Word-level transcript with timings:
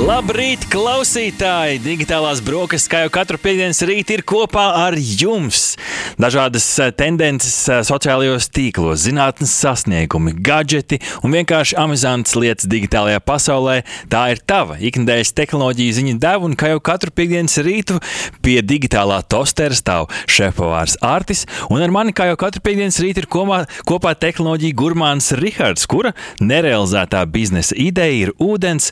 Labrīt, 0.00 0.62
klausītāji! 0.72 1.80
Digitālās 1.84 2.38
brokastis, 2.44 2.88
kā 2.88 3.02
jau 3.02 3.10
katru 3.12 3.36
piekdienas 3.42 3.82
rītu, 3.84 4.14
ir 4.16 4.22
kopā 4.24 4.62
ar 4.86 4.94
jums. 4.96 5.74
Dažādas 6.20 6.64
eh, 6.80 6.90
tendences 6.96 7.54
eh, 7.68 7.80
sociālajos 7.86 8.48
tīklos, 8.54 9.02
zinātnes 9.04 9.52
sasniegumi, 9.60 10.32
gadgeti 10.46 11.00
un 11.24 11.34
vienkārši 11.34 11.76
amizantas 11.80 12.36
lietas 12.38 12.68
digitālajā 12.70 13.20
pasaulē. 13.24 13.76
Tā 14.12 14.22
ir 14.32 14.40
tava 14.46 14.78
ikdienas 14.80 15.34
tehnoloģija 15.36 15.98
ziņa 15.98 16.16
deva, 16.22 16.48
un 16.48 16.56
kā 16.58 16.72
jau 16.72 16.80
katru 16.90 17.12
piekdienas 17.14 17.58
rītu 17.66 17.98
pie 18.44 18.56
digitālā 18.64 19.20
tostera 19.28 19.76
stāv 19.76 20.08
šefpavārs 20.30 20.96
Artis, 21.04 21.44
un 21.68 21.84
ar 21.84 21.92
mani 21.92 22.16
kā 22.16 22.30
jau 22.30 22.38
katru 22.40 22.64
piekdienas 22.66 23.00
rītu 23.04 23.24
ir 23.24 23.30
kopā, 23.30 23.62
kopā 23.88 24.14
tehnoloģija 24.16 24.78
gurmāns 24.80 25.32
Rihards, 25.40 25.88
kura 25.90 26.14
nerealizētā 26.40 27.26
biznesa 27.30 27.76
ideja 27.76 28.30
ir 28.30 28.34
ūdens 28.40 28.90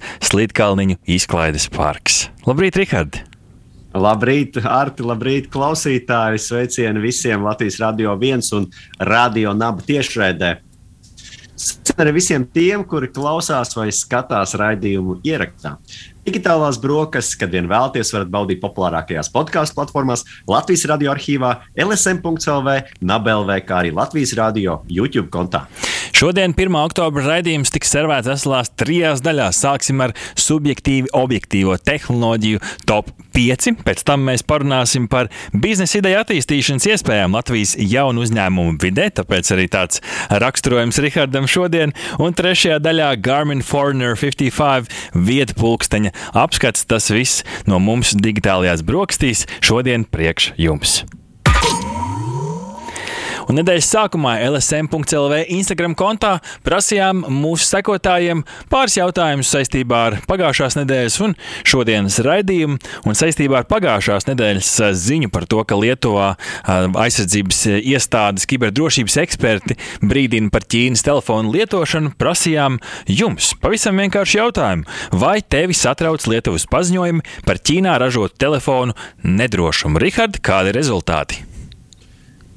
slīdkalniņa 0.58 0.96
izklaides 1.06 1.68
parks. 1.70 2.28
Labrīt, 2.46 2.74
Rihard! 2.76 3.20
Labrīt, 3.94 4.58
Arti, 4.58 5.04
labrīt, 5.06 5.46
klausītāji! 5.52 6.40
Sveicieni 6.42 6.98
visiem 7.00 7.44
Latvijas 7.46 7.78
Radio 7.78 8.16
1 8.18 8.42
un 8.58 8.66
Radio 8.98 9.54
Naba 9.54 9.82
tiešraidē. 9.86 10.58
Sveicien 11.54 12.02
arī 12.02 12.12
visiem 12.18 12.44
tiem, 12.50 12.82
kuri 12.84 13.06
klausās 13.10 13.70
vai 13.78 13.88
skatās 13.94 14.56
raidījumu 14.58 15.20
ierakstā. 15.26 15.76
Digitālās 16.28 16.76
brokastis, 16.82 17.38
kad 17.40 17.54
vien 17.54 17.70
vēlaties, 17.70 18.10
varat 18.12 18.28
baudīt 18.28 18.58
populārākajās 18.60 19.30
podkāstu 19.32 19.78
platformās, 19.78 20.26
Latvijas 20.50 20.84
radio 20.90 21.14
arhīvā, 21.14 21.54
LSM.CLV, 21.86 22.74
NABLV, 23.00 23.54
kā 23.64 23.78
arī 23.80 23.94
Latvijas 23.96 24.34
radio 24.36 24.82
YouTube 24.92 25.30
kontā. 25.32 25.64
Šodien, 26.18 26.52
1. 26.52 26.74
oktobra 26.82 27.22
raidījums 27.22 27.70
tiks 27.72 27.92
servēts 27.94 28.28
veselās 28.28 28.72
trijās 28.76 29.22
daļās. 29.24 29.60
Sāksim 29.62 30.02
ar 30.02 30.12
subjektīvi 30.36 31.12
objektīvo 31.16 31.76
tehnoloģiju 31.78 32.60
top 32.90 33.12
5. 33.36 33.84
Pēc 33.86 34.02
tam 34.08 34.24
mēs 34.26 34.42
parunāsim 34.42 35.06
par 35.10 35.28
biznesa 35.54 36.00
ideju 36.00 36.18
attīstīšanas 36.24 36.88
iespējām 36.90 37.36
Latvijas 37.38 37.76
jaunu 37.78 38.24
uzņēmumu 38.26 38.74
vidē, 38.82 39.06
tāpēc 39.20 39.52
arī 39.54 39.68
tāds 39.70 40.02
raksturojums 40.42 40.98
Rihardam 41.04 41.46
šodien. 41.46 41.94
Un 42.18 42.34
trešajā 42.34 42.80
daļā 42.82 43.12
Garmin 43.22 43.62
Foreigner 43.62 44.18
55 44.18 44.90
vieta 45.14 45.54
pulksteņa 45.60 46.14
apskats. 46.32 46.86
Tas 46.88 47.10
viss 47.12 47.44
no 47.66 47.80
mums 47.82 48.14
digitālajās 48.16 48.84
brokastīs 48.86 49.46
šodien 49.60 50.06
priekš 50.08 50.52
jums. 50.58 51.02
Un 53.48 53.56
nedēļas 53.56 53.86
sākumā 53.94 54.34
LSM.CLV 54.44 55.46
Instagram 55.56 55.94
kontā 55.96 56.34
prasījām 56.66 57.22
mūsu 57.32 57.64
sekotājiem 57.64 58.42
pāris 58.68 58.98
jautājumus 58.98 59.48
saistībā 59.54 60.00
ar 60.10 60.16
pagājušās 60.28 60.76
nedēļas 60.76 61.16
un 61.24 61.32
šodienas 61.64 62.18
raidījumu, 62.26 62.76
un 63.08 63.16
saistībā 63.16 63.62
ar 63.62 63.68
pagājušās 63.70 64.28
nedēļas 64.28 64.72
ziņu 65.00 65.32
par 65.32 65.48
to, 65.48 65.64
ka 65.64 65.80
Lietuvā 65.80 66.28
aizsardzības 66.68 67.64
iestādes 67.80 68.44
kiberdrošības 68.52 69.16
eksperti 69.24 69.78
brīdina 70.04 70.52
par 70.52 70.68
Ķīnas 70.68 71.06
telefonu 71.08 71.56
lietošanu, 71.56 72.12
prasījām 72.20 72.76
jums 73.08 73.54
pavisam 73.62 74.04
vienkārši 74.04 74.42
jautājumu, 74.42 74.88
vai 75.16 75.38
tevi 75.40 75.76
satrauc 75.76 76.28
Lietuvas 76.28 76.68
paziņojumi 76.68 77.24
par 77.48 77.64
Ķīnā 77.64 77.96
ražotu 78.04 78.36
telefonu 78.44 78.96
nedrošumu? 79.24 80.04
Rihard, 80.04 80.42
kādi 80.44 80.74
ir 80.74 80.82
rezultāti? 80.82 81.47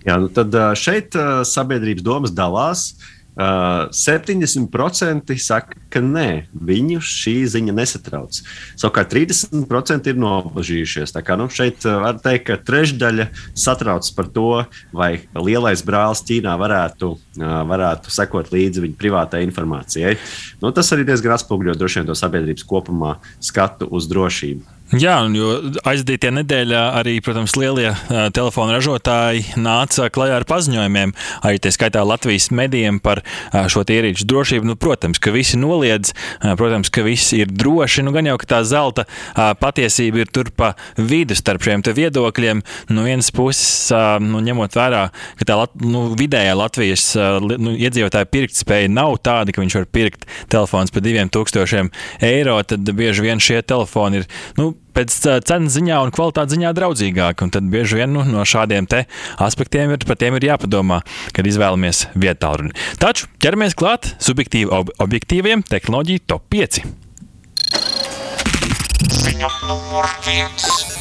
Jā, 0.08 0.18
nu 0.18 0.32
tad 0.34 0.56
šeit 0.80 1.14
sabiedrības 1.46 2.06
domas 2.06 2.34
dalās. 2.34 2.92
Uh, 2.92 3.22
70% 3.38 5.38
saka, 5.40 5.78
ka 5.90 6.02
nē, 6.04 6.48
viņu 6.52 7.00
šī 7.00 7.36
ziņa 7.48 7.76
nesatrauc. 7.78 8.42
Savukārt 8.76 9.14
30% 9.14 10.12
ir 10.12 10.20
nobažījušies. 10.20 11.14
Tā 11.16 11.22
kā 11.24 11.38
nu, 11.40 11.48
šeit 11.48 11.86
var 11.86 12.20
teikt, 12.20 12.50
ka 12.50 12.60
trešdaļa 12.60 13.30
satrauc 13.56 14.10
par 14.18 14.28
to, 14.36 14.50
vai 14.92 15.24
lielais 15.36 15.84
brālis 15.88 16.26
Ķīnā 16.28 16.58
varētu, 16.60 17.14
varētu 17.40 18.12
sekot 18.12 18.52
līdzi 18.52 18.84
viņa 18.84 19.00
privātajai 19.00 19.48
informācijai. 19.48 20.18
Nu, 20.62 20.74
tas 20.76 20.92
arī 20.92 21.08
diezgan 21.08 21.38
atspoguļo 21.38 21.78
droši 21.80 22.02
vien 22.02 22.12
to 22.12 22.20
sabiedrības 22.20 22.68
kopumā 22.68 23.16
skatu 23.40 23.88
uz 23.88 24.12
drošību. 24.12 24.81
Jā, 24.92 25.22
jo 25.32 25.54
aizdītajā 25.88 26.34
nedēļā 26.36 26.80
arī, 27.00 27.14
protams, 27.24 27.54
lielie 27.56 27.94
telefonu 28.36 28.74
ražotāji 28.76 29.56
nāca 29.56 30.10
klajā 30.12 30.42
ar 30.42 30.46
paziņojumiem, 30.50 31.14
arī 31.48 31.62
tā 31.64 31.72
skaitā 31.72 32.02
Latvijas 32.04 32.50
medijiem 32.52 32.98
par 33.00 33.22
šo 33.72 33.86
ierīču 33.88 34.28
drošību. 34.28 34.68
Nu, 34.68 34.76
protams, 34.76 35.22
ka 35.24 35.32
visi 35.32 35.56
noliedz, 35.62 36.12
protams, 36.60 36.92
ka 36.92 37.06
viss 37.08 37.32
ir 37.38 37.48
droši. 37.48 38.04
Nu, 38.04 38.12
gan 38.12 38.28
jau, 38.28 38.36
ka 38.42 38.50
tā 38.52 38.60
zelta 38.68 39.08
patiesība 39.64 40.26
ir 40.26 40.34
tur 40.36 40.52
pa 40.52 40.74
vidu 41.00 41.40
starp 41.40 41.64
šiem 41.64 41.86
viedokļiem. 41.88 42.66
No 42.92 43.00
nu, 43.00 43.08
vienas 43.08 43.32
puses, 43.32 43.94
nu, 44.20 44.44
ņemot 44.44 44.76
vērā, 44.76 45.06
ka 45.40 45.50
tā 45.54 45.60
nu, 45.88 46.10
vidējā 46.20 46.60
Latvijas 46.60 47.08
nu, 47.48 47.78
iedzīvotāja 47.80 48.28
pirktspēja 48.28 48.92
nav 48.92 49.22
tāda, 49.24 49.56
ka 49.56 49.64
viņš 49.64 49.80
var 49.80 49.90
pirkt 49.96 50.28
telefons 50.52 50.92
par 50.92 51.08
2000 51.08 51.88
eiro, 52.28 52.60
tad 52.68 52.96
bieži 53.00 53.30
vien 53.30 53.40
šie 53.40 53.64
telefoni 53.64 54.26
ir. 54.26 54.32
Nu, 54.60 54.74
pēc 54.96 55.16
cenas 55.48 55.76
ziņā 55.78 56.00
un 56.06 56.14
kvalitātes 56.14 56.56
ziņā 56.56 56.74
draudzīgāk. 56.78 57.44
Un 57.46 57.54
tad 57.54 57.68
bieži 57.72 58.02
vien 58.02 58.14
nu, 58.14 58.26
no 58.28 58.46
šādiem 58.48 58.90
aspektiem 59.42 59.94
ir, 59.96 60.06
par 60.08 60.20
tiem 60.20 60.38
ir 60.38 60.50
jāpadomā, 60.52 61.02
kad 61.36 61.48
izvēlamies 61.48 62.08
vietu 62.16 62.54
runu. 62.62 62.76
Taču 63.02 63.30
ķeramies 63.42 63.78
klāt 63.78 64.14
subjektīvi 64.20 64.72
ob 64.72 64.92
objektīviem 65.02 65.64
tehnoloģiju 65.68 66.26
top 66.28 66.48
5. 66.52 66.84
Ziņa 69.22 69.50
numur 69.68 70.08
1. 70.28 70.92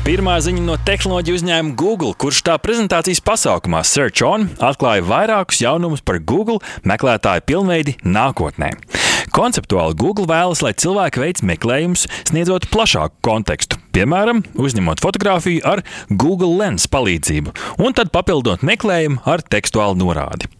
Pirmā 0.00 0.38
ziņa 0.40 0.62
no 0.64 0.74
tehnoloģiju 0.80 1.36
uzņēmuma 1.36 1.76
Google, 1.78 2.14
kurš 2.18 2.40
tā 2.46 2.54
prezentācijas 2.58 3.20
pasākumā 3.22 3.82
Search 3.84 4.24
On 4.24 4.48
atklāja 4.56 5.04
vairākus 5.06 5.60
jaunumus 5.60 6.00
par 6.02 6.18
Google 6.24 6.58
meklētāju 6.88 7.44
pilnveidi 7.46 7.98
nākotnē. 8.02 8.72
Konceptuāli 9.34 9.96
Google 10.00 10.28
vēlas, 10.30 10.62
lai 10.64 10.72
cilvēki 10.74 11.22
veic 11.22 11.42
meklējumus, 11.46 12.06
sniedzot 12.30 12.68
plašāku 12.72 13.20
kontekstu, 13.26 13.80
piemēram, 13.94 14.44
uzņemot 14.58 15.02
fotografiju 15.02 15.64
ar 15.68 15.84
Google 16.10 16.54
Lens 16.60 16.88
palīdzību, 16.90 17.54
un 17.82 17.96
tad 17.96 18.12
papildinot 18.14 18.64
meklējumu 18.66 19.22
ar 19.28 19.44
tekstuālu 19.44 19.98
norādi. 20.00 20.50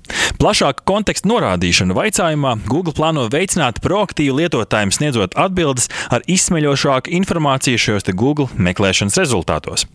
Plašāka 0.41 0.83
konteksta 0.89 1.29
norādīšana 1.31 1.95
vaicājumā 1.95 2.57
Google 2.67 2.95
plāno 2.97 3.27
veicināt 3.31 3.79
proaktīvu 3.85 4.41
lietotājiem 4.41 4.91
sniedzot 4.95 5.37
atbildes 5.39 5.91
ar 6.11 6.25
izsmeļošāku 6.31 7.13
informāciju 7.21 7.79
šajos 7.79 8.09
Google 8.19 8.49
meklēšanas 8.57 9.19
rezultātos. 9.21 9.87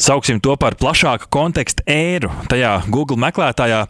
Sauksim 0.00 0.40
to 0.42 0.56
par 0.58 0.74
plašāku 0.80 1.28
kontekstu 1.30 1.84
ēru. 1.90 2.32
Tajā 2.50 2.72
Google 2.90 3.20
meklētājā 3.22 3.84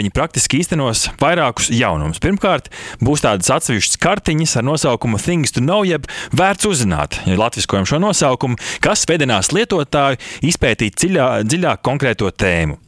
viņi 0.00 0.14
praktiski 0.14 0.62
īstenos 0.64 1.06
vairākus 1.20 1.70
jaunumus. 1.70 2.22
Pirmkārt, 2.22 2.72
būs 2.98 3.22
tādas 3.22 3.45
atsevišķas 3.54 4.00
kartiņas 4.02 4.56
ar 4.60 4.66
nosaukumu 4.66 5.20
Things 5.22 5.54
to 5.54 5.62
Know, 5.64 5.84
jeb 5.86 6.08
vērts 6.36 6.68
uzzināt, 6.68 7.20
ja 7.26 7.38
latviskojam 7.40 7.86
šo 7.88 8.00
nosaukumu, 8.02 8.58
kas 8.84 9.06
vedinās 9.08 9.52
lietotāju 9.54 10.20
izpētīt 10.46 10.98
dziļā, 11.00 11.30
dziļāk 11.46 11.84
konkrēto 11.86 12.32
tēmu. 12.32 12.80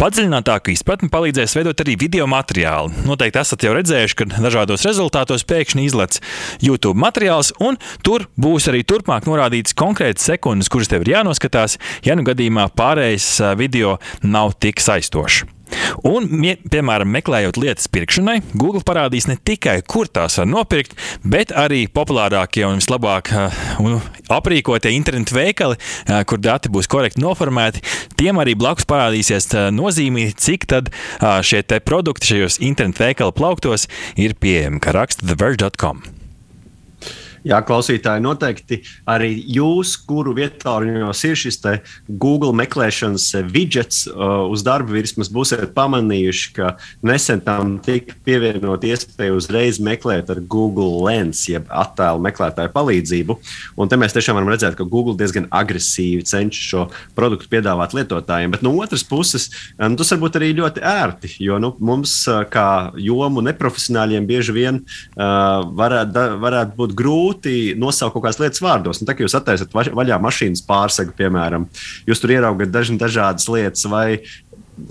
Padziļinātāku 0.00 0.72
izpratni 0.74 1.10
palīdzēs 1.12 1.56
veidot 1.58 1.84
arī 1.84 1.96
video 2.00 2.26
materiāli. 2.30 3.04
Noteikti 3.06 3.42
esat 3.42 3.66
jau 3.66 3.74
redzējuši, 3.76 4.18
ka 4.18 4.28
dažādos 4.34 4.86
rezultātos 4.88 5.46
pēkšņi 5.48 5.86
izlaiž 5.88 6.20
YouTube 6.64 6.98
materiāls, 6.98 7.52
un 7.62 7.78
tur 8.06 8.26
būs 8.40 8.68
arī 8.72 8.82
turpmāk 8.88 9.28
norādīts 9.30 9.76
konkrēts 9.78 10.26
sekundes, 10.30 10.72
kuras 10.72 10.90
tev 10.90 11.06
ir 11.06 11.14
jānoskatās, 11.16 11.78
ja 12.06 12.18
nu 12.18 12.26
gadījumā 12.26 12.68
pārējais 12.78 13.34
video 13.60 13.98
nav 14.22 14.56
tik 14.62 14.82
saistošs. 14.82 15.44
Un, 16.08 16.28
piemēram, 16.72 17.10
meklējot 17.12 17.58
lietas 17.60 17.88
pirkšanai, 17.92 18.38
Google 18.58 18.82
parādīs 18.86 19.28
ne 19.30 19.36
tikai, 19.38 19.78
kur 19.88 20.10
tās 20.10 20.38
var 20.40 20.48
nopirkt, 20.48 20.96
bet 21.24 21.52
arī 21.56 21.84
populārākie 21.92 22.64
un 22.68 22.80
vislabāk 22.80 23.32
uh, 23.32 24.08
aprīkotie 24.32 24.92
internetu 24.96 25.36
veikali, 25.36 25.78
uh, 25.78 26.20
kur 26.28 26.42
dati 26.42 26.72
būs 26.72 26.90
korekti 26.92 27.22
noformēti. 27.22 27.84
Tiem 28.18 28.40
arī 28.42 28.56
blakus 28.58 28.88
parādīsies 28.88 29.48
uh, 29.54 29.70
nozīmīgi, 29.74 30.38
cik 30.38 30.68
tad 30.72 30.90
šie 31.20 31.62
produkti 31.84 32.32
šajos 32.32 32.60
internetu 32.62 33.06
veikalu 33.06 33.36
plauktos 33.36 33.88
ir 34.20 34.36
pieejami, 34.38 34.82
kā 34.82 34.94
raksta 34.96 35.26
TheVerge.com. 35.26 36.21
Jā, 37.42 37.58
klausītāji, 37.66 38.22
noteikti 38.22 38.76
arī 39.10 39.32
jūs, 39.50 39.96
kuru 40.06 40.30
vietāluņos 40.36 41.22
ir 41.26 41.38
šis 41.40 41.58
Google 42.06 42.52
meklēšanas 42.54 43.24
widgets 43.50 44.04
uh, 44.06 44.44
uz 44.46 44.62
darba 44.62 44.94
virsmas, 44.94 45.30
būsiet 45.32 45.72
pamanījuši, 45.74 46.52
ka 46.54 46.76
nesen 47.02 47.42
tam 47.42 47.80
tika 47.82 48.14
pievienot 48.22 48.86
iespēju 48.86 49.40
uzreiz 49.40 49.80
meklēt 49.82 50.30
ar 50.30 50.38
Google 50.46 51.02
Lens, 51.02 51.40
jeb 51.50 51.66
attēlu 51.66 52.22
meklētāju 52.22 52.70
palīdzību. 52.76 53.36
Un 53.74 53.90
te 53.90 53.98
mēs 53.98 54.14
tiešām 54.14 54.38
varam 54.38 54.52
redzēt, 54.52 54.78
ka 54.78 54.86
Google 54.86 55.16
diezgan 55.18 55.50
agresīvi 55.50 56.22
cenšas 56.30 56.70
šo 56.70 56.86
produktu 57.18 57.50
piedāvāt 57.50 57.96
lietotājiem. 57.98 58.54
Bet 58.54 58.62
no 58.62 58.76
otras 58.78 59.02
puses, 59.02 59.48
um, 59.80 59.98
tas 59.98 60.14
var 60.14 60.22
būt 60.22 60.38
arī 60.38 60.52
ļoti 60.60 60.86
ērti, 60.92 61.34
jo 61.42 61.58
nu, 61.62 61.74
mums, 61.82 62.14
uh, 62.30 62.44
kā 62.46 62.92
jomu 63.02 63.42
neprofesionāļiem, 63.50 64.30
bieži 64.30 64.54
vien 64.54 64.82
uh, 64.84 65.66
varētu, 65.74 66.26
varētu 66.46 66.78
būt 66.78 66.98
grūti 67.02 67.31
grūti 67.32 67.74
nosaukt 67.78 68.14
kaut 68.14 68.26
kādas 68.26 68.40
lietas 68.40 68.62
vārdos. 68.62 69.00
Un, 69.00 69.08
tā 69.08 69.16
kā 69.16 69.24
jūs 69.24 69.36
attaisat 69.36 69.72
vaļā 69.72 70.18
mašīnas 70.20 70.64
pārsegu, 70.66 71.14
piemēram, 71.16 71.68
jūs 72.06 72.20
tur 72.20 72.30
ieraugat 72.30 72.70
dažna, 72.70 72.98
dažādas 73.00 73.48
lietas, 73.48 73.84
vai 73.86 74.22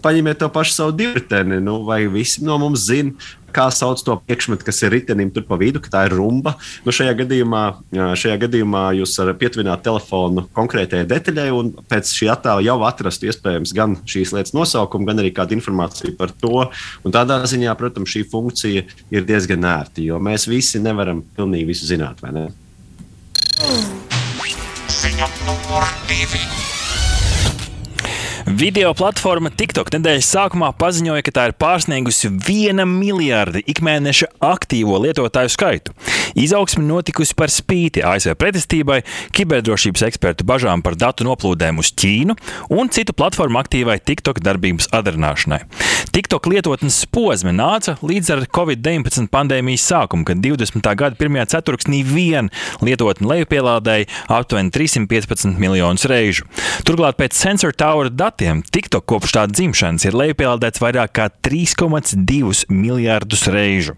paņemiet 0.02 0.40
to 0.40 0.50
pašu 0.50 0.74
savu 0.76 0.94
divriteni, 0.96 1.60
nu, 1.62 1.82
vai 1.86 2.06
visi 2.08 2.44
no 2.46 2.58
mums 2.62 2.86
zina, 2.86 3.14
kā 3.54 3.68
sauc 3.74 4.02
to 4.06 4.18
priekšmetu, 4.26 4.66
kas 4.68 4.82
ir 4.86 4.94
ritenim 4.96 5.32
tur 5.34 5.46
pa 5.48 5.58
vidu, 5.60 5.82
ka 5.84 5.92
tā 5.94 6.04
ir 6.08 6.16
rumba. 6.18 6.56
Nu, 6.86 6.94
šajā, 6.96 7.14
gadījumā, 7.22 7.64
šajā 7.92 8.38
gadījumā 8.46 8.84
jūs 9.00 9.18
pietuvināt 9.42 9.84
telefonu 9.86 10.46
konkrētajai 10.58 11.08
detaļai, 11.12 11.48
un 11.56 11.74
pēc 11.92 12.14
šī 12.18 12.32
attēla 12.34 12.66
jau 12.66 12.78
atrastu 12.88 13.30
iespējams 13.32 13.76
gan 13.78 13.98
šīs 14.10 14.34
lietas 14.36 14.56
nosaukumu, 14.58 15.10
gan 15.10 15.24
arī 15.24 15.34
kādu 15.36 15.58
informāciju 15.58 16.16
par 16.20 16.34
to. 16.44 16.68
Un 17.06 17.16
tādā 17.16 17.42
ziņā, 17.50 17.76
protams, 17.80 18.12
šī 18.14 18.26
funkcija 18.32 18.86
ir 19.14 19.28
diezgan 19.28 19.68
ērta, 19.68 20.04
jo 20.06 20.20
mēs 20.24 20.48
visi 20.52 20.82
nevaram 20.84 21.24
pilnīgi 21.38 21.72
visu 21.74 21.90
zināt, 21.92 22.24
vai 22.24 22.36
ne? 22.38 22.48
Ziņa 25.02 25.28
numur. 25.48 25.91
Video 28.52 28.90
platforma 28.98 29.48
TikTok 29.56 29.94
nedēļas 29.94 30.28
sākumā 30.34 30.74
paziņoja, 30.76 31.24
ka 31.24 31.32
tā 31.32 31.44
ir 31.48 31.54
pārsniegusi 31.56 32.28
viena 32.44 32.84
miljarda 32.90 33.62
ikmēneša 33.64 34.28
aktīvo 34.44 34.98
lietotāju 35.06 35.54
skaitu. 35.54 35.96
Izaugsme 36.36 36.84
notikusi 36.84 37.36
par 37.38 37.52
spīti 37.52 38.04
ASV 38.04 38.36
pretestībai, 38.40 39.02
kiberdrošības 39.36 40.04
ekspertu 40.08 40.48
bažām 40.48 40.84
par 40.84 40.98
datu 41.00 41.28
noplūdēm 41.28 41.80
uz 41.80 41.94
Ķīnu 41.96 42.36
un 42.76 42.92
citu 42.92 43.16
platformu 43.16 43.60
aktīvai 43.62 43.98
TikTok 44.04 44.42
darbības 44.44 44.90
adarināšanai. 44.96 45.62
TikTok 46.12 46.50
lietotnes 46.52 46.98
posme 47.12 47.54
nāca 47.56 47.96
līdz 48.04 48.34
ar 48.36 48.44
Covid-19 48.52 49.30
pandēmijas 49.32 49.86
sākumu, 49.94 50.26
kad 50.28 50.44
20. 50.44 50.92
gada 51.00 51.16
pirmajā 51.20 51.48
ceturksnī 51.56 52.02
vien 52.08 52.52
lietotne 52.84 53.30
lejupielādēja 53.32 54.10
aptuveni 54.28 54.74
315 54.76 55.56
miljonus 55.62 56.08
reižu. 56.12 56.48
Turklāt 56.88 57.20
pēc 57.20 57.38
Sensor 57.38 57.76
Tower 57.76 58.12
datiem 58.12 58.41
gadiem 58.42 58.64
TikTok 58.66 59.06
kopš 59.06 59.36
tā 59.36 59.44
dzimšanas 59.46 60.08
ir 60.08 60.16
lejupielādēts 60.18 60.82
vairāk 60.82 61.12
kā 61.14 61.28
3,2 61.46 62.66
miljardus 62.74 63.46
reižu. 63.54 63.94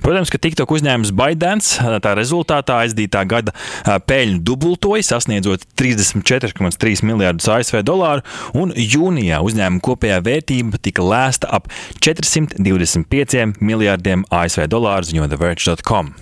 Protams, 0.00 0.32
ka 0.32 0.40
TikTok 0.40 0.72
uzņēmums 0.72 1.12
ByteDance 1.12 2.00
tā 2.00 2.14
rezultātā 2.16 2.80
aizdītā 2.86 3.26
gada 3.28 3.52
peļņu 3.84 4.40
dubultoja, 4.48 5.04
sasniedzot 5.04 5.68
34,3 5.76 7.04
miljardus 7.04 7.50
ASV 7.52 7.82
dolāru, 7.84 8.24
un 8.56 8.72
jūnijā 8.72 9.42
uzņēmuma 9.44 9.84
kopējā 9.84 10.22
vērtība 10.24 10.80
tika 10.80 11.04
lēsta 11.04 11.52
ap 11.52 11.68
425 12.00 13.60
miljardiem 13.60 14.24
ASV 14.32 14.70
dolāru, 14.72 15.12
ziņo 15.12 15.28
TheVerge.com. 15.28 16.14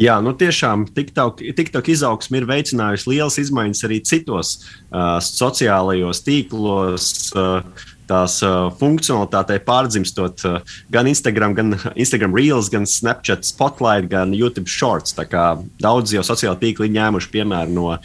Jā, 0.00 0.16
nu 0.18 0.32
tiešām 0.34 0.88
TikTok, 0.90 1.42
TikTok 1.54 1.88
izaugsme 1.92 2.40
ir 2.40 2.48
veicinājusi 2.50 3.12
lielas 3.12 3.38
izmaiņas 3.38 3.84
arī 3.86 4.00
citos 4.02 4.54
uh, 4.58 5.20
sociālajos 5.22 6.24
tīklos. 6.26 7.10
Uh, 7.38 7.62
tās 8.08 8.38
uh, 8.44 8.68
funkcionalitātei 8.80 9.60
pārdzimstot 9.64 10.44
uh, 10.48 10.76
gan 10.92 11.08
Instagram, 11.10 11.54
gan 11.56 11.74
Instagram 11.94 12.34
Reels, 12.36 12.70
gan 12.72 12.86
Snapchat 12.88 13.46
Spotlight, 13.48 14.10
gan 14.12 14.34
YouTube 14.36 14.70
Shorts. 14.70 15.14
Daudz 15.14 16.14
jau 16.14 16.24
sociāli 16.26 16.60
tīkli 16.60 16.90
ņēmuši 16.94 17.32
piemēru 17.32 17.74
no 17.74 17.88
uh, 17.94 17.98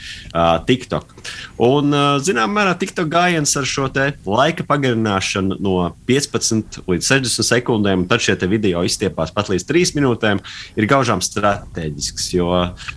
TikTok. 0.67 1.13
Un, 1.65 1.93
uh, 1.93 2.17
zinām, 2.23 2.53
mērā 2.55 2.75
TikTok 2.79 3.11
gājiens 3.11 3.55
ar 3.59 3.67
šo 3.69 3.89
laika 3.89 4.65
pagarināšanu 4.67 5.59
no 5.63 5.77
15 6.09 6.81
līdz 6.87 7.11
60 7.13 7.47
sekundēm, 7.47 8.03
un 8.03 8.09
tad 8.09 8.23
šie 8.23 8.37
video 8.49 8.83
izstiepās 8.85 9.33
pat 9.35 9.51
līdz 9.51 9.65
3 9.69 9.95
minūtēm, 9.97 10.43
ir 10.79 10.89
gaužām 10.89 11.23
strateģisks. 11.25 12.33
Jo 12.35 12.51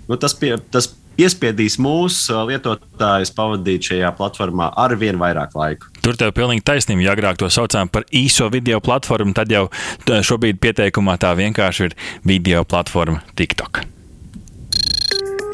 nu, 0.08 0.18
tas, 0.20 0.36
pie, 0.38 0.54
tas 0.72 0.92
piespiedīs 1.16 1.78
mūsu 1.82 2.44
lietotājus 2.48 3.32
pavadīt 3.36 3.90
šajā 3.90 4.12
platformā 4.18 4.72
ar 4.78 4.96
vien 5.00 5.20
vairāk 5.20 5.56
laika. 5.58 5.91
Tur 6.02 6.18
tev 6.18 6.32
pilnīgi 6.34 6.64
taisnība. 6.66 7.04
Ja 7.06 7.14
agrāk 7.14 7.38
to 7.38 7.46
saucām 7.52 7.90
par 7.92 8.06
īso 8.10 8.48
video 8.50 8.80
platformu, 8.82 9.34
tad 9.38 9.52
jau 9.54 9.68
šobrīd 10.02 10.58
pieteikumā 10.62 11.14
tā 11.22 11.30
vienkārši 11.38 11.88
ir 11.88 11.96
video 12.26 12.64
platforma 12.66 13.22
TikTok. 13.38 13.84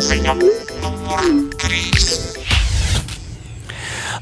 Ziņa 0.08 0.38
numur 0.40 1.32
3. 1.60 2.47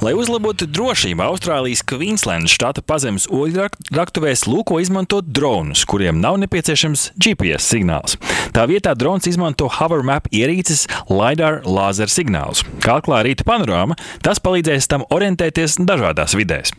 Lai 0.04 0.12
uzlabotu 0.12 0.66
drošību, 0.69 1.22
Austrālijas 1.25 1.81
Queenslandas 1.88 2.52
štata 2.52 2.82
pazemes 2.84 3.25
oļraktuvēs 3.32 4.44
lūko 4.44 4.76
izmantot 4.82 5.25
dronus, 5.25 5.87
kuriem 5.88 6.19
nav 6.20 6.37
nepieciešams 6.43 7.14
GPS 7.16 7.70
signāls. 7.72 8.19
Tā 8.52 8.66
vietā 8.69 8.93
drons 8.98 9.25
izmanto 9.31 9.70
hovermap 9.72 10.28
ierīces 10.34 10.84
LiDAR 11.08 11.62
laser 11.64 12.12
signālus. 12.12 12.60
Kā 12.84 12.98
atklāja 13.00 13.31
rīta 13.31 13.46
panorāma, 13.48 13.96
tas 14.25 14.43
palīdzēs 14.44 14.90
tam 14.93 15.06
orientēties 15.16 15.78
dažādās 15.81 16.37
vidēs. 16.37 16.75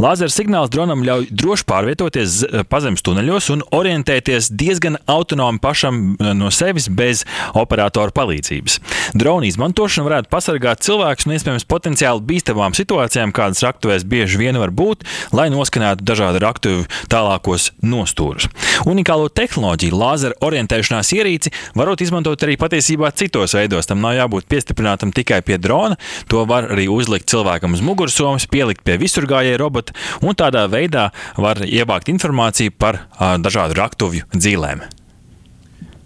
Lāzera 0.00 0.30
signāls 0.30 0.70
dronam 0.70 1.02
ļauj 1.06 1.26
droši 1.34 1.66
pārvietoties 1.66 2.38
pazemes 2.70 3.02
tuneļos 3.06 3.50
un 3.54 3.66
orientēties 3.74 4.52
diezgan 4.54 5.00
autonomi 5.10 5.58
pašam 5.62 6.14
no 6.38 6.50
sevis 6.54 6.86
bez 6.86 7.24
operatora 7.58 8.14
palīdzības. 8.14 8.78
Drona 9.18 9.50
izmantošana 9.50 10.06
varētu 10.06 10.32
pasargāt 10.32 10.86
cilvēkus 10.86 11.26
no 11.26 11.36
iespējams 11.36 11.68
potenciāli 11.70 12.26
bīstamām 12.30 12.59
situācijām, 12.76 13.32
kādas 13.32 13.62
raktuvēs 13.64 14.04
bieži 14.04 14.38
vien 14.40 14.58
var 14.60 14.70
būt, 14.70 15.06
lai 15.32 15.48
noskanētu 15.52 16.04
dažādu 16.06 16.42
raktuvi 16.44 16.84
tālākos 17.10 17.70
nostūrus. 17.82 18.48
Unikālo 18.88 19.30
tehnoloģiju, 19.32 19.96
lāzera 19.96 20.36
orientēšanās 20.44 21.12
ierīci, 21.16 21.54
varot 21.78 22.04
izmantot 22.04 22.44
arī 22.44 22.58
patiesībā 22.60 23.10
citos 23.16 23.56
veidos. 23.56 23.88
Tam 23.88 24.04
nav 24.04 24.18
jābūt 24.18 24.48
piestiprinātam 24.52 25.14
tikai 25.16 25.40
pie 25.46 25.56
drona. 25.56 25.98
To 26.28 26.44
var 26.48 26.70
arī 26.74 26.86
uzlikt 26.92 27.30
cilvēkam 27.32 27.76
uz 27.76 27.84
mugursomas, 27.84 28.48
pielikt 28.50 28.84
pie 28.84 29.00
visurgājēja 29.00 29.60
robota, 29.60 29.96
un 30.20 30.36
tādā 30.36 30.68
veidā 30.70 31.10
var 31.40 31.64
ievākt 31.64 32.12
informāciju 32.12 32.76
par 32.76 33.06
dažādu 33.18 33.80
raktuvju 33.80 34.28
dzīvēm. 34.36 34.99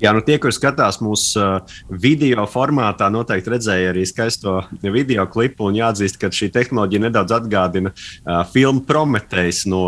Jā, 0.05 0.11
nu 0.13 0.21
tie, 0.21 0.35
kur 0.43 0.53
skatās 0.53 0.99
mūsu 1.01 1.41
uh, 1.41 1.77
video 1.89 2.45
formātā, 2.51 3.07
noteikti 3.13 3.55
redzēja 3.55 3.93
arī 3.95 4.03
skaisto 4.05 4.59
video 4.83 5.25
klipu. 5.33 5.71
Jāatzīst, 5.73 6.19
ka 6.21 6.29
šī 6.35 6.51
tehnoloģija 6.53 7.07
nedaudz 7.07 7.33
atgādina 7.39 7.95
uh, 7.95 8.43
filmu 8.53 8.85
Prometējs 8.85 9.63
no 9.73 9.87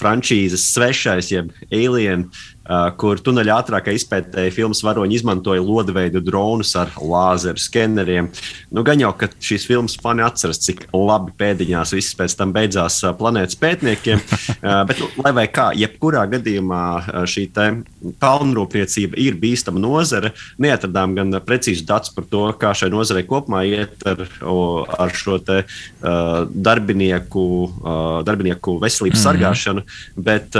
frančīzes 0.00 0.66
Svešais, 0.74 1.32
jeb 1.32 1.54
Alien. 1.72 2.28
Uh, 2.28 2.53
kur 3.00 3.20
tuneļa 3.20 3.58
ātrākā 3.60 3.92
izpētēja 3.92 4.52
filmas 4.54 4.80
varoņi 4.84 5.18
izmantoja 5.18 5.62
lodveidu 5.64 6.22
dronus 6.24 6.72
ar 6.80 6.92
lāzeru 6.96 7.60
skeneriem. 7.60 8.30
Nu, 8.72 8.84
gan 8.86 9.02
jau, 9.02 9.12
ka 9.18 9.28
šīs 9.28 9.66
filmas 9.68 9.98
fani 10.00 10.24
atceras, 10.24 10.62
cik 10.64 10.86
labi 10.94 11.34
pēdiņās 11.40 11.92
viss 11.96 12.16
pēc 12.16 12.36
tam 12.38 12.54
beidzās 12.56 13.02
uh, 13.04 13.12
planētas 13.18 13.58
pētniekiem. 13.60 14.22
Uh, 14.64 14.80
bet, 14.88 15.00
nu, 15.02 15.10
lai 15.24 15.34
vai 15.36 15.44
kā, 15.52 15.68
jebkurā 15.76 16.24
gadījumā 16.32 16.84
šī 17.28 17.44
kalnrūpniecība 18.22 19.18
ir 19.20 19.36
bīstama 19.40 19.82
nozare. 19.82 20.32
Neatradām 20.62 21.14
gan 21.18 21.36
precīzus 21.44 21.84
datus 21.86 22.14
par 22.16 22.28
to, 22.30 22.46
kā 22.60 22.72
šai 22.76 22.88
nozarei 22.94 23.26
kopumā 23.28 23.64
iet 23.68 24.04
ar, 24.08 24.24
ar 25.04 25.14
šo 25.14 25.36
te, 25.44 25.60
darbinieku, 26.00 27.44
darbinieku 28.26 28.78
veselības 28.82 29.20
mm 29.20 29.20
-hmm. 29.20 29.28
sargāšanu. 29.28 29.84
Bet, 30.16 30.56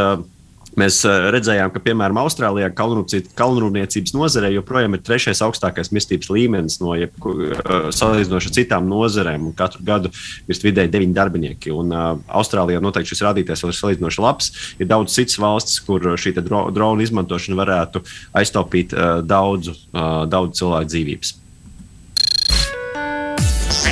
Mēs 0.81 1.01
uh, 1.07 1.29
redzējām, 1.35 1.71
ka, 1.75 1.83
piemēram, 1.85 2.19
Austrālijā 2.25 2.71
kalnrūpniecības 2.75 4.15
nozarē 4.17 4.51
joprojām 4.57 4.97
ir 4.97 5.03
trešais 5.07 5.43
augstākais 5.47 5.93
mirstības 5.95 6.31
līmenis 6.35 6.81
no 6.83 6.97
uh, 6.99 7.91
salīdzinoši 7.95 8.55
citām 8.59 8.89
nozarēm. 8.91 9.53
Katru 9.59 9.85
gadu 9.87 10.11
mirst 10.49 10.67
vidēji 10.67 10.93
deviņi 10.95 11.17
darbinieki. 11.17 11.75
Un, 11.75 11.95
uh, 11.95 12.11
Austrālijā 12.41 12.83
noteikti 12.83 13.15
šis 13.15 13.25
rādītājs 13.29 13.63
ir 13.69 13.79
salīdzinoši 13.79 14.25
labs. 14.25 14.51
Ir 14.83 14.91
daudz 14.91 15.15
citas 15.15 15.39
valstis, 15.39 15.79
kur 15.87 16.15
šī 16.19 16.35
dro, 16.41 16.67
drona 16.75 17.07
izmantošana 17.07 17.61
varētu 17.63 18.03
aiztaupīt 18.43 18.97
uh, 18.97 19.21
daudzu, 19.23 19.79
uh, 19.95 20.25
daudzu 20.31 20.65
cilvēku 20.65 20.91
dzīvības. 20.91 21.39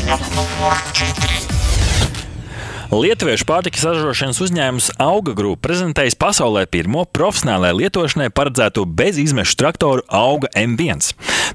Numur 0.02 0.76
4. 0.92 1.41
Lietuviešu 2.92 3.46
pārtikas 3.48 3.86
ražošanas 3.88 4.36
uzņēmums 4.44 4.86
Auga 5.00 5.32
Group 5.32 5.62
prezentējis 5.64 6.12
pasaulē 6.20 6.66
pirmo 6.68 7.06
profesionālajai 7.08 7.78
lietošanai 7.78 8.26
paredzēto 8.36 8.84
bezizmešu 8.84 9.56
traktoru 9.62 10.04
Auga 10.12 10.50
M1. 10.60 11.00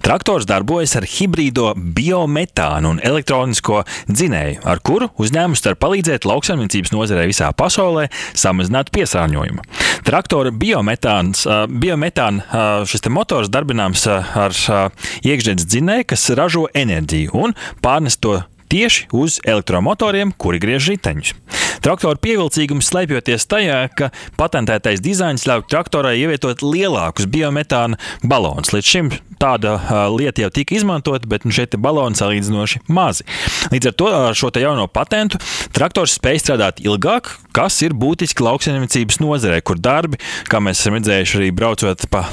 Traktors 0.01 0.48
darbojas 0.50 0.96
ar 0.98 1.06
hibrīdo 1.06 1.75
biometānu 1.77 2.96
un 2.96 3.03
elektronisko 3.06 3.84
dzinēju, 4.10 4.63
ar 4.65 4.82
kuru 4.82 5.12
uzņēmums 5.22 5.62
var 5.70 5.77
palīdzēt 5.86 6.25
lauksaimniecības 6.25 6.96
nozarei 6.96 7.29
visā 7.29 7.51
pasaulē 7.53 8.10
samazināt 8.34 8.89
piesārņojumu. 8.98 9.62
Traktora 10.10 10.50
biometāns, 10.50 11.46
biometāna 11.70 12.65
šis 12.89 13.06
motors 13.13 13.53
darbināms 13.53 14.10
ar 14.10 14.58
iekšzemes 15.22 15.70
dzinēju, 15.70 16.12
kas 16.15 16.29
ražo 16.34 16.65
enerģiju 16.74 17.46
un 17.46 17.60
pārnes 17.86 18.17
to 18.17 18.39
tieši 18.72 19.08
uz 19.16 19.40
elektromotoriem, 19.44 20.34
kuri 20.38 20.62
griež 20.64 20.92
riteņus. 20.94 21.34
Traktora 21.86 22.17
pievilcīgums 22.22 22.89
slēpjoties 22.91 23.48
tajā, 23.50 23.79
ka 23.98 24.10
patentētais 24.39 25.01
dizains 25.03 25.46
ļauj 25.48 25.67
traktorai 25.72 26.17
ievietot 26.22 26.63
lielākus 26.65 27.27
biometāna 27.29 28.00
balonus. 28.25 28.74
Līdz 28.74 28.91
šim 28.93 29.12
tāda 29.38 29.75
uh, 29.77 29.98
lieta 30.13 30.41
jau 30.43 30.51
tika 30.53 30.75
izmantota, 30.77 31.29
bet 31.29 31.46
nu, 31.46 31.53
šeit 31.53 31.75
baloni 31.81 32.17
salīdzinoši 32.17 32.84
mazi. 32.93 33.25
Līdz 33.74 33.91
ar 33.91 33.98
to 34.00 34.10
ar 34.10 34.38
šo 34.38 34.51
jauno 34.57 34.88
patentu 34.89 35.39
traktors 35.75 36.15
spēj 36.17 36.41
strādāt 36.41 36.81
ilgāk, 36.81 37.29
kas 37.53 37.77
ir 37.86 37.93
būtiski 37.98 38.46
lauksaimniecības 38.46 39.19
nozarē, 39.22 39.60
kur 39.65 39.77
darbi, 39.81 40.19
kā 40.50 40.62
mēs 40.63 40.81
esam 40.81 40.98
redzējuši 40.98 41.39
arī 41.41 41.51
braucot 41.55 42.07
pa 42.13 42.24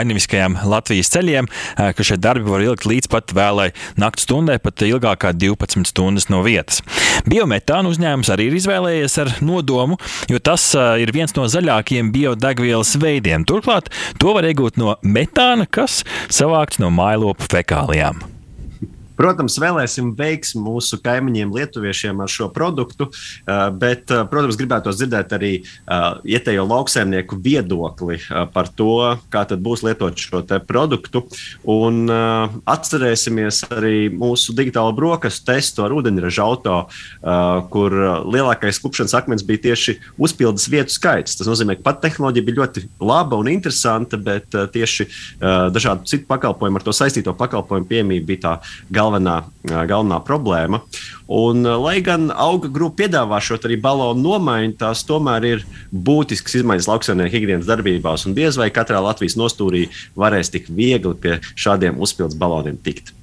ainiviskajiem 0.00 0.58
Latvijas 0.68 1.12
ceļiem, 1.14 1.48
uh, 1.48 1.92
ka 1.94 2.06
šie 2.06 2.18
darbi 2.18 2.50
var 2.50 2.64
ilgt 2.66 2.88
līdz 2.88 3.10
pat 3.12 3.34
vēlai 3.36 3.70
naktas 4.00 4.26
stundai, 4.26 4.58
pat 4.62 4.82
ilgāk 4.86 5.22
kā 5.22 5.34
12 5.36 5.86
stundas 5.88 6.28
no 6.32 6.42
vietas. 6.46 6.82
Biometāna 7.28 7.90
uzņēmums 7.92 8.30
arī 8.34 8.48
ir 8.50 8.58
izvēlējies 8.58 8.87
ar 9.22 9.34
nodomu, 9.44 9.98
jo 10.30 10.40
tas 10.42 10.70
ir 11.00 11.12
viens 11.14 11.34
no 11.36 11.46
zaļākajiem 11.50 12.12
biodegvielas 12.14 12.96
veidiem. 13.02 13.46
Turklāt 13.48 13.92
to 14.20 14.34
var 14.36 14.48
iegūt 14.48 14.80
no 14.80 14.96
metāna, 15.02 15.68
kas 15.70 16.02
savākts 16.32 16.82
no 16.82 16.92
mājlopu 16.94 17.48
fekālijām. 17.52 18.37
Protams, 19.18 19.56
vēlēsim 19.58 20.12
veiksmi 20.14 20.62
mūsu 20.62 21.00
kaimiņiem, 21.02 21.50
lietuviešiem 21.56 22.20
ar 22.22 22.30
šo 22.30 22.46
produktu, 22.54 23.08
bet, 23.80 24.06
protams, 24.30 24.58
gribētos 24.60 25.00
dzirdēt 25.00 25.32
arī 25.34 25.50
ietējo 26.22 26.66
lauksaimnieku 26.68 27.38
viedokli 27.42 28.20
par 28.54 28.70
to, 28.78 29.18
kā 29.32 29.42
būs 29.58 29.82
lietot 29.82 30.22
šo 30.22 30.44
produktu. 30.68 31.24
Un 31.66 32.06
atcerēsimies 32.68 33.64
arī 33.74 34.06
mūsu 34.14 34.54
digitālo 34.54 34.94
brokastu 34.94 35.48
testu 35.50 35.82
ar 35.82 35.96
ūdeņraža 35.98 36.46
auto, 36.46 36.76
kur 37.74 37.98
lielākais 38.22 38.78
klupšanas 38.84 39.16
akmens 39.18 39.42
bija 39.42 39.64
tieši 39.66 39.96
uzpildes 40.14 40.68
vietu 40.70 40.94
skaits. 40.94 41.34
Tas 41.40 41.50
nozīmē, 41.50 41.78
ka 41.80 41.88
pat 41.90 42.04
tehnoloģija 42.06 42.46
bija 42.46 42.60
ļoti 42.62 42.86
laba 43.02 43.42
un 43.42 43.50
interesanta, 43.50 44.14
bet 44.14 44.54
tieši 44.54 45.10
dažādu 45.74 46.06
citu 46.06 46.30
pakalpojumu, 46.30 46.78
ar 46.78 46.86
to 46.86 46.94
saistīto 46.94 47.34
pakalpojumu 47.34 47.90
piemība 47.90 48.30
bija 48.30 48.44
tā 48.46 48.54
galvenā 48.86 49.07
galvenā, 49.08 49.36
galvenā 49.64 50.20
problēma. 50.24 50.82
Un, 51.28 51.62
lai 51.64 52.00
gan 52.04 52.30
auga 52.32 52.68
grupa 52.72 53.04
piedāvā 53.04 53.40
šo 53.40 53.58
arī 53.64 53.78
balonu 53.80 54.22
nomaiņu, 54.24 54.76
tās 54.80 55.04
tomēr 55.08 55.44
ir 55.44 55.64
būtisks 55.92 56.60
izmaiņas 56.60 56.88
lauksaimnieku 56.88 57.40
ikdienas 57.40 57.68
darbībās. 57.68 58.26
Un 58.26 58.36
diez 58.36 58.56
vai 58.60 58.70
katrā 58.70 59.00
Latvijas 59.04 59.38
nostūrī 59.40 59.88
varēs 60.16 60.52
tik 60.52 60.68
viegli 60.68 61.14
pie 61.20 61.38
šādiem 61.56 62.00
uzpildus 62.00 62.38
baloniem 62.38 62.78
tikt. 62.80 63.14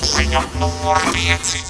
Ziņa 0.00 0.42
numur 0.60 0.98
5. 1.14 1.69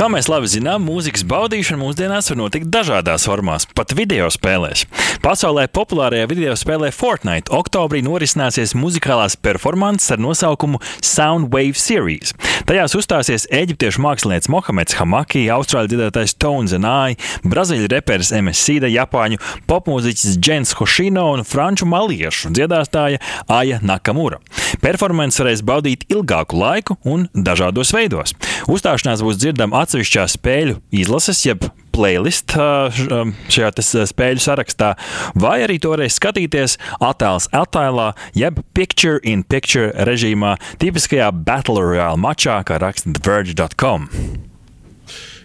Kā 0.00 0.06
mēs 0.08 0.30
labi 0.32 0.48
zinām, 0.48 0.86
mūzikas 0.88 1.26
baudīšana 1.28 1.76
mūsdienās 1.76 2.30
var 2.30 2.38
notikt 2.40 2.70
dažādās 2.72 3.26
formās, 3.28 3.66
pat 3.76 3.92
video 3.92 4.30
spēlēs. 4.32 4.86
Pasaulē 5.20 5.66
populārajā 5.68 6.24
video 6.30 6.54
spēlē 6.56 6.88
Fortnite 6.96 7.52
oktobrī 7.52 8.00
norisināsies 8.06 8.72
muzikālās 8.72 9.36
performances 9.36 10.14
ar 10.16 10.22
nosaukumu 10.24 10.80
Soundwave 11.04 11.76
Series. 11.76 12.32
Tajās 12.64 12.96
uzstāsies 12.96 13.44
eģiptiešu 13.52 14.00
mākslinieks 14.00 14.48
Mohameds 14.48 14.96
Hamaki, 14.96 15.42
austrāļu 15.52 15.92
dziedātājs 15.92 16.36
Tones 16.40 16.72
and 16.78 16.88
I, 16.88 17.18
brazīļu 17.44 17.92
reperis 17.92 18.32
MSC, 18.32 18.78
japāņu 18.94 19.36
popmūziķis 19.68 20.40
Jens 20.40 20.72
Hoshino 20.80 21.26
un 21.34 21.44
franču 21.44 21.84
maliešu 21.90 22.54
dziedātāja 22.56 23.20
Aja 23.52 23.82
Nakamura. 23.84 24.40
Performance 24.80 25.42
varēs 25.42 25.60
baudīt 25.66 26.08
ilgāku 26.08 26.56
laiku 26.56 26.96
un 27.04 27.28
dažādos 27.34 27.92
veidos. 27.92 28.32
Uzstāšanās 28.70 29.20
būs 29.26 29.40
dzirdama 29.42 29.82
atsevišķā 29.90 30.24
spēļu 30.30 30.76
izlases, 30.94 31.40
jeb 31.42 31.64
playlist 31.90 32.54
šajā 32.54 33.70
spēļu 34.06 34.42
sarakstā, 34.44 34.92
vai 35.34 35.56
arī 35.64 35.80
to 35.82 35.90
varēs 35.90 36.20
skatīties 36.20 36.76
attēls 37.02 37.48
attēlā, 37.50 38.12
jeb 38.38 38.62
picture 38.76 39.18
in 39.26 39.42
picture 39.42 39.90
režīmā, 40.06 40.54
tipiskajā 40.78 41.32
Battle 41.34 41.82
Royale 41.82 42.20
mačā, 42.22 42.60
kā 42.62 42.78
raksta 42.78 43.10
TheVerge.com. 43.18 44.06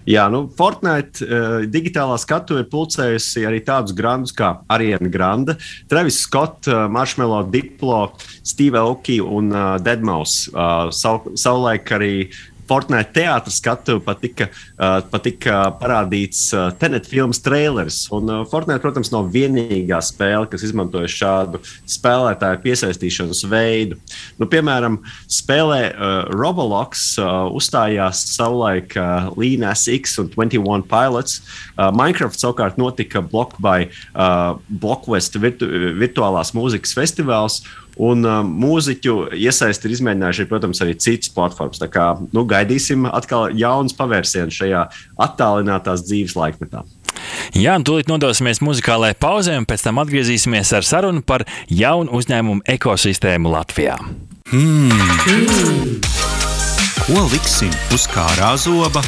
Jā, 0.05 0.27
nu, 0.29 0.43
Fortnite 0.53 1.25
uh, 1.25 1.63
digitālā 1.65 2.19
skatu 2.21 2.59
ir 2.61 2.67
pulcējusi 2.69 3.41
arī 3.49 3.63
tādus 3.65 3.95
grandus 3.97 4.35
kā 4.37 4.51
Ariana 4.69 5.09
Grande, 5.09 5.55
Travis 5.89 6.19
Scott, 6.21 6.69
uh, 6.69 6.85
Marshmallow, 6.93 7.47
Diplo, 7.49 8.11
Steve 8.45 8.77
Aoki 8.77 9.17
un 9.17 9.49
uh, 9.49 9.79
Deadmau5. 9.81 10.35
Uh, 10.53 10.91
sav, 10.93 11.31
savulaik 11.33 11.89
arī 11.97 12.11
Fortnite 12.69 13.13
teātris 13.15 13.59
skatu 13.61 13.99
patika, 14.03 14.47
uh, 14.77 14.99
patika 15.11 15.65
parādīts 15.79 16.47
uh, 16.55 16.69
Tenet 16.79 17.07
filmas 17.09 17.41
trailers. 17.45 18.05
Un 18.15 18.31
uh, 18.31 18.41
Fortnite, 18.49 18.81
protams, 18.83 19.11
nav 19.13 19.29
vienīgā 19.33 19.99
spēle, 20.05 20.49
kas 20.51 20.65
izmantoja 20.65 21.09
šādu 21.11 21.61
spēlētāju 21.89 22.61
piesaistīšanas 22.65 23.43
veidu. 23.51 23.99
Nu, 24.41 24.49
piemēram, 24.51 24.99
spēlē 25.31 25.81
uh, 25.91 26.15
Roblox 26.33 27.05
uh, 27.21 27.45
uzstājās 27.55 28.25
savulaik 28.33 28.97
uh, 28.99 29.31
Līnas 29.37 29.87
X 29.91 30.17
un 30.23 30.31
21 30.33 30.87
Pilots. 30.89 31.41
Uh, 31.75 31.91
Minecraft 31.95 32.41
savukārt 32.41 32.81
notika 32.81 33.21
Block 33.21 33.59
by 33.61 33.89
uh, 33.89 34.57
Blockwest 34.69 35.37
virtu 35.41 35.69
virtuālās 35.99 36.53
mūzikas 36.55 36.95
festivāls. 36.97 37.61
Un 37.95 38.27
uh, 38.27 38.41
mūziķu 38.43 39.31
iesaisti 39.39 39.87
ir 39.87 39.95
izmēģinājuši, 39.95 40.47
protams, 40.49 40.81
arī 40.83 40.97
citas 40.99 41.31
platformas. 41.31 41.79
Tā 41.79 41.87
kā 41.91 42.09
nu, 42.35 42.43
gaidīsim 42.49 43.07
atkal 43.07 43.55
jaunas 43.55 43.95
pavērsienus 43.95 44.57
šajā 44.59 44.83
attālinātās 45.27 46.03
dzīves 46.07 46.35
laikmetā. 46.35 46.83
Jā, 47.55 47.77
un 47.79 47.85
tūlīt 47.87 48.09
nodosimies 48.11 48.59
muzikālajai 48.65 49.15
pauzē, 49.19 49.55
un 49.61 49.67
pēc 49.69 49.85
tam 49.87 50.01
atgriezīsimies 50.03 50.73
ar 50.75 50.87
sarunu 50.87 51.23
par 51.23 51.45
jaunu 51.71 52.11
uzņēmumu 52.19 52.65
ekosistēmu 52.75 53.53
Latvijā. 53.53 53.95
Hmm. 54.51 54.91
Mm. 55.31 55.95
Ko 57.05 57.23
liksim 57.31 57.71
uz 57.95 58.09
kārā 58.11 58.55
zoba? 58.59 59.03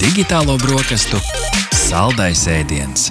Digitālo 0.00 0.58
brokastu 0.60 1.18
saldais 1.74 2.44
ēdiens. 2.50 3.08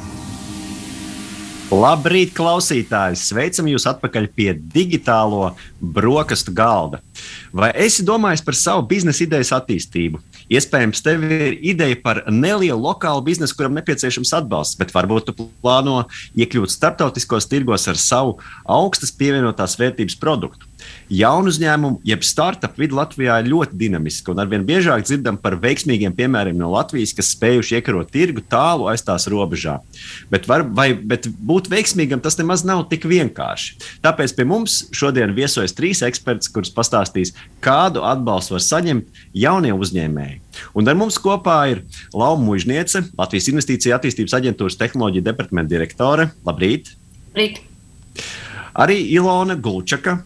Labrīt, 1.69 2.31
klausītāji! 2.33 3.17
Sveicam 3.21 3.67
jūs 3.69 3.83
atpakaļ 3.91 4.23
pie 4.33 4.47
digitālo 4.73 5.51
brokastu 5.77 6.49
galda. 6.57 6.97
Vai 7.53 7.69
esi 7.77 8.01
domājis 8.07 8.41
par 8.41 8.57
savu 8.57 8.87
biznesa 8.89 9.21
idejas 9.27 9.51
attīstību? 9.53 10.17
Iespējams, 10.49 11.03
tev 11.05 11.27
ir 11.29 11.59
ideja 11.61 11.99
par 12.01 12.23
nelielu 12.25 12.79
lokālu 12.81 13.21
biznesu, 13.27 13.53
kuram 13.59 13.77
nepieciešams 13.77 14.33
atbalsts, 14.39 14.79
bet 14.81 14.95
varbūt 14.95 15.29
tu 15.29 15.45
plāno 15.61 15.99
iekļūt 16.41 16.73
starptautiskos 16.73 17.45
tirgos 17.51 17.85
ar 17.85 18.01
savu 18.01 18.39
augstas 18.65 19.13
pievienotās 19.13 19.77
vērtības 19.77 20.17
produktu. 20.17 20.68
Jaunu 21.09 21.49
uzņēmumu, 21.49 22.01
jeb 22.05 22.21
startup 22.25 22.75
vidi 22.77 22.93
Latvijā 22.93 23.39
ir 23.41 23.49
ļoti 23.49 23.77
dinamiska, 23.79 24.29
un 24.33 24.41
arvien 24.43 24.65
biežāk 24.65 25.07
dzirdam 25.07 25.39
par 25.41 25.55
veiksmīgiem 25.61 26.13
piemēriem 26.13 26.57
no 26.59 26.69
Latvijas, 26.73 27.15
kas 27.17 27.31
spējuši 27.33 27.79
iekarot 27.79 28.11
tirgu 28.13 28.43
tālu 28.45 28.85
aiz 28.91 29.01
tās 29.05 29.25
robežām. 29.31 29.81
Bet, 30.29 30.45
var, 30.49 30.67
vai, 30.77 30.91
bet 30.93 31.25
būt 31.25 31.71
veiksmīgam 31.71 32.21
tas 32.21 32.37
nemaz 32.37 32.61
nav 32.67 32.83
tik 32.91 33.07
vienkārši. 33.09 33.79
Tāpēc 34.05 34.35
pie 34.37 34.45
mums 34.49 34.83
šodien 34.93 35.33
viesojas 35.37 35.73
trīs 35.77 36.03
eksperti, 36.05 36.51
kurus 36.53 36.73
pastāstīs, 36.75 37.33
kādu 37.65 38.05
atbalstu 38.05 38.57
var 38.57 38.65
saņemt 38.67 39.23
jaunie 39.33 39.73
uzņēmēji. 39.73 40.37
Un 40.77 40.91
ar 40.91 40.97
mums 40.99 41.17
kopā 41.21 41.57
ir 41.73 41.81
Lauma 42.13 42.45
Mužniece, 42.51 43.01
Latvijas 43.17 43.49
Investīcija 43.49 43.97
attīstības 43.97 44.37
aģentūras 44.37 44.77
tehnoloģija 44.77 45.25
departamenta 45.31 45.73
direktore. 45.73 46.29
Labrīt! 46.45 46.93
Labrīt. 47.33 47.63
Arī 48.79 48.99
Ilona 49.15 49.57
Gulčaka, 49.59 50.19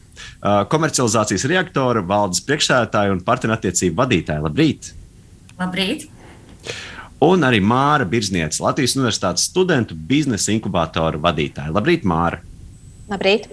komercializācijas 0.43 1.45
reaktora 1.47 2.03
valdes 2.05 2.43
priekšsēdētāja 2.47 3.13
un 3.15 3.21
partnerattiecību 3.23 3.95
vadītāja. 4.01 4.43
Labrīt! 4.43 4.91
Labrīt! 5.59 6.07
Un 7.23 7.45
arī 7.47 7.61
Māra 7.63 8.03
Birzniece, 8.09 8.59
Latvijas 8.63 8.97
Universitātes 8.97 9.47
studentu 9.47 9.95
biznesa 9.95 10.51
inkubātora 10.51 11.21
vadītāja. 11.23 11.71
Labrīt, 11.71 12.03
Māra! 12.03 12.41
Labrīt! 13.11 13.47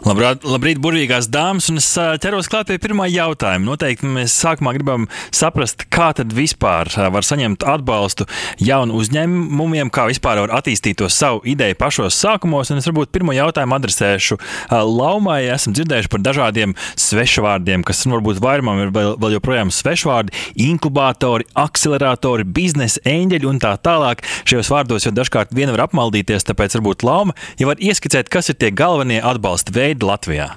Labrāt, 0.00 0.46
labrīt, 0.48 0.78
burvīgās 0.80 1.26
dāmas, 1.28 1.66
un 1.68 1.76
es 1.76 1.86
ķeros 1.92 2.48
klāt 2.48 2.70
pie 2.70 2.78
pirmā 2.80 3.04
jautājuma. 3.10 3.66
Noteikti 3.68 4.08
mēs 4.08 4.32
sākumā 4.32 4.72
gribam 4.72 5.02
saprast, 5.28 5.84
kā 5.92 6.06
tad 6.16 6.32
vispār 6.32 6.88
var 7.12 7.26
saņemt 7.26 7.66
atbalstu 7.68 8.24
jaunu 8.64 8.96
uzņēmumiem, 8.96 9.90
kā 9.92 10.06
vispār 10.08 10.40
var 10.40 10.54
attīstīt 10.56 10.96
to 11.02 11.08
savu 11.12 11.42
ideju 11.44 11.76
pašos 11.76 12.16
sākumos. 12.16 12.72
Un 12.72 12.80
es 12.80 12.88
varbūt 12.88 13.12
pirmo 13.12 13.34
jautājumu 13.36 13.76
adresēšu 13.76 14.38
Laumai. 14.70 15.42
Esam 15.52 15.76
dzirdējuši 15.76 16.12
par 16.14 16.24
dažādiem 16.24 16.72
svešvārdiem, 16.96 17.84
kas 17.84 18.00
varbūt 18.08 18.40
vairumam 18.40 18.80
ir 18.86 18.94
vēl, 18.96 19.18
vēl 19.20 19.36
joprojām 19.36 19.68
svešvārdi- 19.68 20.32
inkubatori, 20.70 21.44
akceleratori, 21.52 22.48
biznesa 22.48 23.04
eņģeļi 23.04 23.50
un 23.52 23.60
tā 23.60 23.76
tālāk. 23.76 24.24
Šajos 24.48 24.72
vārdos 24.72 25.04
jau 25.04 25.12
dažkārt 25.12 25.52
viena 25.52 25.76
var 25.76 25.88
apmaldīties, 25.88 26.48
tāpēc 26.48 26.80
varbūt 26.80 27.04
Lauma, 27.04 27.36
ja 27.58 27.66
var 27.66 27.76
ieskicēt, 27.76 28.32
kas 28.32 28.48
ir 28.48 28.54
tie 28.54 28.70
galvenie 28.70 29.20
atbalsta 29.20 29.39
veidi 29.40 29.72
veidi 29.74 30.06
Latvijā? 30.06 30.50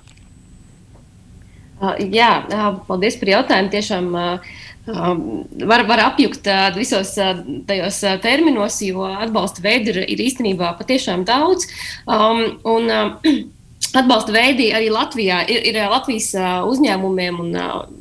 Uh, 1.84 1.98
jā, 2.14 2.30
uh, 2.48 2.70
paldies 2.88 3.18
par 3.20 3.32
jautājumu. 3.34 3.72
Tiešām 3.74 4.12
uh, 4.16 4.54
var, 5.72 5.86
var 5.88 6.04
apjukt 6.10 6.48
visos 6.76 7.16
tajos 7.68 8.00
terminos, 8.24 8.82
jo 8.84 9.08
atbalsta 9.08 9.64
veidu 9.64 9.94
ir, 9.96 10.04
ir 10.12 10.24
īstenībā 10.28 10.74
patiešām 10.80 11.24
daudz. 11.28 11.68
Um, 12.04 12.44
un, 12.68 12.92
Atbalsta 13.94 14.34
veidi 14.34 14.72
arī 14.74 14.88
Latvijā 14.94 15.44
ir, 15.52 15.66
ir 15.70 15.78
Latvijas 15.92 16.32
uzņēmumiem 16.70 17.40
un 17.44 17.52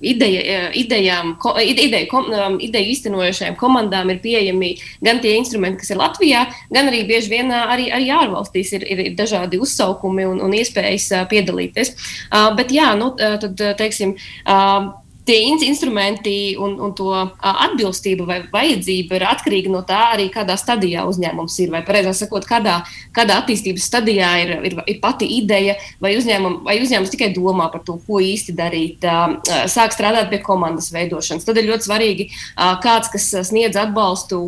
ideja, 0.01 0.71
idejām, 0.79 1.35
ideju, 1.61 2.07
kom, 2.11 2.31
ideju 2.65 2.95
iztenojušajām 2.95 3.59
komandām 3.61 4.13
ir 4.15 4.23
pieejami 4.25 4.73
gan 5.05 5.21
tie 5.25 5.35
instrumenti, 5.37 5.83
kas 5.83 5.93
ir 5.93 6.01
Latvijā, 6.01 6.47
gan 6.73 6.89
arī 6.89 7.03
bieži 7.11 7.35
vien 7.35 7.53
arī, 7.53 7.91
arī 7.93 8.09
ārvalstīs 8.15 8.73
ir, 8.79 8.89
ir 8.89 9.05
dažādi 9.19 9.61
uzsaukumi 9.63 10.27
un, 10.31 10.41
un 10.45 10.57
iespējas 10.57 11.11
piedalīties. 11.29 11.95
Bet 12.57 12.73
jā, 12.73 12.93
nu, 12.97 13.13
tad 13.19 13.61
teiksim 13.81 14.17
tie 15.27 15.39
instrumenti 15.67 16.57
un, 16.59 16.75
un 16.83 16.95
to 16.99 17.13
atbilstība 17.39 18.27
vai 18.27 18.39
vajadzība 18.53 19.19
ir 19.19 19.27
atkarīga 19.31 19.73
no 19.73 19.83
tā, 19.87 20.01
arī 20.17 20.29
kādā 20.33 20.57
stadijā 20.59 21.05
uzņēmums 21.09 21.59
ir. 21.63 21.73
Vai, 21.73 21.83
precīzāk 21.87 22.19
sakot, 22.25 22.47
kādā, 22.49 22.81
kādā 23.15 23.39
attīstības 23.43 23.87
stadijā 23.87 24.31
ir, 24.43 24.55
ir, 24.69 24.77
ir 24.91 24.99
pati 25.03 25.29
ideja, 25.39 25.77
vai, 26.03 26.15
uzņēmum, 26.19 26.61
vai 26.67 26.79
uzņēmums 26.83 27.13
tikai 27.15 27.31
domā 27.37 27.69
par 27.73 27.85
to, 27.87 27.99
ko 28.07 28.21
īsti 28.23 28.57
darīt, 28.59 29.07
sāk 29.71 29.95
strādāt 29.95 30.31
pie 30.33 30.43
komandas 30.45 30.91
veidošanas. 30.95 31.47
Tad 31.47 31.61
ir 31.61 31.71
ļoti 31.71 31.89
svarīgi 31.89 32.29
kāds, 32.83 33.13
kas 33.13 33.29
sniedz 33.49 33.79
atbalstu, 33.81 34.45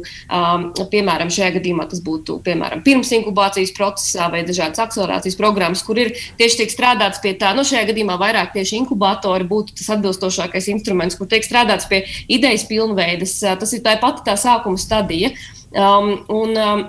piemēram, 0.90 1.32
šajā 1.32 1.54
gadījumā 1.58 1.88
tas 1.90 2.02
būtu 2.04 2.40
piemēram, 2.44 2.82
pirms 2.86 3.12
inkubācijas 3.14 3.72
procesā 3.76 4.28
vai 4.32 4.42
dažādas 4.46 4.82
akcelerācijas 4.82 5.38
programmas, 5.38 5.84
kur 5.86 6.00
ir 6.02 6.12
tieši 6.38 6.62
tiek 6.62 6.74
strādāts 6.74 7.22
pie 7.22 7.34
tā, 7.38 7.54
nu, 7.56 7.64
šajā 7.66 7.86
gadījumā 7.92 8.18
vairāk 8.20 8.54
tieši 8.56 8.80
inkubatori 8.82 9.46
būtu 9.48 9.78
tas 9.78 9.94
atbilstošākais 9.96 10.63
tehniskais 10.64 10.72
instruments, 10.72 11.16
kur 11.16 11.28
tiek 11.28 11.44
strādāts 11.44 11.88
pie 11.88 12.04
idejas 12.28 12.64
pilnveides. 12.68 13.40
Tas 13.42 13.72
ir 13.72 13.82
tā 13.84 13.98
pati 14.00 14.24
tā 14.26 14.36
sākuma 14.36 14.78
stadija. 14.78 15.32
Um, 15.74 16.24
un, 16.30 16.56
um, 16.56 16.84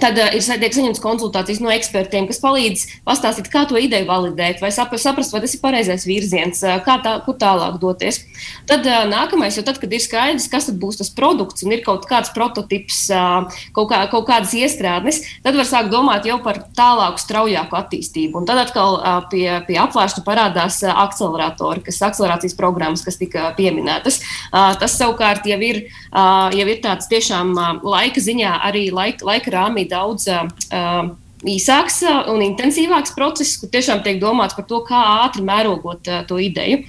Tad 0.00 0.18
uh, 0.20 0.28
ir 0.36 0.44
tiek 0.44 0.74
saņemts 0.76 1.00
konsultācijas 1.00 1.62
no 1.64 1.70
ekspertiem, 1.72 2.26
kas 2.28 2.40
palīdz 2.42 2.82
pastāstīt, 3.06 3.48
kā 3.52 3.64
to 3.68 3.78
ideju 3.80 4.08
validēt, 4.08 4.60
vai 4.60 4.68
saprast, 4.74 5.32
vai 5.32 5.40
tas 5.40 5.54
ir 5.56 5.62
pareizais 5.62 6.04
virziens, 6.08 6.60
uh, 6.66 6.76
kā 6.84 6.98
tā, 7.04 7.16
kur 7.24 7.38
tālāk 7.40 7.78
doties. 7.80 8.20
Tad 8.68 8.84
uh, 8.84 9.06
nākamais, 9.08 9.56
jo 9.56 9.64
tad, 9.64 9.80
kad 9.80 9.92
ir 9.92 10.02
skaidrs, 10.04 10.50
kas 10.52 10.68
būs 10.68 11.00
tas 11.00 11.12
produkts 11.16 11.64
un 11.64 11.72
ir 11.72 11.84
kaut 11.86 12.04
kāds 12.10 12.32
prototyps, 12.36 13.06
uh, 13.14 13.62
kaut, 13.76 13.88
kā, 13.92 14.02
kaut 14.12 14.26
kādas 14.28 14.52
iestrādnes, 14.58 15.22
tad 15.46 15.56
var 15.56 15.68
sākt 15.68 15.88
domāt 15.94 16.28
jau 16.28 16.36
par 16.44 16.60
tālāku, 16.76 17.22
straujāku 17.22 17.80
attīstību. 17.80 18.42
Un 18.42 18.50
tad 18.50 18.60
atkal 18.66 18.98
uh, 18.98 19.22
pie, 19.32 19.48
pie 19.68 19.80
apvāršņa 19.80 20.26
parādās 20.26 20.82
uh, 20.84 20.92
akceleratori, 21.06 21.86
kas 21.88 22.02
akcelerācijas 22.10 22.58
programmas, 22.58 23.04
kas 23.06 23.16
tika 23.20 23.48
pieminētas. 23.56 24.20
Uh, 24.50 24.74
tas 24.76 24.98
savukārt 25.00 25.48
jau 25.48 25.60
ir, 25.64 25.86
uh, 26.12 26.52
jau 26.52 26.68
ir 26.68 26.84
tāds 26.84 27.08
tiešām 27.08 27.56
uh, 27.56 27.72
laika 27.96 28.20
ziņā 28.20 28.58
arī 28.68 28.88
laika, 28.92 29.24
laika 29.32 29.56
rāmī 29.56 29.85
arī 29.86 29.88
daudz 29.90 30.28
uh, 30.28 31.14
īsāks 31.46 32.00
un 32.32 32.42
intensīvāks 32.42 33.14
process, 33.14 33.58
kur 33.60 33.70
tiešām 33.70 34.02
tiek 34.02 34.18
domāts 34.20 34.56
par 34.56 34.66
to, 34.66 34.80
kā 34.86 34.98
ātri 35.26 35.44
mērogot 35.46 36.08
uh, 36.08 36.24
to 36.26 36.38
ideju. 36.40 36.82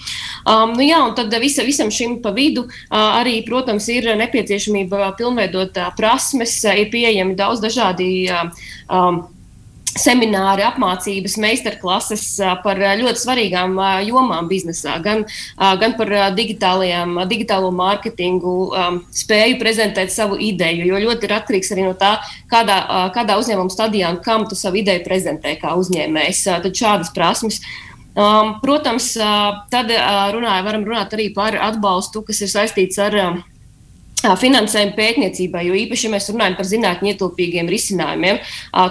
Um, 0.48 0.74
nu, 0.74 0.86
jā, 0.88 1.02
un 1.04 1.16
tad 1.16 1.34
visa, 1.42 1.66
visam 1.68 1.92
šim 1.92 2.22
pa 2.24 2.32
vidu 2.32 2.66
uh, 2.66 3.20
arī, 3.20 3.42
protams, 3.46 3.88
ir 3.92 4.10
nepieciešamība 4.18 5.14
pilnveidot 5.20 5.78
uh, 5.78 5.92
prasmes, 5.98 6.60
uh, 6.66 6.78
ir 6.78 6.92
pieejami 6.94 7.36
daudz 7.38 7.62
dažādi. 7.64 8.30
Uh, 8.32 8.70
um, 8.90 9.26
semināri, 10.00 10.64
apmācības, 10.68 11.38
meistarklases 11.42 12.26
par 12.64 12.80
ļoti 12.80 13.22
svarīgām 13.22 13.76
jomām 14.08 14.50
biznesā, 14.50 14.98
gan, 15.04 15.26
gan 15.58 15.96
par 16.00 16.14
digitālo 16.38 17.72
mārketingu, 17.76 18.56
spēju 19.16 19.60
prezentēt 19.62 20.14
savu 20.14 20.40
ideju, 20.42 20.88
jo 20.92 21.02
ļoti 21.08 21.28
ir 21.28 21.36
atkarīgs 21.40 21.74
arī 21.76 21.88
no 21.90 21.96
tā, 21.98 22.16
kādā, 22.52 22.80
kādā 23.16 23.38
uzņēmuma 23.42 23.74
stadijā 23.74 24.14
un 24.14 24.22
kam 24.24 24.48
tu 24.48 24.58
savu 24.58 24.82
ideju 24.84 25.04
prezentē 25.08 25.58
kā 25.62 25.76
uzņēmējs. 25.80 26.46
Tad 26.64 26.74
šādas 26.78 27.14
prasmes. 27.16 27.62
Protams, 28.64 29.12
tad 29.74 29.92
runāja, 30.34 30.64
varam 30.66 30.88
runāt 30.88 31.14
arī 31.14 31.30
par 31.36 31.58
atbalstu, 31.68 32.24
kas 32.26 32.42
ir 32.42 32.50
saistīts 32.50 32.98
ar 33.02 33.14
finansējumu 34.40 34.96
pētniecībai, 34.98 35.64
jo 35.68 35.78
īpaši, 35.78 36.08
ja 36.08 36.14
mēs 36.14 36.30
runājam 36.34 36.58
par 36.58 36.70
zinātņu 36.70 37.12
ietilpīgiem 37.14 37.70
risinājumiem, 37.72 38.40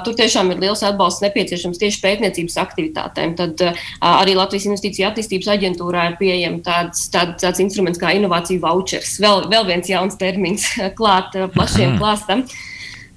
tur 0.07 0.17
tiešām 0.19 0.53
ir 0.55 0.63
liels 0.63 0.85
atbalsts 0.87 1.25
nepieciešams 1.27 1.81
tieši 1.83 2.03
pētniecības 2.05 2.59
aktivitātēm. 2.63 3.35
Tad 3.39 3.65
arī 4.01 4.37
Latvijas 4.39 4.69
Investīciju 4.71 5.11
attīstības 5.11 5.51
aģentūrā 5.57 6.07
ir 6.13 6.17
pieejams 6.21 6.65
tāds, 6.67 7.09
tāds, 7.13 7.41
tāds 7.43 7.65
instruments 7.65 8.01
kā 8.03 8.15
inovāciju 8.17 8.63
vouchers. 8.65 9.19
Vēl, 9.23 9.47
vēl 9.53 9.69
viens 9.69 9.91
jauns 9.91 10.17
termins 10.21 10.71
klāt 10.99 11.37
plašiem 11.57 11.99
klāstam. 12.01 12.47
Mm. 12.47 12.76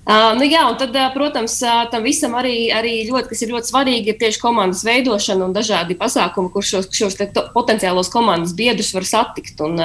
Uh, 0.09 0.31
nu, 0.39 0.45
jā, 0.49 0.63
un 0.65 0.73
tad, 0.79 0.95
protams, 1.13 1.59
tam 1.91 2.01
visam 2.01 2.33
arī, 2.39 2.71
arī 2.73 2.93
ļoti, 3.05 3.29
kas 3.29 3.43
ir 3.45 3.51
ļoti 3.53 3.69
svarīgi, 3.69 4.09
ir 4.09 4.17
tieši 4.17 4.41
komandas 4.41 4.81
veidošana 4.87 5.45
un 5.45 5.53
dažādi 5.53 5.97
pasākumi, 5.99 6.49
kur 6.49 6.65
šos, 6.65 6.87
šos 6.97 7.17
potenciālos 7.53 8.09
komandas 8.09 8.55
biedrus 8.57 8.89
var 8.95 9.05
satikt. 9.05 9.61
Un, 9.61 9.77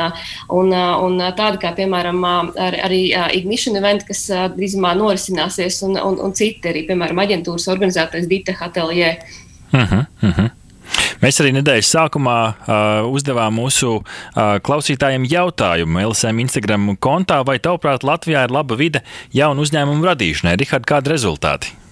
un, 0.49 0.73
un 0.73 1.21
tādi 1.37 1.61
kā, 1.61 1.75
piemēram, 1.77 2.25
ar, 2.25 2.79
arī 2.89 3.03
Ignition 3.37 3.77
event, 3.77 4.09
kas 4.09 4.25
drīzumā 4.57 4.95
norisināsies, 4.97 5.83
un, 5.85 6.01
un, 6.01 6.17
un 6.25 6.33
citi 6.33 6.73
arī, 6.73 6.87
piemēram, 6.89 7.21
aģentūras 7.27 7.69
organizētais 7.77 8.31
Dita 8.31 8.57
Hateljē. 8.57 9.17
Uh 9.75 9.81
-huh, 9.81 10.07
uh 10.23 10.39
-huh. 10.39 10.64
Mēs 11.23 11.41
arī 11.41 11.55
nedēļas 11.59 11.93
sākumā 11.95 12.39
uh, 12.49 13.13
uzdevām 13.13 13.57
mūsu 13.61 13.95
uh, 14.01 14.57
klausītājiem 14.65 15.29
jautājumu 15.31 16.03
LSM 16.11 16.43
Instagram 16.45 16.91
kontā, 16.97 17.41
vai 17.47 17.61
tavuprāt 17.63 18.05
Latvijā 18.05 18.45
ir 18.45 18.55
laba 18.55 18.77
vide 18.81 19.05
jaunu 19.33 19.65
uzņēmumu 19.65 20.13
radīšanai. 20.13 20.59
Rihard, 20.61 20.89
kādi 20.89 21.15
rezultāti? 21.15 21.84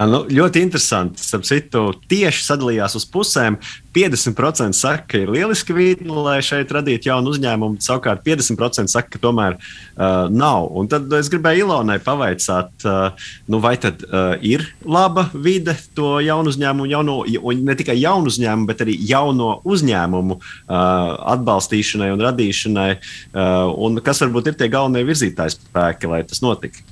Nu, 0.00 0.22
ļoti 0.32 0.62
interesanti. 0.64 1.20
Starp 1.20 1.44
citu, 1.44 1.80
tieši 2.08 2.44
sadalījās 2.46 2.96
uz 2.96 3.04
pusēm. 3.12 3.58
50% 3.92 4.72
saka, 4.78 5.02
ka 5.10 5.18
ir 5.18 5.32
lieliski 5.34 5.74
vidi, 5.74 6.06
lai 6.08 6.38
šeit 6.46 6.70
radītu 6.72 7.10
jaunu 7.10 7.32
uzņēmumu. 7.34 7.80
Savukārt 7.82 8.22
50% 8.24 8.88
saka, 8.88 9.10
ka 9.10 9.20
tomēr 9.20 9.58
uh, 9.58 10.30
nav. 10.30 10.70
Un 10.78 10.88
tad 10.88 11.10
es 11.18 11.28
gribēju 11.32 11.66
Ilonai 11.66 11.98
pavaicāt, 12.04 12.70
uh, 12.86 13.26
nu, 13.50 13.60
vai 13.60 13.74
tad 13.82 14.04
uh, 14.06 14.38
ir 14.46 14.64
laba 14.86 15.26
vide 15.34 15.74
to 15.98 16.14
jaunu 16.24 16.54
uzņēmumu, 16.54 16.88
jauno, 16.94 17.18
un 17.50 17.64
ne 17.66 17.76
tikai 17.76 17.98
jaunu 17.98 18.30
uzņēmumu, 18.30 18.70
bet 18.70 18.84
arī 18.86 18.94
jauno 19.10 19.56
uzņēmumu 19.68 20.38
uh, 20.38 20.78
atbalstīšanai 21.34 22.12
un 22.14 22.24
radīšanai. 22.24 22.90
Uh, 23.34 23.74
un 23.74 24.00
kas 24.06 24.22
varbūt 24.24 24.52
ir 24.52 24.60
tie 24.62 24.70
galvenie 24.72 25.04
virzītāji 25.10 25.58
spēki, 25.58 26.08
lai 26.14 26.22
tas 26.30 26.46
notiktu? 26.46 26.89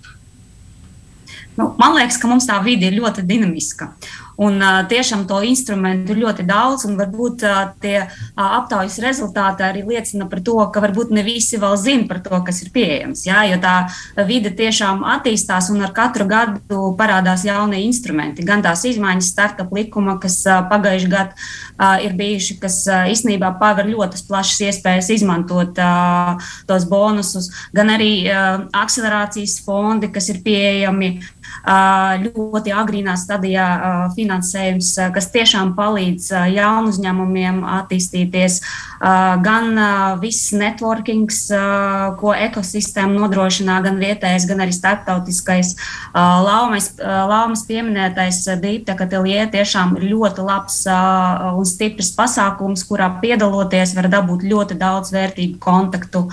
Nu, 1.59 1.73
man 1.81 1.97
liekas, 1.99 2.21
ka 2.23 2.31
mums 2.31 2.47
tā 2.47 2.61
vide 2.62 2.88
ir 2.88 2.99
ļoti 3.01 3.25
dinamiska. 3.27 3.90
Un 4.38 4.62
tiešām 4.87 5.24
to 5.27 5.40
instrumentu 5.42 6.14
ir 6.14 6.20
ļoti 6.22 6.44
daudz, 6.46 6.85
un 6.87 6.94
varbūt 6.94 7.42
tie 7.83 8.05
aptaujas 8.38 9.01
rezultāti 9.03 9.64
arī 9.66 9.83
liecina 9.83 10.29
par 10.31 10.44
to, 10.46 10.55
ka 10.70 10.83
varbūt 10.85 11.11
ne 11.11 11.24
visi 11.27 11.59
vēl 11.59 11.74
zina 11.74 12.07
par 12.07 12.20
to, 12.22 12.38
kas 12.46 12.62
ir 12.62 12.70
pieejams. 12.74 13.24
Jā, 13.27 13.42
jo 13.51 13.59
tā 13.59 13.74
vide 14.29 14.53
tiešām 14.55 15.03
attīstās, 15.16 15.72
un 15.74 15.83
ar 15.83 15.90
katru 15.96 16.29
gadu 16.31 16.92
parādās 16.98 17.42
jauni 17.48 17.83
instrumenti. 17.88 18.46
Gan 18.46 18.62
tās 18.62 18.85
izmaiņas 18.87 19.33
startup 19.35 19.74
likuma, 19.74 20.20
kas 20.22 20.38
pagājuši 20.46 21.11
gadu 21.11 21.35
ir 22.07 22.14
bijuši, 22.18 22.59
kas 22.62 22.85
īstenībā 22.87 23.51
paver 23.59 23.90
ļoti 23.90 24.22
plašas 24.29 24.68
iespējas 24.70 25.11
izmantot 25.18 25.74
tos 26.70 26.87
bonusus, 26.87 27.51
gan 27.74 27.90
arī 27.94 28.12
akcelerācijas 28.31 29.59
fondi, 29.66 30.12
kas 30.14 30.31
ir 30.31 30.40
pieejami 30.46 31.11
ļoti 32.22 32.72
agrīnā 32.77 33.14
stadijā 33.18 33.66
finansējums, 34.29 34.93
kas 35.14 35.31
tiešām 35.33 35.73
palīdz 35.77 36.29
jaunu 36.53 36.93
uzņēmumiem 36.93 37.62
attīstīties, 37.79 38.61
gan 39.01 39.81
viss 40.21 40.53
networkings, 40.53 41.47
ko 42.21 42.35
ekosistēma 42.37 43.17
nodrošinā, 43.23 43.79
gan 43.87 43.97
vietējais, 44.01 44.47
gan 44.51 44.61
arī 44.64 44.75
starptautiskais. 44.77 45.75
Laumas, 46.14 46.91
laumas 47.01 47.64
pieminētais 47.69 48.45
Deeptech 48.61 49.01
ateliē 49.07 49.49
tiešām 49.53 49.97
ir 49.99 50.11
ļoti 50.12 50.45
labs 50.45 50.83
un 50.88 51.69
stiprs 51.69 52.12
pasākums, 52.19 52.85
kurā 52.88 53.09
piedaloties 53.23 53.97
var 53.97 54.11
dabūt 54.12 54.45
ļoti 54.49 54.79
daudz 54.79 55.14
vērtīgu 55.14 55.59
kontaktu. 55.62 56.27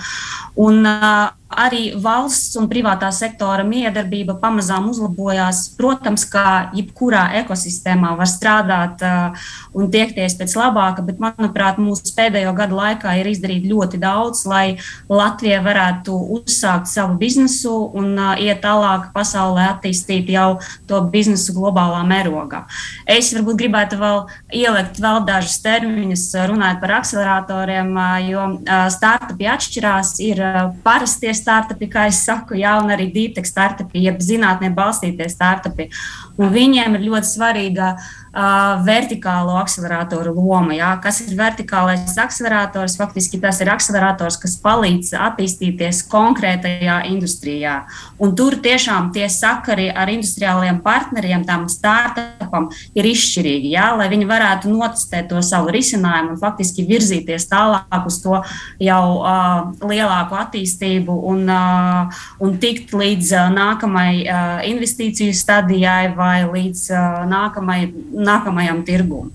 Un, 0.56 0.84
uh, 0.84 1.45
arī 1.46 1.92
valsts 2.02 2.56
un 2.58 2.66
privātā 2.70 3.12
sektora 3.14 3.62
miedarbība 3.66 4.34
pamazām 4.42 4.88
uzlabojās. 4.90 5.62
Protams, 5.78 6.26
kā 6.30 6.72
jebkurā 6.74 7.28
ekosistēmā 7.42 8.14
var 8.18 8.28
strādāt 8.30 9.02
uh, 9.06 9.46
un 9.76 9.90
tiekties 9.92 10.34
pēc 10.40 10.56
labāka, 10.58 11.04
bet, 11.06 11.20
manuprāt, 11.22 11.78
mūsu 11.82 12.14
pēdējo 12.16 12.54
gadu 12.56 12.78
laikā 12.80 13.14
ir 13.20 13.30
izdarīts 13.30 13.70
ļoti 13.70 14.00
daudz, 14.02 14.42
lai 14.50 14.64
Latvija 15.08 15.60
varētu 15.64 16.16
uzsākt 16.40 16.90
savu 16.90 17.14
biznesu 17.20 17.74
un 17.94 18.16
uh, 18.18 18.34
iet 18.42 18.64
tālāk 18.64 19.12
pasaulē, 19.14 19.68
attīstīt 19.76 20.32
jau 20.34 20.58
to 20.90 21.00
biznesu 21.12 21.54
globālā 21.54 22.02
mērogā. 22.08 22.64
Es 23.06 23.30
varbūt 23.36 23.62
gribētu 23.62 24.00
vēl 24.02 24.24
ielikt 24.64 24.98
vēl 25.02 25.22
dažus 25.28 25.60
terminus, 25.62 26.26
runājot 26.34 26.82
par 26.82 26.96
akceleratoriem, 26.98 27.94
uh, 27.94 28.18
jo 28.26 28.50
uh, 28.58 28.90
startupi 28.90 29.46
atšķirās. 29.54 30.14
Ir 30.26 30.42
uh, 30.42 30.60
parastie 30.82 31.35
startupi, 31.38 31.88
kā 31.92 32.06
es 32.10 32.22
saku, 32.26 32.56
jā, 32.60 32.76
un 32.82 32.92
arī 32.94 33.10
deep 33.14 33.36
tech 33.36 33.48
startupi, 33.48 34.04
jeb 34.06 34.20
zinātnē 34.24 34.72
balstītie 34.76 35.28
startupi. 35.32 35.90
Un 36.36 36.52
viņiem 36.52 36.98
ir 36.98 37.06
ļoti 37.08 37.32
svarīga 37.32 37.92
uh, 37.94 38.14
uh, 38.36 38.84
vertikālo 38.86 39.56
akceleratoru 39.60 40.34
loma. 40.36 40.76
Jā. 40.76 40.92
Kas 41.02 41.22
ir 41.24 41.34
vertikālais 41.38 42.16
akcelerators? 42.20 42.96
Faktiski 43.00 43.40
tas 43.42 43.60
ir 43.64 43.70
akcelerators, 43.72 44.38
kas 44.42 44.56
palīdz 44.62 45.14
attīstīties 45.16 46.04
konkrētajā 46.12 47.00
industrijā. 47.10 47.78
Un 48.20 48.34
tur 48.36 48.58
tiešām 48.62 49.10
tie 49.14 49.28
sakari 49.32 49.88
ar 49.90 50.10
industriālajiem 50.12 50.82
partneriem, 50.84 51.46
tam 51.48 51.66
startupam, 51.72 52.68
ir 52.96 53.08
izšķirīgi, 53.08 53.72
jā, 53.74 53.88
lai 53.98 54.08
viņi 54.12 54.28
varētu 54.28 54.72
notestēt 54.72 55.30
to 55.30 55.40
savu 55.44 55.72
risinājumu 55.74 56.34
un 56.34 56.40
faktiski 56.40 56.86
virzīties 56.88 57.48
tālāk 57.50 58.06
uz 58.08 58.20
to 58.22 58.40
jau 58.82 59.02
uh, 59.16 59.72
lielāku 59.86 60.36
attīstību 60.38 61.16
un, 61.30 61.44
uh, 61.50 62.22
un 62.42 62.56
tikt 62.62 62.94
līdz 62.96 63.32
uh, 63.36 63.48
nākamai 63.54 64.10
uh, 64.24 64.60
investīciju 64.68 65.34
stadijai 65.36 66.12
vai 66.16 66.44
līdz 66.44 66.84
uh, 66.92 67.24
nākamai 67.30 67.80
nākamajam 68.26 68.82
tirgum. 68.86 69.30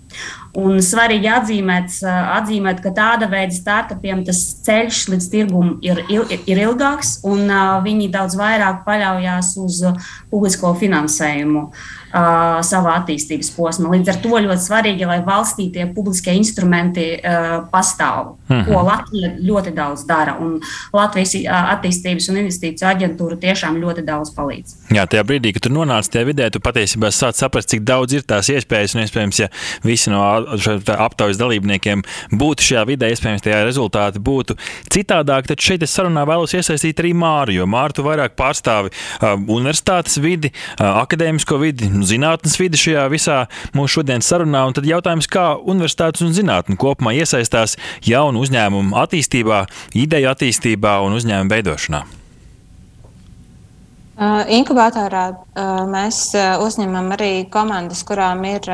Un 0.60 0.82
svarīgi 0.84 1.30
atzīmēt, 1.32 2.02
atzīmēt, 2.04 2.82
ka 2.84 2.92
tāda 2.96 3.30
veida 3.32 3.56
startupiem 3.56 4.26
tas 4.28 4.42
ceļš 4.66 5.06
līdz 5.14 5.30
tirgumam 5.32 5.78
ir, 5.86 6.04
ir 6.12 6.60
ilgāks, 6.68 7.22
un 7.28 7.48
viņi 7.86 8.12
daudz 8.12 8.36
vairāk 8.40 8.84
paļaujas 8.88 9.56
uz 9.62 9.82
publisko 10.32 10.74
finansējumu 10.82 11.70
savā 12.12 12.98
attīstības 13.00 13.54
posmā. 13.56 13.94
Līdz 13.94 14.12
ar 14.12 14.18
to 14.20 14.40
ļoti 14.44 14.64
svarīgi, 14.66 15.06
lai 15.08 15.22
valstī 15.24 15.70
tie 15.72 15.86
publiskie 15.96 16.34
instrumenti 16.36 17.06
pastāv, 17.72 18.36
mm 18.50 18.56
-hmm. 18.56 18.66
ko 18.68 18.82
Latvija 18.84 19.30
ļoti 19.40 19.74
daudz 19.76 20.04
dara. 20.08 20.36
Un 20.40 20.60
Latvijas 20.94 21.36
attīstības 21.48 22.30
un 22.30 22.42
investīciju 22.44 22.90
aģentūra 22.90 23.40
tiešām 23.40 23.80
ļoti 23.80 24.04
daudz 24.04 24.34
palīdz. 24.36 24.76
Jā, 24.92 25.08
tajā 25.08 25.24
brīdī, 25.24 25.54
kad 25.54 25.62
tu 25.62 25.70
nonāc 25.70 26.12
tajā 26.12 26.26
vidē, 26.28 26.50
tu 26.52 26.60
patiesībā 26.60 27.08
sāc 27.08 27.40
saprast, 27.40 27.70
cik 27.70 27.88
daudz 27.88 28.14
ir 28.14 28.22
tās 28.28 28.50
iespējas, 28.50 28.96
un 28.96 29.02
iespējams, 29.02 29.40
ja 29.40 29.48
visi 29.84 30.10
no 30.10 30.41
aptaujas 30.96 31.40
dalībniekiem 31.42 32.04
būtu 32.38 32.68
šajā 32.68 32.84
vidē, 32.90 33.10
iespējams, 33.14 33.44
tie 33.46 33.56
rezultāti 33.66 34.22
būtu 34.24 34.58
citādāk. 34.92 35.50
Tad 35.50 35.64
šeit 35.64 35.86
es 35.86 35.96
sarunā 35.96 36.26
vēlos 36.30 36.56
iesaistīt 36.58 37.02
arī 37.04 37.14
Māru, 37.18 37.56
jo 37.56 37.68
Māru 37.70 37.98
tu 37.98 38.06
vairāk 38.06 38.38
pārstāvi 38.40 38.92
uh, 38.92 39.34
universitātes 39.36 40.20
vidi, 40.22 40.54
uh, 40.54 41.02
akadēmisko 41.04 41.60
vidi, 41.62 41.90
zinātnes 42.08 42.58
vidi 42.62 42.80
šajā 42.80 43.08
visā 43.14 43.42
mūsu 43.78 44.00
šodienas 44.00 44.30
sarunā. 44.32 44.64
Un 44.70 44.78
tad 44.78 44.88
jautājums, 44.90 45.30
kā 45.32 45.52
universitātes 45.60 46.26
un 46.26 46.34
zinātne 46.36 46.80
kopumā 46.80 47.16
iesaistās 47.18 47.78
jaunu 48.08 48.44
uzņēmumu 48.46 48.98
attīstībā, 49.04 49.66
ideju 49.98 50.34
attīstībā 50.34 51.00
un 51.06 51.20
uzņēmumu 51.20 51.56
veidošanā. 51.56 52.04
Uh, 54.22 54.44
inkubatorā 54.54 55.22
uh, 55.34 55.80
mēs 55.90 56.28
uh, 56.38 56.60
uzņemam 56.62 57.08
arī 57.16 57.48
komandas, 57.50 58.04
kurām 58.06 58.44
ir 58.46 58.68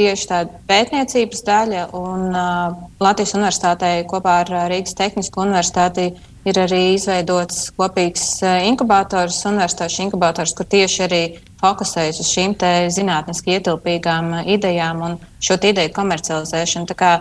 tieši 0.00 0.28
tāda 0.32 0.64
pētniecības 0.70 1.46
daļa. 1.46 1.86
Un, 2.00 2.26
uh, 2.32 2.80
Latvijas 3.04 3.36
Universitātē 3.36 3.94
kopā 4.10 4.40
ar 4.42 4.52
Rīgas 4.72 4.96
Tehnisko 4.98 5.44
universitāti 5.44 6.10
ir 6.48 6.58
arī 6.60 6.80
izveidots 6.94 7.68
kopīgs 7.76 8.40
inkubators, 8.64 9.42
universitāšu 9.48 10.06
inkubators, 10.06 10.54
kur 10.56 10.68
tieši 10.72 11.02
arī 11.04 11.20
fokusējas 11.60 12.20
uz 12.22 12.30
šīm 12.30 12.54
zinātniski 12.94 13.58
ietilpīgām 13.58 14.32
idejām 14.48 15.02
un 15.04 15.18
šo 15.44 15.58
ideju 15.60 15.92
komercializēšanu. 15.96 16.88
Tā 16.88 16.96
kā, 16.96 17.12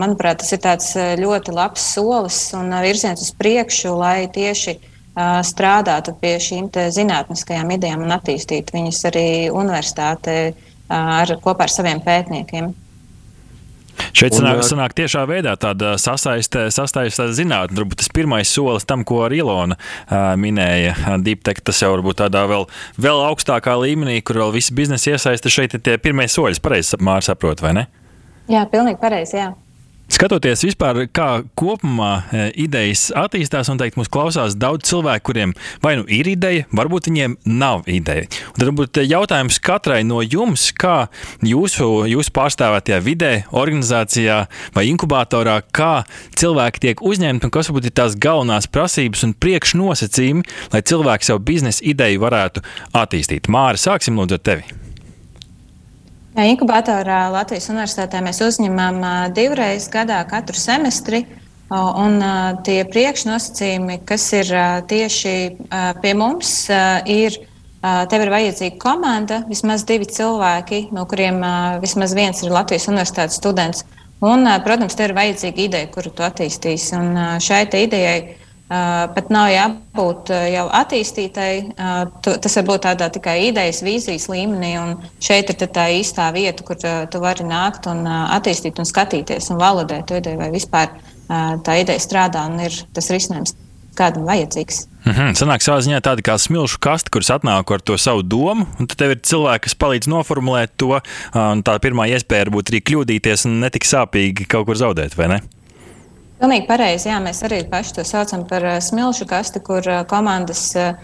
manuprāt, 0.00 0.42
tas 0.42 0.90
ir 0.98 1.22
ļoti 1.22 1.54
labs 1.54 1.86
solis 1.94 2.40
un 2.58 2.74
virziens 2.82 3.22
uz 3.22 3.30
priekšu, 3.38 3.94
lai 3.94 4.26
tieši 4.34 4.78
strādātu 5.46 6.16
pie 6.20 6.36
šīm 6.42 6.68
zinātniskajām 6.74 7.70
idejām 7.78 8.02
un 8.04 8.16
attīstītu 8.18 8.74
viņas 8.74 9.04
arī 9.12 9.28
universitātē 9.54 10.40
ar, 10.92 11.36
kopā 11.42 11.66
ar 11.66 11.72
saviem 11.72 12.02
pētniekiem. 12.04 12.74
Šeit 14.16 14.36
sanāk, 14.36 14.62
sanāk 14.66 14.94
tiešā 14.96 15.22
veidā 15.28 15.54
tāda 15.60 15.94
sasaiste, 16.00 16.66
sasaiste 16.72 17.30
zinātnē. 17.36 17.78
Varbūt 17.80 18.00
tas 18.02 18.10
pirmais 18.12 18.50
solis 18.52 18.84
tam, 18.88 19.04
ko 19.08 19.22
arī 19.26 19.40
Ilona 19.42 19.78
minēja. 20.40 21.16
Deeptech 21.24 21.62
tas 21.64 21.80
jau 21.82 21.94
varbūt 21.94 22.20
tādā 22.20 22.44
vēl, 22.50 22.66
vēl 23.00 23.22
augstākā 23.30 23.76
līmenī, 23.80 24.18
kur 24.20 24.40
vēl 24.42 24.52
visi 24.56 24.76
biznesi 24.76 25.14
iesaista. 25.14 25.52
Šeit 25.52 25.76
ir 25.76 25.84
tie 25.84 25.96
pirmie 26.02 26.28
soļi, 26.32 26.60
pareizi 26.64 27.00
mārs 27.00 27.30
saprot, 27.32 27.64
vai 27.64 27.72
ne? 27.80 27.86
Jā, 28.52 28.66
pilnīgi 28.70 29.00
pareizi. 29.00 29.40
Jā. 29.40 29.54
Skatoties 30.06 30.62
vispār, 30.62 31.00
kā 31.10 31.42
kopumā 31.58 32.10
e, 32.30 32.44
idejas 32.62 33.08
attīstās, 33.18 33.66
un 33.72 33.80
teikt, 33.80 33.96
mūs 33.98 34.10
klausās 34.12 34.54
daudz 34.54 34.86
cilvēku, 34.86 35.24
kuriem 35.32 35.54
vai 35.82 35.96
nu 35.98 36.06
ir 36.06 36.30
ideja, 36.30 36.62
varbūt 36.70 37.08
viņiem 37.10 37.34
nav 37.50 37.82
ideja. 37.90 38.28
Un 38.52 38.60
tad 38.60 38.68
varbūt 38.68 39.00
jautājums 39.02 39.58
katrai 39.66 40.04
no 40.06 40.22
jums, 40.22 40.68
kā 40.78 41.08
jūsu, 41.42 42.06
jūsu 42.12 42.34
pārstāvētajā 42.38 43.00
vidē, 43.02 43.32
organizācijā 43.50 44.38
vai 44.78 44.86
inkubatorā, 44.92 45.58
kā 45.74 46.06
cilvēki 46.38 46.86
tiek 46.86 47.02
uzņemti 47.02 47.50
un 47.50 47.56
kas 47.58 47.72
varbūt 47.72 47.90
ir 47.90 47.98
tās 47.98 48.14
galvenās 48.14 48.70
prasības 48.70 49.26
un 49.26 49.34
priekšnosacījumi, 49.42 50.46
lai 50.70 50.86
cilvēki 50.86 51.32
savu 51.32 51.46
biznesa 51.50 51.82
ideju 51.82 52.22
varētu 52.22 52.66
attīstīt. 52.94 53.50
Māri, 53.50 53.82
sāksim 53.82 54.22
lūdzu 54.22 54.38
ar 54.38 54.50
tevi! 54.54 54.85
Jā, 56.36 56.44
inkubatorā 56.52 57.30
Latvijas 57.32 57.70
Universitātē 57.72 58.18
mēs 58.20 58.42
uzņemam 58.44 58.98
divreiz 59.32 59.86
gadā 59.88 60.18
katru 60.28 60.58
semestri. 60.60 61.22
Un 61.72 62.20
tie 62.66 62.82
priekšnosacījumi, 62.84 64.02
kas 64.04 64.26
ir 64.36 64.50
tieši 64.84 65.32
pie 66.02 66.12
mums, 66.12 66.50
ir, 67.08 67.38
tev 67.80 68.26
ir 68.26 68.32
vajadzīga 68.34 68.76
komanda, 68.84 69.40
vismaz 69.48 69.86
divi 69.88 70.10
cilvēki, 70.12 70.82
no 70.92 71.06
kuriem 71.08 71.40
vismaz 71.80 72.12
viens 72.12 72.44
ir 72.44 72.52
Latvijas 72.52 72.90
Universitātes 72.92 73.40
students. 73.40 73.86
Un, 74.20 74.44
protams, 74.68 74.92
tev 74.92 75.08
ir 75.08 75.16
vajadzīga 75.16 75.64
ideja, 75.70 75.88
kuru 75.96 76.12
tu 76.12 76.26
attīstīsi. 76.28 76.92
Un 77.00 77.40
šai 77.40 77.64
idejai 77.80 78.18
pat 78.68 79.28
nav 79.30 79.50
jābūt 79.52 80.32
uh, 80.34 80.46
jau 80.50 80.64
attīstītai. 80.80 81.50
Tu, 82.22 82.36
tas 82.42 82.56
var 82.58 82.66
būt 82.70 82.86
tādā 82.88 83.10
tikai 83.14 83.36
idejas, 83.50 83.82
vīzijas 83.86 84.28
līmenī. 84.32 84.72
Šeit 85.22 85.52
ir 85.52 85.68
tā 85.68 85.88
īstā 85.98 86.30
vieta, 86.34 86.66
kur 86.66 86.80
tu 86.80 87.22
vari 87.22 87.46
nākt 87.46 87.86
un 87.90 88.06
attīstīt, 88.06 88.80
un 88.82 88.88
skatīties 88.88 89.52
un 89.54 89.62
validēt 89.62 90.16
ideju, 90.18 90.40
vai 90.40 90.50
vispār 90.54 90.90
tā 91.28 91.78
ideja 91.82 92.02
strādā 92.02 92.46
un 92.50 92.60
ir 92.66 92.74
tas 92.94 93.10
risinājums 93.14 93.56
kādam 93.96 94.26
vajadzīgs. 94.28 94.86
Mm 95.06 95.12
-hmm. 95.12 95.34
Sanāk, 95.40 95.62
savā 95.64 95.80
ziņā 95.80 96.00
tāda 96.04 96.22
kā 96.28 96.38
smilšu 96.38 96.78
kaste, 96.80 97.10
kuras 97.10 97.30
atnāk 97.30 97.72
ar 97.72 97.80
to 97.80 97.98
savu 97.98 98.22
domu, 98.22 98.66
un 98.78 98.86
tad 98.86 99.00
ir 99.00 99.20
cilvēki, 99.22 99.62
kas 99.62 99.74
palīdz 99.74 100.08
noformulēt 100.08 100.70
to. 100.76 101.00
Tā 101.66 101.78
pirmā 101.78 102.08
iespēja 102.10 102.46
ir 102.46 102.50
būt 102.50 102.70
arī 102.70 102.80
kļūdīties 102.82 103.46
un 103.46 103.60
netik 103.60 103.84
sāpīgi 103.84 104.46
kaut 104.48 104.66
kur 104.66 104.76
zaudēt, 104.76 105.16
vai 105.16 105.28
ne? 105.28 105.40
Pilnīgi 106.36 106.66
pareizi. 106.68 107.08
Jā, 107.08 107.20
mēs 107.24 107.40
arī 107.46 107.62
paši 107.70 107.94
to 107.96 108.04
saucam 108.04 108.42
par 108.48 108.64
uh, 108.66 108.80
smilšu 108.84 109.24
kasti, 109.28 109.62
kur 109.64 109.86
uh, 109.88 110.02
komandas 110.08 110.68
uh, 110.76 110.98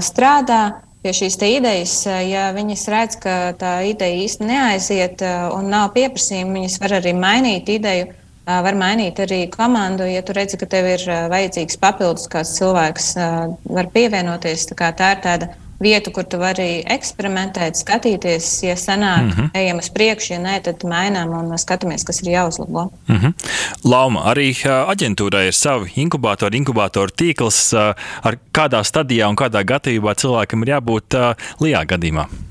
strādā 0.00 0.80
pie 1.04 1.12
šīs 1.16 1.36
idejas. 1.44 1.94
Ja 2.28 2.50
viņas 2.56 2.86
redz, 2.92 3.18
ka 3.20 3.34
tā 3.60 3.74
ideja 3.88 4.18
īsti 4.24 4.44
neaiziet 4.44 5.22
un 5.56 5.70
nav 5.72 5.94
pieprasījuma, 5.94 6.58
viņas 6.58 6.76
var 6.82 6.96
arī 6.98 7.14
mainīt 7.16 7.70
ideju. 7.72 8.10
Var 8.44 8.76
mainīt 8.76 9.20
arī 9.24 9.38
komandu, 9.48 10.04
ja 10.04 10.20
tu 10.26 10.34
redzi, 10.36 10.58
ka 10.60 10.68
tev 10.68 10.90
ir 10.90 11.04
vajadzīgs 11.32 11.78
papildus 11.80 12.28
kāds 12.28 12.52
cilvēks, 12.58 13.08
var 13.64 13.88
pievienoties. 13.94 14.66
Tā, 14.74 14.90
tā 14.96 15.10
ir 15.14 15.24
tāda 15.24 15.48
vietu, 15.80 16.12
kur 16.14 16.26
tu 16.28 16.38
vari 16.40 16.82
eksperimentēt, 16.86 17.78
skatīties, 17.80 18.48
ja 18.66 18.76
sanāk, 18.76 19.22
mm 19.22 19.30
-hmm. 19.30 19.50
ejam 19.54 19.78
uz 19.78 19.88
priekšu, 19.90 20.32
ja 20.32 20.40
nē, 20.40 20.60
tad 20.62 20.84
mainām 20.84 21.32
un 21.38 21.56
skatāmies, 21.58 22.04
kas 22.06 22.22
ir 22.22 22.32
jāuzlabo. 22.32 22.90
Mm 23.08 23.16
-hmm. 23.16 23.32
Lauma, 23.84 24.20
arī 24.34 24.52
aģentūrai 24.66 25.46
ir 25.46 25.54
savi 25.54 25.92
inkubātori, 25.96 26.56
inkubātoru 26.56 27.10
tīkls, 27.22 27.94
ar 28.22 28.38
kādā 28.52 28.84
stadijā 28.84 29.28
un 29.28 29.36
kādā 29.36 29.64
gatavībā 29.64 30.14
cilvēkam 30.14 30.62
ir 30.62 30.68
jābūt 30.68 31.36
lijā 31.60 31.84
gadījumā. 31.84 32.49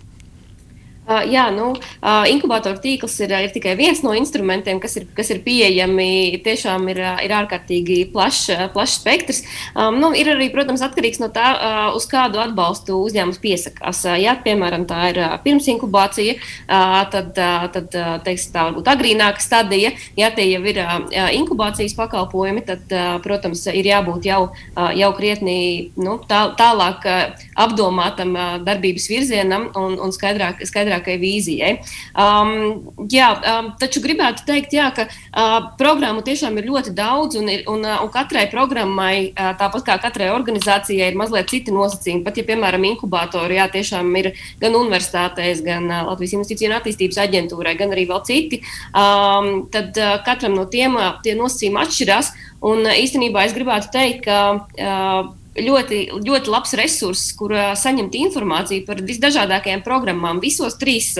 Uh, 1.09 1.23
jā, 1.25 1.47
nu, 1.49 1.71
uh, 1.73 2.25
inkubātoru 2.29 2.77
tīkls 2.83 3.15
ir, 3.23 3.31
ir 3.33 3.49
tikai 3.49 3.71
viens 3.79 4.03
no 4.05 4.11
instrumentiem, 4.13 4.77
kas 4.77 4.93
ir, 4.99 5.07
kas 5.17 5.31
ir 5.33 5.39
pieejami. 5.41 6.37
Tiešām 6.45 6.83
ir, 6.91 6.99
ir 7.25 7.31
ārkārtīgi 7.33 8.03
plašs, 8.13 8.51
plašs 8.75 8.99
spektrs. 8.99 9.39
Um, 9.73 9.97
nu, 9.97 10.11
ir 10.13 10.29
arī, 10.35 10.51
protams, 10.53 10.83
atkarīgs 10.85 11.17
no 11.23 11.31
tā, 11.33 11.47
uh, 11.55 11.79
uz 11.97 12.05
kādu 12.11 12.37
atbalstu 12.43 12.99
uzņēmums 13.07 13.41
piesakās. 13.41 14.03
Uh, 14.05 14.19
ja, 14.21 14.35
piemēram, 14.43 14.85
tā 14.89 14.99
ir 15.09 15.21
uh, 15.23 15.33
pirms 15.41 15.71
inkubācija, 15.73 16.35
uh, 16.37 16.99
tad, 17.09 17.33
uh, 17.41 17.65
tad 17.73 17.89
teiksim, 18.27 18.53
tā 18.53 18.67
varbūt 18.69 18.93
agrīnāka 18.93 19.41
stadija. 19.41 19.95
Ja 20.19 20.29
tie 20.35 20.45
jau 20.51 20.61
ir 20.69 20.77
uh, 20.83 21.09
inkubācijas 21.39 21.97
pakalpojumi, 21.97 22.67
tad, 22.69 22.85
uh, 22.93 23.17
protams, 23.25 23.65
ir 23.73 23.89
jābūt 23.89 24.29
jau, 24.29 24.43
uh, 24.75 24.93
jau 24.93 25.09
krietni 25.17 25.57
nu, 25.97 26.19
tā, 26.29 26.45
tālāk 26.61 27.09
uh, 27.09 27.49
apdomātam 27.65 28.37
uh, 28.37 28.55
darbības 28.61 29.09
virzienam 29.09 29.71
un, 29.73 29.97
un 29.97 30.13
skaidrāk. 30.13 30.61
skaidrāk 30.69 30.98
skaidrākai 30.99 31.17
vīzijai. 31.19 31.71
Um, 32.13 33.07
jā, 33.09 33.29
um, 33.39 33.71
taču 33.79 34.01
gribētu 34.03 34.45
teikt, 34.45 34.73
jā, 34.73 34.89
ka 34.95 35.07
uh, 35.07 35.75
programmu 35.77 36.21
tiešām 36.21 36.57
ir 36.57 36.67
ļoti 36.69 36.93
daudz, 36.93 37.37
un, 37.39 37.49
ir, 37.49 37.63
un, 37.67 37.83
uh, 37.85 38.03
un 38.03 38.09
katrai 38.09 38.49
programmai, 38.51 39.31
uh, 39.31 39.53
tāpat 39.57 39.85
kā 39.85 39.97
katrai 40.01 40.29
organizācijai, 40.33 41.11
ir 41.11 41.17
mazliet 41.17 41.49
citi 41.49 41.71
nosacījumi. 41.71 42.23
Pat 42.25 42.37
ja, 42.37 42.45
piemēram, 42.47 42.85
inkubatori 42.93 43.59
jā, 43.59 43.69
tiešām 43.71 44.09
ir 44.19 44.33
gan 44.59 44.75
universitātēs, 44.75 45.63
gan 45.65 45.89
uh, 45.89 46.03
Latvijas 46.09 46.37
Investīciju 46.37 46.71
un 46.71 46.77
attīstības 46.79 47.21
aģentūrai, 47.25 47.77
gan 47.79 47.95
arī 47.95 48.07
vēl 48.09 48.23
citi, 48.27 48.61
um, 48.93 49.65
tad 49.71 49.97
uh, 49.99 50.19
katram 50.25 50.57
no 50.57 50.67
tiem 50.69 50.97
uh, 50.99 51.17
tie 51.23 51.37
nosacījumi 51.39 51.83
atšķirās. 51.85 52.33
Un 52.69 52.83
uh, 52.83 52.95
īstenībā 52.99 53.45
es 53.47 53.55
gribētu 53.55 53.91
teikt, 53.93 54.25
ka 54.27 54.39
uh, 54.59 55.35
ļoti, 55.65 56.01
ļoti 56.25 56.51
labs 56.51 56.75
resurss, 56.79 57.31
kur 57.37 57.53
saņemt 57.77 58.17
informāciju 58.19 58.85
par 58.87 59.01
visdažādākajām 59.05 59.85
programmām, 59.85 60.41
visos 60.43 60.77
trīs 60.79 61.13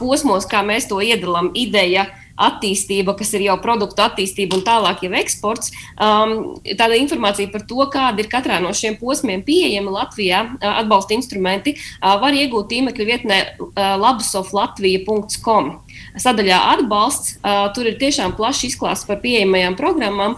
posmos, 0.00 0.48
kā 0.50 0.64
mēs 0.66 0.88
to 0.90 1.00
iedalām. 1.04 1.52
Ideja, 1.58 2.08
attīstība, 2.38 3.14
kas 3.18 3.32
ir 3.36 3.44
jau 3.48 3.56
produktu 3.62 4.02
attīstība 4.04 4.58
un 4.58 4.64
tālāk 4.66 5.02
jau 5.06 5.12
eksports. 5.18 5.72
Um, 5.94 6.54
tāda 6.78 6.98
informācija 6.98 7.50
par 7.52 7.66
to, 7.68 7.82
kāda 7.92 8.22
ir 8.22 8.30
katrā 8.30 8.60
no 8.62 8.72
šiem 8.76 8.98
posmiem 9.00 9.42
pieejama 9.46 9.96
Latvijā, 9.98 10.44
atbalsta 10.62 11.16
instrumenti, 11.18 11.74
uh, 11.78 12.14
var 12.22 12.36
iegūt 12.38 12.70
tīmekļa 12.72 13.08
vietnē 13.10 13.40
uh, 13.48 13.96
labsoflatvija.com 14.04 15.74
sadaļā 16.22 16.58
atbalsts. 16.74 17.38
Tur 17.76 17.88
ir 17.90 17.98
tiešām 18.00 18.34
plašs 18.38 18.68
izklāsts 18.70 19.08
par 19.08 19.20
pieejamajām 19.22 19.76
programmām, 19.78 20.36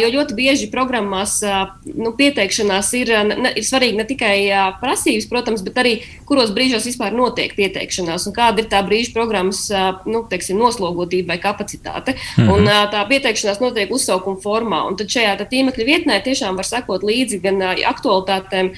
jo 0.00 0.10
ļoti 0.14 0.36
bieži 0.38 0.70
programmās 0.72 1.38
nu, 1.86 2.12
pieteikšanās 2.16 2.92
ir, 3.00 3.12
ne, 3.30 3.52
ir 3.58 3.66
svarīgi 3.66 4.00
ne 4.00 4.06
tikai 4.08 4.36
prasības, 4.80 5.28
protams, 5.30 5.64
bet 5.66 5.80
arī 5.82 5.94
kuros 6.28 6.52
brīžos 6.54 6.86
vispār 6.88 7.14
notiek 7.16 7.54
pieteikšanās 7.56 8.26
un 8.28 8.36
kāda 8.36 8.62
ir 8.62 8.70
tā 8.72 8.82
brīža 8.86 9.14
programmas 9.14 9.66
nu, 10.06 10.22
teiksim, 10.30 10.58
noslogotība 10.60 11.34
vai 11.34 11.38
kapacitāte. 11.42 12.16
Mhm. 12.36 12.50
Un, 12.52 12.70
tā 12.92 13.02
pieteikšanās 13.08 13.60
notiek 13.62 13.92
uzsaukuma 13.92 14.40
formā. 14.42 14.82
Un 14.88 14.98
tad 14.98 15.10
šajā 15.12 15.36
tīmekļa 15.50 15.86
vietnē 15.86 16.18
tiešām 16.24 16.58
var 16.58 16.68
sekot 16.68 17.04
līdzi 17.06 17.40
gan 17.44 17.62
aktualitātēm, 17.66 18.72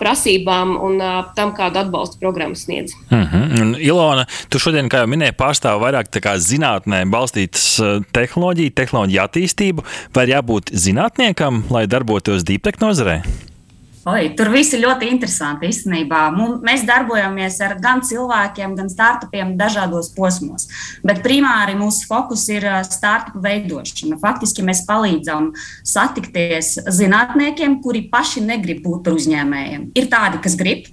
prasībām 0.00 0.74
un 0.80 1.00
tam, 1.36 1.54
kādu 1.56 1.82
atbalstu 1.84 2.20
programma 2.22 2.58
sniedz. 2.58 2.96
Mhm. 3.10 3.74
Ilona, 3.84 4.26
tu 4.50 4.60
šodien, 4.62 4.88
kā 4.92 5.02
jau 5.02 5.10
minēji, 5.10 5.36
pārstāv 5.38 5.83
vairāk 5.84 6.10
zinātnē 6.40 7.04
balstītas 7.12 7.66
eh, 7.80 7.96
tehnoloģija, 8.16 8.74
tehnoloģija 8.82 9.26
attīstību, 9.28 9.84
vai 10.14 10.28
jābūt 10.32 10.74
zinātniekam, 10.74 11.64
lai 11.70 11.86
darbotos 11.90 12.46
deeptech 12.46 12.80
nozarē? 12.82 13.22
Oi, 14.04 14.34
tur 14.36 14.50
viss 14.52 14.74
ir 14.76 14.82
ļoti 14.82 15.06
interesanti. 15.08 15.70
Īstenībā 15.72 16.26
mēs 16.60 16.82
darbojamies 16.84 17.54
ar 17.64 17.78
gan 17.80 18.02
cilvēkiem, 18.04 18.74
gan 18.76 18.90
startupiem 18.92 19.54
dažādos 19.56 20.10
posmos. 20.12 20.66
Bet 21.00 21.22
primāri 21.24 21.72
mūsu 21.78 22.04
fokus 22.10 22.44
ir 22.52 22.66
eh, 22.68 22.82
startupu 22.84 23.40
veidošana. 23.44 24.20
Faktiski 24.20 24.66
mēs 24.66 24.84
palīdzam 24.88 25.54
satikties 25.80 26.74
zinātniekiem, 26.84 27.80
kuri 27.84 28.04
paši 28.12 28.44
negrib 28.44 28.84
būt 28.84 29.06
par 29.06 29.16
uzņēmējiem. 29.16 29.88
Ir 29.96 30.12
tādi, 30.12 30.42
kas 30.44 30.58
grib, 30.60 30.92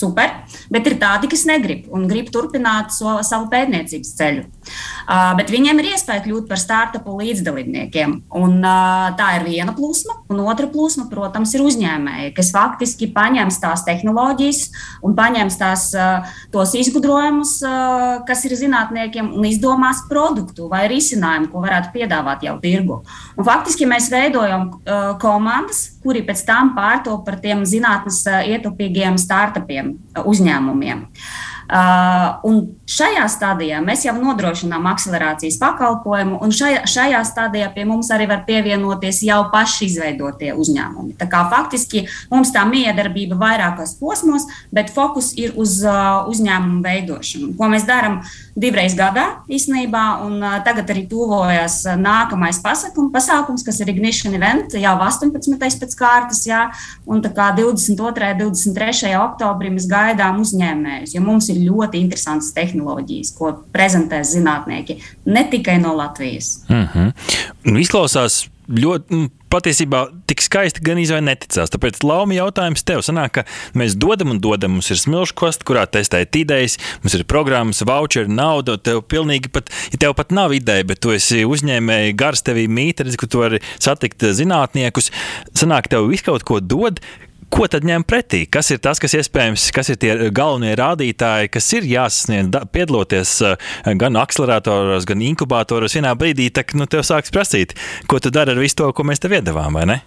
super, 0.00 0.32
bet 0.72 0.88
ir 0.88 0.98
tādi, 1.00 1.30
kas 1.32 1.46
negrib 1.48 1.90
un 1.94 2.08
grib 2.10 2.32
turpināt 2.34 2.94
so, 2.96 3.18
savu 3.26 3.50
pētniecības 3.52 4.14
ceļu. 4.20 4.46
Uh, 4.60 5.32
bet 5.38 5.50
viņiem 5.50 5.80
ir 5.80 5.90
iespēja 5.94 6.22
kļūt 6.24 6.46
par 6.50 6.60
startupu 6.60 7.16
līdzdalībniekiem. 7.18 8.12
Un, 8.38 8.58
uh, 8.60 9.08
tā 9.18 9.30
ir 9.38 9.46
viena 9.48 9.72
plūsma, 9.76 10.20
un 10.30 10.42
otra 10.44 10.68
plūsma, 10.70 11.08
protams, 11.10 11.54
ir 11.56 11.64
uzņēmēji, 11.64 12.32
kas 12.36 12.52
faktiski 12.54 13.10
paņems 13.14 13.58
tās 13.62 13.84
tehnoloģijas 13.88 14.62
un 15.06 15.16
paņems 15.18 15.58
tās, 15.60 15.88
uh, 15.96 16.28
tos 16.54 16.76
izgudrojumus, 16.78 17.56
uh, 17.64 18.20
kas 18.28 18.44
ir 18.46 18.56
zinātniekiem, 18.60 19.32
un 19.40 19.48
izdomās 19.48 20.04
produktu 20.10 20.68
vai 20.70 20.84
risinājumu, 20.92 21.50
ko 21.50 21.64
varētu 21.64 21.94
piedāvāt 21.96 22.44
jau 22.46 22.58
tirgu. 22.62 23.00
Un, 23.36 23.46
faktiski 23.48 23.88
mēs 23.90 24.10
veidojam 24.12 24.68
uh, 24.70 25.12
komandas, 25.22 25.86
kuri 26.04 26.22
pēc 26.26 26.44
tam 26.48 26.74
pārto 26.76 27.16
par 27.24 27.40
tiem 27.42 27.64
zinātnes 27.68 28.22
uh, 28.28 28.44
ietaupīgiem 28.52 29.16
startupiem, 29.20 29.96
uzņēmumiem. 30.20 31.06
Uh, 31.08 31.48
un 31.70 32.60
šajā 32.90 33.26
stadijā 33.30 33.78
mēs 33.84 34.02
jau 34.06 34.14
nodrošinām 34.18 34.88
akcelerācijas 34.90 35.58
pakalpojumu, 35.60 36.40
un 36.42 36.54
šajā, 36.54 36.82
šajā 36.90 37.20
stadijā 37.28 37.68
pie 37.74 37.84
mums 37.86 38.10
arī 38.10 38.26
var 38.30 38.42
pievienoties 38.48 39.22
jau 39.26 39.44
paši 39.52 39.86
izveidotie 39.86 40.50
uzņēmumi. 40.58 41.14
Tā 41.20 41.28
kā 41.30 41.44
faktiski 41.52 42.06
mums 42.32 42.50
tā 42.54 42.64
miedarbība 42.66 43.38
vairākos 43.38 43.94
posmos, 44.00 44.48
bet 44.74 44.90
fokus 44.94 45.32
ir 45.38 45.54
uz 45.60 45.78
uh, 45.86 46.26
uzņēmumu 46.30 46.82
veidošanu. 46.86 47.52
Ko 47.58 47.70
mēs 47.70 47.86
darām 47.88 48.20
divreiz 48.56 48.94
gadā 48.98 49.26
īstenībā, 49.50 50.04
un 50.26 50.42
tagad 50.66 50.90
arī 50.92 51.04
tuvojas 51.10 51.82
nākamais 52.00 52.60
pasakums, 52.62 53.12
pasākums, 53.14 53.64
kas 53.66 53.80
ir 53.80 53.92
Ignition 53.92 54.34
Event, 54.36 54.74
jau 54.74 54.94
18. 55.06 55.56
pēc 55.80 55.96
kārtas, 55.98 56.42
jā, 56.48 56.66
un 57.06 57.22
tā 57.24 57.32
kā 57.34 57.50
22. 57.56 58.30
un 58.46 58.54
23. 58.54 59.14
oktobrī 59.20 59.72
mēs 59.74 59.88
gaidām 59.90 60.40
uzņēmējus, 60.44 61.16
jo 61.16 61.24
mums 61.24 61.50
ir 61.52 61.62
ļoti 61.66 62.02
interesantas 62.04 62.52
tehnoloģijas, 62.56 63.34
ko 63.38 63.52
prezentē 63.74 64.22
zinātnieki 64.26 65.00
ne 65.30 65.44
tikai 65.50 65.78
no 65.82 65.96
Latvijas. 65.96 66.64
Mm 66.68 66.88
-hmm. 66.94 67.78
izklausās 67.80 68.46
ļoti. 68.70 69.14
Nu, 69.14 69.28
patiesībā 69.50 70.04
tik 70.30 70.42
skaisti 70.44 70.82
gan 70.86 71.00
izvēle 71.02 71.26
neticās. 71.26 71.72
Tāpēc 71.74 72.00
laumi 72.06 72.38
jautājums 72.38 72.84
tev 72.86 73.02
sanāk, 73.02 73.40
ka 73.40 73.44
mēs 73.78 73.96
dodam 73.98 74.34
un 74.34 74.42
dodam. 74.42 74.76
Mums 74.76 74.92
ir 74.94 75.00
smilšu 75.00 75.36
kosts, 75.38 75.66
kurā 75.66 75.86
testēt 75.90 76.38
idejas, 76.38 76.78
mums 77.02 77.16
ir 77.18 77.26
programmas, 77.30 77.82
voucheri, 77.86 78.30
nauda. 78.30 78.78
Tev 78.78 79.02
pilnīgi 79.10 79.50
pat, 79.52 79.72
ja 79.90 80.02
tev 80.06 80.14
pat 80.18 80.34
nav 80.36 80.54
ideja, 80.56 80.86
bet 80.86 81.02
tu 81.02 81.14
esi 81.16 81.42
uzņēmēji, 81.48 82.18
gars 82.20 82.46
tevī 82.46 82.68
mītnes, 82.70 83.18
ka 83.20 83.30
tu 83.30 83.42
vari 83.42 83.62
satikt 83.82 84.28
zinātniekus. 84.38 85.10
Sanāk, 85.58 85.90
tev 85.90 86.06
visu 86.12 86.30
kaut 86.30 86.46
ko 86.46 86.62
dod, 86.62 87.02
Ko 87.50 87.66
tad 87.66 87.82
ņem 87.86 88.04
pretī? 88.06 88.44
Kas 88.46 88.70
ir 88.70 88.78
tas, 88.82 89.00
kas 89.02 89.16
iespējams, 89.18 89.66
kas 89.74 89.90
ir 89.90 89.98
tie 90.00 90.12
galvenie 90.34 90.76
rādītāji, 90.78 91.50
kas 91.50 91.66
ir 91.74 91.88
jāsasniedz 91.90 92.70
piedaloties 92.70 93.34
eh, 93.46 93.70
gan 93.98 94.18
akceleratoros, 94.20 95.08
gan 95.08 95.24
inkubatoros? 95.26 95.98
Vienā 95.98 96.14
brīdī 96.18 96.46
tak, 96.54 96.76
nu, 96.78 96.86
tev 96.86 97.02
sāks 97.06 97.34
prasīt, 97.34 97.74
ko 98.06 98.22
tu 98.22 98.30
dari 98.30 98.54
ar 98.54 98.62
visu 98.62 98.78
to, 98.82 98.92
ko 98.94 99.06
mēs 99.06 99.22
tev 99.22 99.34
iedavām, 99.40 99.80
vai 99.80 99.88
ne? 99.90 100.00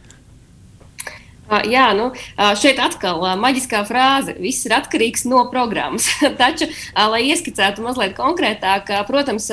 Jā, 1.44 1.90
nu, 1.92 2.08
šeit 2.58 2.80
atkal 2.80 3.20
maģiskā 3.38 3.84
frāze. 3.86 4.34
Viss 4.40 4.64
ir 4.66 4.74
atkarīgs 4.78 5.26
no 5.28 5.44
programmas. 5.52 6.08
Taču, 6.40 6.70
lai 6.96 7.20
ieskicētu 7.28 7.84
mazliet 7.84 8.16
konkrētāk, 8.18 8.88
protams, 9.10 9.50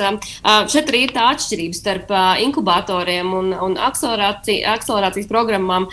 šeit 0.71 0.87
arī 0.87 1.03
ir 1.07 1.13
tā 1.15 1.27
atšķirība 1.33 1.77
starp 1.77 2.13
inkubatoriem 2.45 3.33
un, 3.35 3.51
un 3.67 3.75
akcelerācijas 3.75 5.29
programmām. 5.29 5.89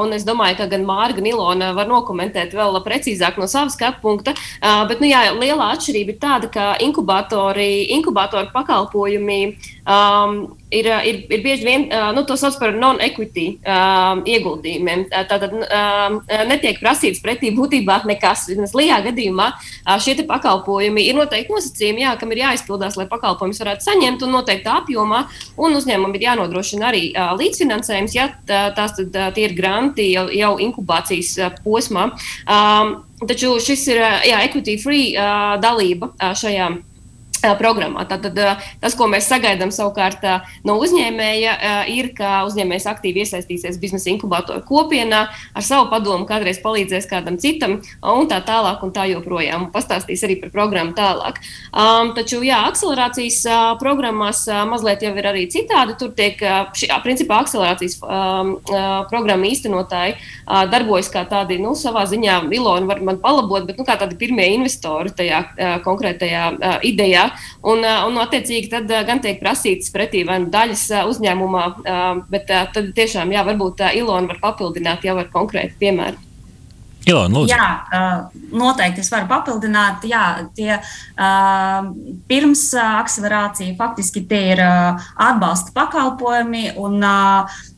Un 0.00 0.16
es 0.16 0.24
domāju, 0.26 0.62
ka 0.62 0.70
gan 0.72 0.88
Mārga, 0.88 1.20
gan 1.20 1.30
Ilona 1.34 1.70
var 1.76 1.92
nokomentēt 1.92 2.56
vēl 2.56 2.80
precīzāk 2.84 3.38
no 3.38 3.48
savas 3.50 3.76
skatu 3.76 4.00
punkta. 4.02 4.34
Bet 4.88 5.04
nu, 5.04 5.12
jā, 5.12 5.26
lielā 5.36 5.70
atšķirība 5.76 6.16
ir 6.16 6.20
tāda, 6.24 6.50
ka 6.50 6.72
inkubatori, 6.82 7.84
inkubatoru 7.94 8.48
pakalpojumi 8.54 9.40
um, 9.84 10.38
ir, 10.74 10.88
ir, 11.06 11.20
ir 11.30 11.42
bieži 11.44 11.66
vien, 11.66 11.86
uh, 11.88 12.10
nu, 12.16 12.24
to 12.28 12.36
sauc 12.40 12.56
par 12.60 12.74
non-equity 12.76 13.46
uh, 13.62 14.20
ieguldījumiem. 14.28 15.06
Tā 15.12 15.24
tātad 15.30 15.54
netiek 16.48 16.78
prasīts 16.82 17.22
pretī 17.24 17.50
būtībā 17.54 18.00
nekas. 18.08 18.46
Lijā 18.74 18.98
gadījumā 19.04 19.50
šie 20.02 20.16
pakalpojumi 20.28 21.04
ir 21.08 21.16
noteikti 21.18 21.54
nosacījumi, 21.54 22.04
jā, 22.04 22.14
kam 22.20 22.32
ir 22.34 22.42
jāizpildās, 22.44 22.98
lai 22.98 23.06
pakalpojumus 23.10 23.60
varētu 23.62 23.86
saņemt 23.86 24.24
un 24.26 24.34
noteiktā 24.36 24.78
apjomā, 24.82 25.24
un 25.60 25.76
uzņēmumam 25.78 26.16
ir 26.16 26.26
jānodrošina 26.28 26.88
arī 26.90 27.04
līdzfinansējums, 27.40 28.16
ja 28.16 28.30
tās 28.46 28.96
tad, 28.98 29.18
tie 29.36 29.48
ir 29.48 29.56
granti 29.58 30.10
jau, 30.12 30.26
jau 30.32 30.54
inkubācijas 30.62 31.36
posmā. 31.64 32.10
Taču 33.24 33.54
šis 33.62 33.86
ir 33.92 34.02
jā, 34.30 34.42
equity 34.48 34.78
free 34.82 35.12
dalība 35.62 36.12
šajā 36.20 36.72
programmā. 37.60 38.06
Tātad 38.10 38.38
tas, 38.80 38.96
ko 38.98 39.08
mēs 39.10 39.28
sagaidām 39.30 39.72
savukārt 39.74 40.24
no 40.66 40.76
uzņēmēja, 40.82 41.54
ir, 41.92 42.10
ka 42.16 42.42
uzņēmējs 42.48 42.88
aktīvi 42.90 43.24
iesaistīsies 43.24 43.78
biznesa 43.82 44.10
inkubatoru 44.12 44.64
kopienā, 44.66 45.26
ar 45.54 45.66
savu 45.66 45.88
padomu 45.92 46.26
kādreiz 46.28 46.60
palīdzēs 46.64 47.08
kādam 47.10 47.38
citam, 47.40 47.78
un 48.02 48.28
tā 48.30 48.40
tālāk, 48.44 48.82
un 48.84 48.92
tā 48.94 49.06
joprojām. 49.10 49.66
Un 49.66 49.72
pastāstīs 49.74 50.24
arī 50.26 50.38
par 50.42 50.52
programmu 50.54 50.94
tālāk. 50.96 51.40
Um, 51.70 52.12
taču, 52.16 52.40
jā, 52.46 52.60
akcelerācijas 52.68 53.40
uh, 53.48 53.62
programmās 53.80 54.44
uh, 54.50 54.62
mazliet 54.68 55.04
jau 55.04 55.12
ir 55.18 55.28
arī 55.30 55.46
citādi. 55.52 55.96
Tur 56.00 56.12
tiek, 56.16 56.40
uh, 56.44 56.70
šī, 56.76 56.90
principā, 57.04 57.40
akcelerācijas 57.44 57.98
um, 58.02 58.54
uh, 58.70 59.04
programma 59.10 59.48
īstenotāji 59.50 60.16
uh, 60.16 60.64
darbojas 60.70 61.10
kā 61.12 61.24
tādi, 61.30 61.60
nu, 61.62 61.74
savā 61.78 62.06
ziņā, 62.10 62.40
Ilona 62.54 62.88
var 62.90 63.02
man 63.04 63.20
palabot, 63.22 63.66
bet 63.68 63.80
nu, 63.80 63.86
kā 63.86 63.96
tādi 64.00 64.18
pirmie 64.20 64.46
investori 64.54 65.12
tajā 65.14 65.42
uh, 65.44 65.76
konkrētajā 65.84 66.44
uh, 66.54 66.76
idejā. 66.86 67.28
Un, 67.64 67.84
un 67.84 68.20
attiecīgi, 68.24 68.70
tad 68.72 68.92
gan 69.08 69.22
tiek 69.24 69.40
prasītas 69.42 69.92
pretī 69.94 70.24
vai 70.28 70.40
nu 70.44 70.52
daļas 70.52 70.86
uzņēmumā, 71.14 71.64
bet 72.30 72.46
tad 72.50 72.92
tiešām, 72.96 73.32
jā, 73.34 73.46
varbūt 73.46 73.84
Ilona 73.94 74.34
var 74.34 74.40
papildināt 74.50 75.04
jau 75.06 75.18
ar 75.20 75.32
konkrētu 75.32 75.80
piemēru. 75.80 76.20
Ilona, 77.04 77.28
lūdzu. 77.36 77.52
Jā, 77.52 77.66
noteikti 78.56 79.02
es 79.04 79.10
varu 79.12 79.28
papildināt. 79.28 80.06
Jā, 80.08 80.22
tie 80.56 80.78
pirms 82.30 82.62
akcelerācija 82.80 83.74
faktiski 83.76 84.24
tie 84.28 84.40
ir 84.54 84.62
atbalsta 84.64 85.74
pakalpojumi. 85.76 86.70
Un, 86.80 87.04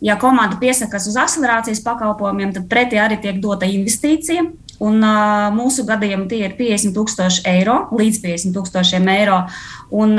ja 0.05 0.19
komanda 0.23 0.61
piesakās 0.63 1.09
uz 1.11 1.19
akcelerācijas 1.19 1.83
pakalpojumiem, 1.87 2.55
tad 2.55 2.71
pretī 2.71 3.03
arī 3.03 3.19
tiek 3.23 3.43
dota 3.43 3.67
investīcija. 3.67 4.47
Un, 4.85 5.01
uh, 5.01 5.49
mūsu 5.57 5.87
gadījumā 5.89 6.29
tie 6.29 6.43
ir 6.45 6.57
50,000 6.59 7.47
eiro 7.49 7.79
līdz 7.97 8.21
50,000 8.25 9.13
eiro. 9.15 9.39
Un, 9.95 10.17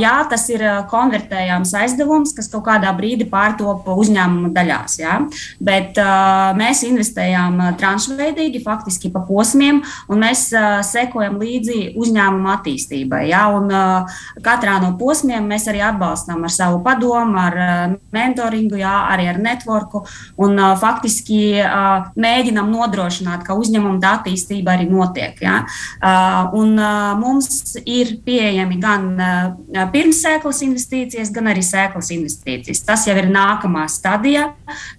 jā, 0.00 0.14
tas 0.30 0.46
ir 0.50 0.62
konvertējams 0.90 1.70
aizdevums, 1.78 2.32
kas 2.34 2.48
kaut 2.50 2.64
kādā 2.66 2.90
brīdī 2.96 3.28
pārtopa 3.30 3.94
uzņēmuma 4.00 4.50
daļās. 4.54 4.96
Jā. 4.98 5.18
Bet 5.62 5.98
mēs 6.58 6.82
investējām 6.88 7.60
tranšveidīgi, 7.78 8.62
faktiski 8.64 9.12
pa 9.14 9.22
posmiem, 9.28 9.82
un 10.10 10.24
mēs 10.24 10.48
sekojam 10.90 11.38
līdzi 11.42 11.94
uzņēmuma 12.00 12.56
attīstībai. 12.58 13.24
Jā. 13.30 13.44
Un, 13.54 13.70
katrā 14.44 14.80
no 14.82 14.94
posmiem 14.98 15.46
mēs 15.50 15.68
arī 15.70 15.84
atbalstām 15.86 16.42
ar 16.46 16.54
savu 16.54 16.82
padomu, 16.84 17.38
ar 17.38 17.98
mentoringu, 18.14 18.80
jā, 18.82 18.96
arī 19.14 19.28
ar 19.30 19.38
networku. 19.42 20.04
Un, 20.42 20.58
faktiski 20.80 21.40
mēģinām 22.18 22.72
nodrošināt, 22.74 23.46
ka 23.46 23.56
uzņēmuma 23.58 24.02
attīstība 24.14 24.74
arī 24.74 24.88
notiek. 24.90 25.38
Jā. 25.44 25.60
Un, 26.56 26.74
mums 27.20 27.76
ir 27.84 28.16
pieejami 28.26 28.80
gan 28.82 29.03
gan 29.04 29.90
pirms 29.92 30.20
sēklas 30.24 30.62
investīcijas, 30.66 31.32
gan 31.34 31.50
arī 31.52 31.62
sēklas 31.64 32.10
investīcijas. 32.14 32.82
Tas 32.86 33.06
jau 33.08 33.16
ir 33.20 33.28
nākamā 33.32 33.86
stadija, 33.92 34.50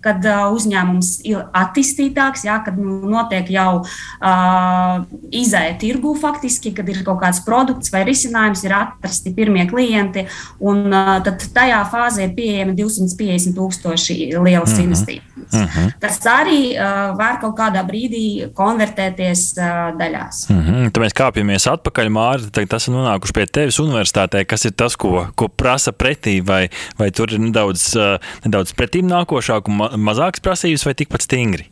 kad 0.06 0.26
uzņēmums 0.26 1.12
ir 1.28 1.44
attīstītāks, 1.56 2.46
jā, 2.48 2.60
kad 2.66 2.78
nu, 2.80 3.00
notiek 3.10 3.50
jau 3.54 3.82
uh, 3.82 5.06
izēja 5.36 5.76
tirgu 5.82 6.16
faktiski, 6.20 6.74
kad 6.76 6.90
ir 6.92 7.04
kaut 7.08 7.22
kāds 7.24 7.42
produkts 7.46 7.94
vai 7.94 8.06
risinājums, 8.08 8.66
ir 8.66 8.76
atrasti 8.78 9.34
pirmie 9.36 9.68
klienti, 9.70 10.28
un 10.64 10.86
uh, 10.92 11.16
tad 11.26 11.44
tajā 11.56 11.82
fāzē 11.92 12.30
ir 12.30 12.36
pieejami 12.38 12.78
250 12.78 13.56
tūkstoši 13.58 14.20
lielas 14.36 14.76
-hmm. 14.76 14.84
investīcijas. 14.84 15.35
Mm 15.56 15.68
-hmm. 15.68 15.92
Tas 16.00 16.20
arī 16.26 16.62
uh, 16.76 17.18
var 17.18 17.40
kaut 17.42 17.56
kādā 17.58 17.84
brīdī 17.88 18.52
konvertēties 18.54 19.42
uh, 19.58 19.98
daļās. 20.00 20.50
Mm 20.50 20.62
-hmm. 20.62 20.92
Tad 20.92 21.04
mēs 21.04 21.16
kāpjamies 21.22 21.68
atpakaļ, 21.72 22.10
Mārta. 22.10 22.52
Tagad 22.52 22.74
esam 22.74 22.96
nonākuši 22.96 23.34
pie 23.34 23.46
tevis 23.46 23.80
universitātē. 23.80 24.46
Kas 24.46 24.66
ir 24.66 24.72
tas, 24.72 24.96
ko, 24.96 25.28
ko 25.36 25.48
prasa 25.48 25.92
pretī? 25.92 26.42
Vai, 26.46 26.70
vai 27.00 27.12
tur 27.12 27.34
ir 27.34 27.40
nedaudz, 27.40 27.96
uh, 27.96 28.20
nedaudz 28.46 28.74
pretīm 28.74 29.08
nākošāk 29.08 29.68
un 29.68 29.76
ma 29.76 29.90
mazāks 29.98 30.40
prasības, 30.40 30.86
vai 30.86 30.94
tikpat 30.94 31.22
stingri? 31.22 31.70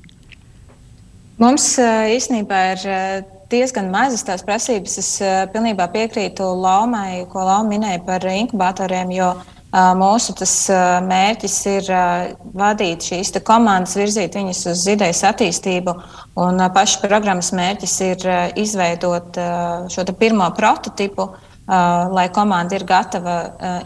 Mums 1.38 1.78
uh, 1.80 2.08
īstenībā 2.18 2.60
ir 2.74 2.80
uh, 2.88 3.26
diezgan 3.50 3.90
mazas 3.92 4.24
tās 4.24 4.44
prasības. 4.44 4.98
Es 4.98 5.22
pilnībā 5.54 5.88
piekrītu 5.94 6.44
Laumai, 6.44 7.26
ko 7.32 7.40
Lauma 7.40 7.70
minēja 7.70 8.00
par 8.06 8.26
inkubatoriem, 8.26 9.12
jo 9.12 9.34
Mūsu 9.74 10.36
mērķis 11.08 11.56
ir 11.72 11.88
vadīt 12.54 13.08
šīs 13.08 13.32
komandas, 13.46 13.96
virzīt 13.98 14.36
viņas 14.38 14.60
uz 14.70 14.84
idejas 14.92 15.24
attīstību. 15.32 15.96
Un 16.44 16.62
paša 16.76 17.02
programmas 17.02 17.50
mērķis 17.58 17.96
ir 18.06 18.28
izveidot 18.62 19.40
šo 19.90 20.06
pirmo 20.20 20.52
prototipu, 20.54 21.32
lai 21.66 22.28
komanda 22.36 22.78
ir 22.78 22.86
gatava 22.86 23.40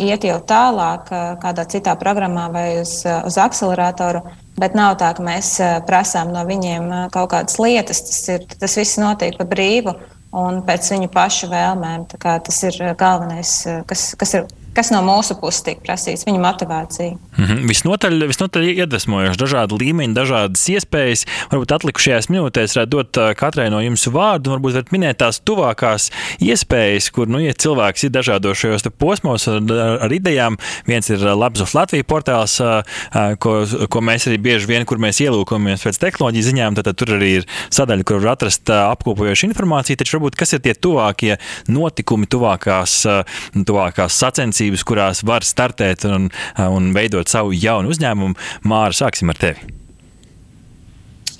iet 0.03 0.27
jau 0.27 0.41
tālāk, 0.49 1.07
kādā 1.39 1.67
citā 1.71 1.95
programmā 1.95 2.49
vai 2.51 2.67
uz, 2.81 2.99
uz 3.05 3.39
akceleratoru. 3.39 4.25
Bet 4.59 4.75
nav 4.75 4.97
tā, 4.99 5.13
ka 5.15 5.23
mēs 5.23 5.55
prasām 5.87 6.35
no 6.35 6.43
viņiem 6.43 6.91
kaut 7.15 7.31
kādas 7.31 7.61
lietas. 7.63 8.03
Tas, 8.09 8.21
ir, 8.35 8.47
tas 8.59 8.75
viss 8.75 8.99
notiek 8.99 9.39
pa 9.39 9.47
brīvu 9.47 9.95
un 10.35 10.63
pēc 10.67 10.91
viņu 10.97 11.13
pašu 11.15 11.47
vēlmēm. 11.53 12.09
Tas 12.19 12.63
ir 12.67 12.81
galvenais, 12.99 13.59
kas, 13.87 14.09
kas 14.19 14.39
ir 14.41 14.49
kas 14.77 14.91
no 14.93 15.01
mūsu 15.05 15.37
puses 15.41 15.63
tiek 15.65 15.81
prasīts, 15.83 16.25
viņa 16.27 16.41
motivācija. 16.43 17.15
Mm 17.37 17.45
-hmm. 17.45 17.67
visnotaļ, 17.71 18.17
visnotaļ 18.29 18.67
iedvesmojoši, 18.73 19.41
dažādi 19.41 19.79
līmeņi, 19.81 20.13
dažādas 20.13 20.63
iespējas. 20.73 21.25
Varbūt 21.51 21.73
atlikušajās 21.77 22.29
minūtēs 22.33 22.77
varētu 22.77 22.93
dot 22.93 23.19
katrai 23.37 23.69
no 23.73 23.81
jums 23.81 24.07
vārdu, 24.07 24.53
varbūt 24.53 24.77
varat 24.77 24.91
minēt 24.93 25.19
tās 25.23 25.39
tuvākās 25.41 26.11
iespējas, 26.43 27.09
kur, 27.11 27.27
nu, 27.27 27.39
ja 27.41 27.53
cilvēks 27.53 28.07
ir 28.07 28.13
dažādos 28.13 28.57
šajos 28.61 28.87
posmos 28.97 29.47
ar, 29.47 29.61
ar 30.05 30.13
idejām, 30.13 30.57
viens 30.87 31.09
ir 31.09 31.19
Labs 31.19 31.61
of 31.61 31.73
Latvijas 31.73 32.07
portāls, 32.07 32.57
ko, 33.39 33.53
ko 33.89 34.01
mēs 34.01 34.27
arī 34.27 34.37
bieži 34.37 34.67
vien, 34.69 34.85
kur 34.85 35.01
mēs 35.01 35.21
ielūkojamies 35.25 35.85
pēc 35.87 36.01
tehnoloģiju 36.05 36.43
ziņām, 36.49 36.77
tad, 36.77 36.89
tad 36.89 36.95
tur 36.99 37.15
arī 37.17 37.31
ir 37.41 37.47
sadaļa, 37.69 38.03
kur 38.03 38.21
var 38.21 38.35
atrast 38.35 38.69
apkopojošu 38.69 39.49
informāciju, 39.49 39.97
taču 39.97 40.17
varbūt 40.17 40.37
kas 40.39 40.53
ir 40.53 40.63
tie 40.65 40.73
tuvākie 40.73 41.37
notikumi, 41.67 42.27
tuvākās, 42.29 42.99
tuvākās 43.67 44.19
sacensības, 44.21 44.66
attiecības, 44.67 44.83
kurās 44.83 45.23
var 45.25 45.43
startēt 45.43 46.05
un, 46.05 46.29
un 46.57 46.93
veidot 46.93 47.27
savu 47.27 47.53
jaunu 47.53 47.89
uzņēmumu. 47.93 48.35
Māra, 48.67 48.93
sāksim 48.93 49.29
ar 49.29 49.37
tevi. 49.37 49.73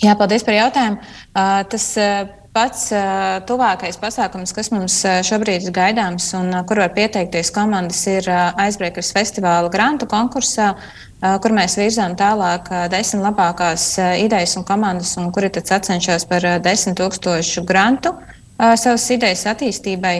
Jā, 0.01 0.15
paldies 0.15 0.43
par 0.45 0.53
jautājumu. 0.53 0.99
Tas 1.33 1.87
pats 2.53 2.87
tuvākais 3.45 3.97
pasākums, 4.01 4.53
kas 4.53 4.71
mums 4.71 5.01
šobrīd 5.25 5.67
ir 5.67 5.73
gaidāms 5.73 6.31
un 6.37 6.53
kur 6.69 6.81
var 6.81 6.93
pieteikties 6.93 7.51
komandas, 7.53 8.05
ir 8.07 8.29
Aizbreakers 8.29 9.11
festivāla 9.13 9.69
grantu 9.73 10.07
konkursā, 10.09 10.75
kur 11.41 11.53
mēs 11.53 11.77
virzām 11.77 12.15
tālāk 12.17 12.69
desmit 12.93 13.25
labākās 13.25 13.95
idejas 14.21 14.55
un 14.57 14.65
komandas, 14.65 15.15
un 15.17 15.31
kuri 15.33 15.49
tad 15.49 15.69
sacenšas 15.69 16.25
par 16.29 16.45
desmit 16.61 16.97
tūkstošu 17.01 17.65
grantu 17.65 18.13
savas 18.57 19.09
idejas 19.13 19.45
attīstībai. 19.49 20.17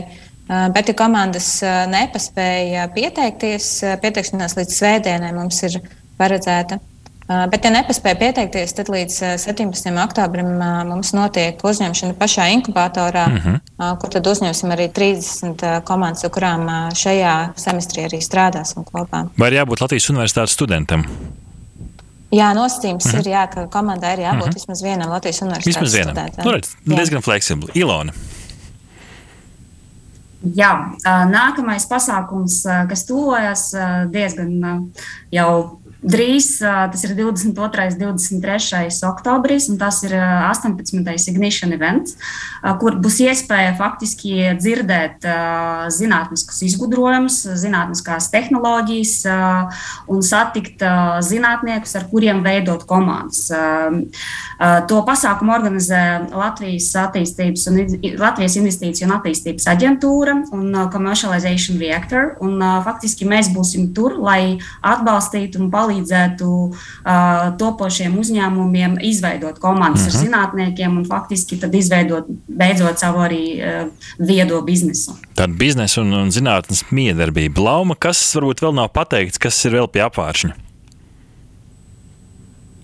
Bet, 0.48 0.88
ja 0.88 0.96
komandas 0.96 1.48
nepaspēja 1.92 2.88
pieteikties, 2.96 3.72
pieteikšanās 4.02 4.56
līdz 4.56 4.76
svētdienai 4.78 5.34
mums 5.36 5.60
ir 5.68 5.82
paredzēta. 6.20 6.80
Bet, 7.28 7.66
ja 7.68 7.72
nepaspēja 7.74 8.16
pieteikties, 8.22 8.72
tad 8.78 8.88
līdz 8.88 9.18
17. 9.44 9.90
oktobrim 10.00 10.54
mums 10.88 11.12
notiek 11.12 11.60
uzņemšana 11.60 12.16
pašā 12.16 12.46
inkubatorā, 12.56 13.26
mm 13.28 13.42
-hmm. 13.44 13.98
kur 14.00 14.14
tad 14.14 14.28
uzņemsim 14.32 14.72
arī 14.72 14.88
30 14.88 15.66
komandas, 15.84 16.24
ar 16.24 16.32
kurām 16.32 16.64
šajā 16.96 17.36
semestrī 17.60 18.08
arī 18.08 18.22
strādāsim 18.24 18.88
kopā. 18.88 19.26
Vai 19.38 19.52
ir 19.52 19.60
jābūt 19.60 19.84
Latvijas 19.84 20.10
universitātes 20.10 20.56
studentam? 20.56 21.04
Jā, 22.32 22.54
nosacījums 22.56 23.06
mm 23.06 23.12
-hmm. 23.12 23.20
ir, 23.20 23.28
jā, 23.28 23.44
ka 23.54 23.68
komandai 23.68 24.14
ir 24.14 24.20
jābūt 24.20 24.46
mm 24.46 24.50
-hmm. 24.50 24.54
vismaz 24.54 24.84
vienam 24.84 25.10
Latvijas 25.10 25.42
universitātes 25.42 25.66
vismaz 25.66 25.94
vienam. 25.94 26.16
studentam. 26.16 26.46
Nu, 26.46 26.52
redz, 26.52 26.70
diezgan 26.86 27.22
fleksibli. 27.22 27.72
Ilona. 27.74 28.14
Jā, 30.58 30.72
nākamais 31.32 31.88
pasākums, 31.90 32.60
kas 32.90 33.06
tuvojas 33.08 33.72
diezgan 34.14 34.84
jau 35.34 35.52
drīz, 36.02 36.60
tas 36.62 37.04
ir 37.04 37.16
22. 37.18 37.88
un 38.08 38.18
23. 38.42 38.90
oktobris, 39.10 39.68
un 39.72 39.80
tas 39.82 40.04
ir 40.06 40.14
18. 40.14 40.94
ignition 41.32 41.74
events, 41.74 42.18
kur 42.82 42.98
būs 43.02 43.20
iespēja 43.26 43.74
faktiski 43.80 44.54
dzirdēt 44.60 45.26
zinātniskus 45.94 46.62
izgudrojumus, 46.68 47.40
zinātniskās 47.58 48.30
tehnoloģijas 48.34 49.16
un 50.14 50.24
satikt 50.26 50.86
zinātniekus, 51.26 51.96
ar 51.98 52.08
kuriem 52.12 52.44
veidot 52.46 52.86
komandas. 52.90 53.48
To 54.90 55.02
pasākumu 55.06 55.54
organizē 55.54 56.04
Latvijas, 56.34 56.92
un, 57.70 57.82
Latvijas 58.22 58.58
investīciju 58.62 59.10
un 59.10 59.18
attīstības 59.18 59.68
aģentūra 59.74 60.38
un 60.56 60.80
Commercialization 60.94 61.82
Reactor. 61.82 62.36
Un, 62.44 62.62
faktiski 62.86 63.28
mēs 63.30 63.52
būsim 63.54 63.92
tur, 63.98 64.18
lai 64.22 64.58
atbalstītu 64.86 65.62
un 65.62 65.70
palīdzētu 65.74 65.87
topošiem 67.60 68.18
uzņēmumiem 68.20 68.98
izveidot 69.02 69.60
komandas 69.60 70.02
uh 70.02 70.08
-huh. 70.08 70.16
ar 70.16 70.18
mhm. 70.18 70.26
zinātniekiem 70.26 70.98
un 70.98 71.06
faktiski 71.06 71.60
izveidot 71.74 72.26
beidzot 72.48 73.00
savu 73.00 73.20
arī 73.20 73.44
viedo 74.20 74.62
biznesu. 74.62 75.18
Tāda 75.36 75.54
biznesa 75.58 76.02
un, 76.02 76.14
un 76.14 76.30
zinātnes 76.32 76.84
miedarbība. 76.92 77.62
Lauma, 77.62 77.96
kas 77.96 78.36
varbūt 78.36 78.62
vēl 78.62 78.74
nav 78.74 78.90
pateikts, 78.94 79.38
kas 79.38 79.66
ir 79.66 79.72
vēl 79.72 79.88
pie 79.88 80.02
apvāršņa? 80.02 80.67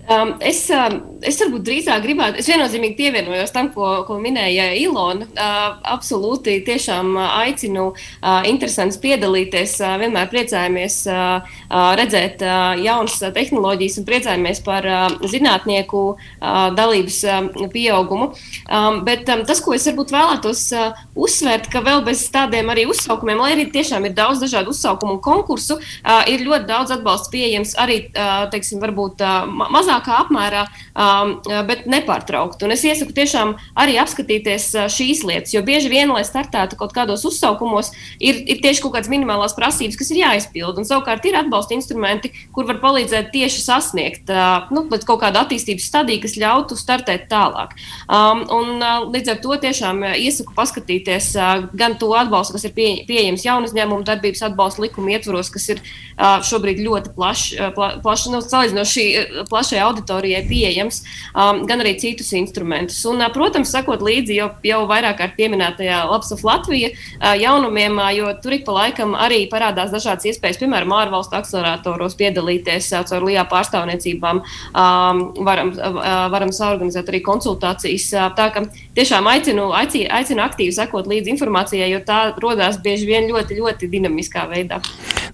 Um, 0.04 0.34
es, 0.44 0.58
um, 0.68 0.98
es 1.24 1.38
varbūt 1.40 1.62
drīzāk 1.64 2.02
gribētu, 2.04 2.42
es 2.42 2.48
viennozīmīgi 2.50 2.96
pievienojos 2.98 3.52
tam, 3.54 3.70
ko, 3.72 4.02
ko 4.04 4.18
minēja 4.20 4.66
Ilona. 4.76 5.24
Uh, 5.32 5.78
absolūti, 5.94 6.58
tiešām 6.66 7.14
aicinu 7.16 7.86
uh, 7.94 8.42
interesants 8.44 8.98
piedalīties. 9.00 9.78
Uh, 9.80 9.94
vienmēr 10.02 10.28
priecājamies 10.28 10.98
uh, 11.08 11.40
uh, 11.40 11.94
redzēt 11.96 12.44
uh, 12.44 12.74
jaunas 12.84 13.16
uh, 13.22 13.32
tehnoloģijas 13.32 13.96
un 14.02 14.08
priecājamies 14.10 14.60
par 14.66 14.88
uh, 14.90 15.06
zinātnieku 15.24 16.02
uh, 16.12 16.68
dalības 16.76 17.22
uh, 17.24 17.48
pieaugumu. 17.72 18.34
Um, 18.68 19.00
bet 19.08 19.24
um, 19.32 19.46
tas, 19.48 19.64
ko 19.64 19.72
es 19.72 19.88
varbūt 19.88 20.12
vēlētos 20.12 20.66
uh, 20.76 21.00
uzsvērt, 21.16 21.70
ka 21.72 21.80
vēl 21.86 22.04
bez 22.04 22.26
tādiem 22.34 22.68
arī 22.74 22.84
uzsaukumiem, 22.92 23.40
lai 23.40 23.54
arī 23.56 23.70
tiešām 23.72 24.04
ir 24.04 24.16
daudz 24.20 24.44
dažādu 24.44 24.76
uzsaukumu 24.76 25.16
un 25.16 25.24
konkursu, 25.24 25.80
uh, 25.80 26.20
ir 26.28 26.44
ļoti 26.44 26.68
daudz 26.68 26.92
atbalsts 26.98 27.32
pieejams 27.32 27.72
arī, 27.80 28.02
uh, 28.12 28.44
teiksim, 28.52 28.84
varbūt 28.84 29.24
uh, 29.24 29.48
mazāk 29.48 29.93
mazākā 29.94 30.18
apmērā, 30.24 30.64
um, 30.94 31.34
bet 31.66 31.86
nepārtraukti. 31.86 32.64
Un 32.64 32.74
es 32.74 32.84
iesaku 32.84 33.14
tiešām 33.14 33.54
arī 33.76 33.98
apskatīties 33.98 34.74
uh, 34.74 34.88
šīs 34.88 35.24
lietas, 35.24 35.54
jo 35.54 35.62
bieži 35.62 35.88
vien, 35.88 36.10
lai 36.10 36.24
startētu 36.24 36.76
kaut 36.76 36.92
kādos 36.94 37.24
uzsaukumos, 37.24 37.92
ir, 38.20 38.42
ir 38.46 38.60
tieši 38.62 38.82
kaut 38.82 38.94
kādas 38.96 39.10
minimālās 39.12 39.54
prasības, 39.56 39.96
kas 39.96 40.10
ir 40.12 40.22
jāizpild. 40.22 40.78
Un 40.78 40.88
savukārt 40.88 41.24
ir 41.24 41.38
atbalsta 41.38 41.74
instrumenti, 41.76 42.32
kur 42.54 42.66
var 42.66 42.80
palīdzēt 42.82 43.30
tieši 43.34 43.62
sasniegt 43.62 44.30
uh, 44.32 44.68
nu, 44.74 44.86
kaut 44.90 45.22
kādu 45.22 45.42
attīstības 45.42 45.88
stadiju, 45.90 46.22
kas 46.24 46.38
ļautu 46.40 46.78
startēt 46.78 47.28
tālāk. 47.30 47.74
Um, 48.08 48.44
un, 48.54 48.74
uh, 48.80 49.06
līdz 49.10 49.34
ar 49.34 49.42
to 49.44 49.58
tiešām 49.64 50.02
iesaku 50.14 50.54
paskatīties 50.56 51.32
uh, 51.38 51.66
gan 51.76 51.98
to 52.00 52.10
atbalstu, 52.16 52.56
kas 52.56 52.66
ir 52.68 52.74
pie, 52.76 52.88
pieejams 53.08 53.46
jaunu 53.46 53.70
uzņēmumu 53.70 54.06
darbības 54.06 54.44
atbalsta 54.50 54.84
likuma 54.84 55.14
ietvaros, 55.14 55.50
kas 55.54 55.68
ir 55.74 55.82
uh, 55.82 56.40
šobrīd 56.44 56.82
ļoti 56.84 57.14
plašs, 57.16 57.46
uh, 57.58 57.70
pla, 57.76 57.90
plaš, 58.04 58.26
nu, 58.32 58.40
salīdzinoši 58.44 59.04
plašai 59.50 59.80
auditorijai 59.84 60.42
pieejams, 60.48 61.02
um, 61.32 61.64
gan 61.68 61.82
arī 61.84 61.94
citus 62.00 62.32
instrumentus. 62.36 63.00
Un, 63.10 63.22
uh, 63.22 63.30
protams, 63.34 63.72
sakot 63.74 64.02
līdzi 64.04 64.38
jau, 64.38 64.48
jau 64.66 64.80
vairāk 64.90 65.18
kārt 65.20 65.36
pieminētajā 65.38 66.04
Lapsaf 66.10 66.44
Latvija 66.46 66.92
uh, 66.94 67.34
jaunumiem, 67.40 67.98
uh, 68.00 68.10
jo 68.16 68.32
tur 68.42 68.58
ik 68.58 68.66
pa 68.68 68.78
laikam 68.78 69.16
arī 69.18 69.44
parādās 69.52 69.92
dažādas 69.94 70.28
iespējas, 70.30 70.60
piemēram, 70.62 70.94
ārvalstu 70.96 71.38
akceleratoros 71.38 72.18
piedalīties 72.20 72.92
uh, 72.94 73.04
caur 73.08 73.28
LIBE 73.28 73.46
pārstāvniecībām. 73.52 74.42
Um, 74.74 75.24
varam, 75.46 75.74
uh, 75.76 76.26
varam 76.34 76.52
saorganizēt 76.54 77.12
arī 77.12 77.22
konsultācijas. 77.24 78.10
Uh, 78.14 78.28
tā 78.36 78.50
kā 78.54 78.66
tiešām 78.96 79.26
aicinu, 79.30 79.70
aicinu, 79.74 80.08
aicinu 80.14 80.44
aktīvi 80.44 80.74
sekot 80.76 81.08
līdzi 81.10 81.34
informācijai, 81.34 81.90
jo 81.92 82.00
tā 82.06 82.20
rodās 82.40 82.78
bieži 82.82 83.08
vien 83.08 83.28
ļoti, 83.30 83.58
ļoti 83.60 83.90
dinamiskā 83.92 84.46
veidā. 84.50 84.80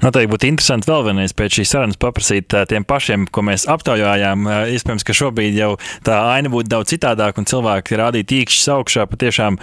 Noteikti 0.01 0.31
būtu 0.33 0.49
interesanti 0.49 0.89
vēl 0.89 1.03
vienreiz 1.11 1.35
pēc 1.37 1.59
šīs 1.59 1.73
sarunas 1.75 1.99
paprasīt 2.01 2.55
tiem 2.71 2.87
pašiem, 2.89 3.27
ko 3.29 3.43
mēs 3.45 3.67
aptaujājām. 3.69 4.47
Iespējams, 4.73 5.05
ka 5.05 5.17
šobrīd 5.17 5.59
jau 5.59 5.75
tā 6.07 6.17
aina 6.33 6.49
būtu 6.53 6.71
daudz 6.73 6.95
citādāka 6.95 7.43
un 7.43 7.49
cilvēki 7.51 7.99
rādītu 8.01 8.39
īkšķis 8.39 8.71
augšā 8.73 9.05
patiešām 9.11 9.59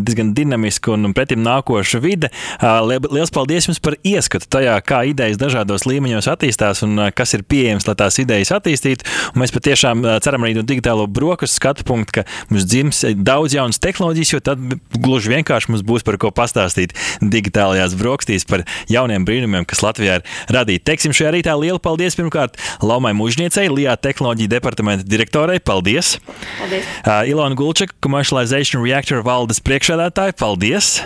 diezgan 0.00 0.30
dinamiska 0.32 0.94
un 0.94 1.12
pretim 1.12 1.42
nākoša 1.44 2.00
vide. 2.00 2.30
Lielas 2.62 3.34
paldies 3.34 3.68
jums 3.68 3.82
par 3.84 3.98
ieskatu 4.00 4.48
tajā, 4.56 4.78
kā 4.80 5.02
idejas 5.10 5.36
dažādos 5.42 5.84
līmeņos 5.84 6.30
attīstās 6.32 6.80
un 6.86 7.10
kas 7.12 7.36
ir 7.36 7.44
pieejams, 7.44 7.84
lai 7.90 7.96
tās 8.00 8.16
idejas 8.22 8.54
attīstītu. 8.56 9.04
Un 9.34 9.44
mēs 9.44 9.52
patiešām 9.52 10.06
ceram 10.24 10.48
arī 10.48 10.56
no 10.56 10.64
digitālo 10.64 11.04
brokastu 11.04 11.60
skatu 11.60 11.84
punktu, 11.84 12.22
ka 12.22 12.26
mums 12.48 12.64
dzims 12.64 13.04
daudz 13.20 13.41
jaunas 13.50 13.80
tehnoloģijas, 13.82 14.32
jo 14.36 14.40
tad 14.46 14.62
gluži 14.94 15.32
vienkārši 15.32 15.72
mums 15.72 15.82
būs 15.86 16.06
par 16.06 16.20
ko 16.22 16.30
pastāstīt 16.30 16.94
digitālajās 17.18 17.96
brokastīs 17.98 18.46
par 18.46 18.62
jauniem 18.92 19.26
brīnumiem, 19.26 19.66
kas 19.66 19.82
Latvijā 19.82 20.20
ir 20.20 20.54
radīti. 20.54 20.84
Teiksim, 20.86 21.16
šajā 21.16 21.34
rītā 21.34 21.56
liela 21.58 21.82
paldies 21.82 22.14
pirmkārt 22.18 22.60
Laumai 22.84 23.14
Mužniecei, 23.18 23.66
Lijā 23.72 23.96
tehnoloģija 23.98 24.54
departamenta 24.54 25.08
direktorei. 25.08 25.58
Paldies! 25.58 26.14
paldies. 26.60 26.86
Uh, 27.02 27.26
Ilona 27.26 27.58
Gulčeka, 27.58 27.98
Commercialization 28.04 28.84
Reactor 28.84 29.26
valdes 29.26 29.58
priekšādātāja. 29.64 30.36
Paldies! 30.38 31.00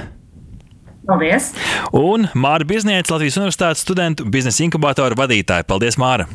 Paldies! 1.06 1.52
Un 1.94 2.26
Māra 2.34 2.66
Birzniece, 2.66 3.12
Latvijas 3.12 3.38
Universitātes 3.38 3.84
studentu 3.86 4.26
biznesa 4.26 4.64
inkubātora 4.66 5.18
vadītāja. 5.18 5.66
Paldies, 5.68 5.98
Māra! 6.00 6.26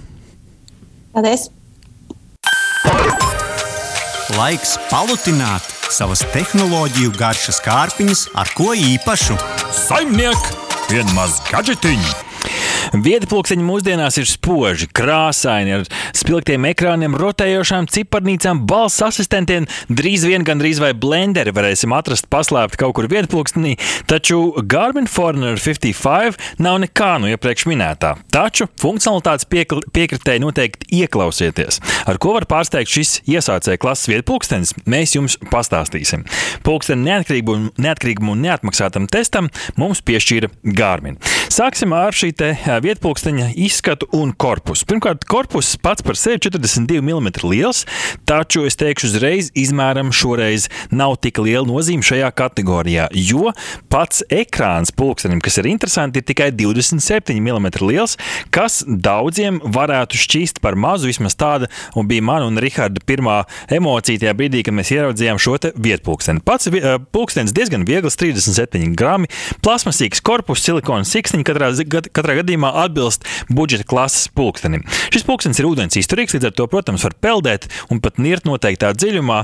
Paldies! 1.12 1.50
Laiks 4.32 4.78
palutināt 4.88 5.71
savas 5.92 6.24
tehnoloģiju 6.34 7.12
garšas 7.20 7.60
kārpiņas 7.66 8.26
ar 8.40 8.52
ko 8.56 8.72
īpašu. 8.78 9.38
Saimniek, 9.76 10.52
vienmaz 10.90 11.40
gadžetiņu! 11.52 12.31
Viedi 12.92 13.28
pulksteņi 13.30 13.64
mūsdienās 13.66 14.18
ir 14.20 14.28
spoži, 14.30 14.88
krāsaini, 14.96 15.76
ar 15.78 15.86
spilgtiem 16.18 16.66
ekrāniem, 16.72 17.16
rotējošām 17.20 17.88
ciparnīcām, 17.92 18.64
balss 18.68 19.04
asistentiem. 19.06 19.68
Drīz 19.92 20.26
vien 20.28 20.46
gandrīz 20.48 20.82
vai 20.84 20.92
blenderi 20.98 21.54
varēsim 21.56 21.94
atrast 21.96 22.28
paslēpt 22.32 22.78
kaut 22.82 22.96
kur 22.98 23.08
vietpulkstenī, 23.12 23.78
taču 24.10 24.42
Garmin 24.68 25.08
Forerunner 25.12 25.60
55 25.62 26.60
nav 26.62 26.82
nekā 26.84 27.14
no 27.22 27.32
iepriekš 27.32 27.68
minētā. 27.72 28.16
Taču 28.34 28.68
funkcionalitātes 28.82 29.48
piekritēji 29.48 30.44
noteikti 30.44 31.02
ieklausieties. 31.02 31.80
Ar 32.10 32.20
ko 32.22 32.36
var 32.38 32.48
pārsteigt 32.50 32.92
šis 32.92 33.14
iesācēja 33.30 33.80
klases 33.82 34.10
vietpulkstenis, 34.12 34.76
mēs 34.90 35.16
jums 35.16 35.38
pastāstīsim. 35.52 36.26
Pulksteni 36.66 37.08
neatkarīgumu, 37.08 38.36
un 38.36 38.46
neatmaksātam 38.46 39.08
testam 39.12 39.50
mums 39.80 40.04
piešķīra 40.06 40.52
Garmin. 40.78 41.20
Sāksim 41.52 41.96
ar 41.96 42.16
šī 42.16 42.32
vietpulksteņa 42.84 43.52
izskatu 43.56 44.08
un 44.18 44.34
korpusu. 44.38 44.86
Pirmkārt, 44.90 45.26
korpus 45.30 45.74
pats 45.82 46.06
par 46.06 46.18
sevi 46.20 46.40
42 46.44 47.02
mm 47.02 47.32
liels, 47.48 47.86
taču 48.30 48.66
es 48.70 48.78
teikšu 48.80 49.10
uzreiz, 49.12 49.52
izmēram 49.58 50.12
šoreiz 50.16 50.68
nav 50.92 51.18
tik 51.24 51.42
liela 51.42 51.66
nozīme 51.68 52.06
šajā 52.06 52.30
kategorijā, 52.38 53.08
jo 53.16 53.52
pats 53.92 54.24
ekrāns 54.32 54.94
pulkstenim, 54.96 55.42
kas 55.44 55.58
ir 55.62 55.70
interesanti, 55.72 56.22
ir 56.22 56.28
tikai 56.30 56.52
27 56.56 57.40
mm 57.42 57.72
liels, 57.88 58.18
kas 58.54 58.82
daudziem 58.88 59.60
varētu 59.64 60.20
šķist 60.22 60.62
par 60.64 60.78
mazu. 60.80 61.10
Vismaz 61.10 61.36
tāda 61.40 61.72
bija 62.08 62.24
mana 62.24 62.48
un 62.48 62.60
Riharda 62.62 63.02
pirmā 63.08 63.42
emocija 63.72 64.22
tajā 64.22 64.36
brīdī, 64.38 64.62
kad 64.68 64.76
mēs 64.78 64.92
ieraudzījām 64.94 65.40
šo 65.42 65.58
vietpulksteni. 65.82 66.44
Pats 66.46 66.70
pulkstenis 67.12 67.54
diezgan 67.58 67.84
viegls, 67.88 68.16
37 68.22 68.94
grami, 68.98 69.28
plasmasīgs 69.66 70.22
korpus, 70.24 70.62
silikona 70.64 71.08
siksniņa 71.08 71.48
katrā, 71.48 71.70
katrā 72.14 72.38
gadījumā 72.40 72.61
atbilst 72.70 73.26
budžeta 73.50 73.88
klases 73.90 74.28
pulkstenim. 74.38 74.84
Šis 75.10 75.26
pulkstenis 75.26 75.60
ir 75.62 75.68
ūdens 75.70 75.98
izturīgs, 75.98 76.36
līdz 76.38 76.50
ar 76.52 76.54
to, 76.56 76.68
protams, 76.70 77.04
var 77.08 77.16
peldēt 77.18 77.66
un 77.90 78.00
pat 78.04 78.20
nirt 78.22 78.46
noteiktā 78.46 78.94
dziļumā, 78.94 79.40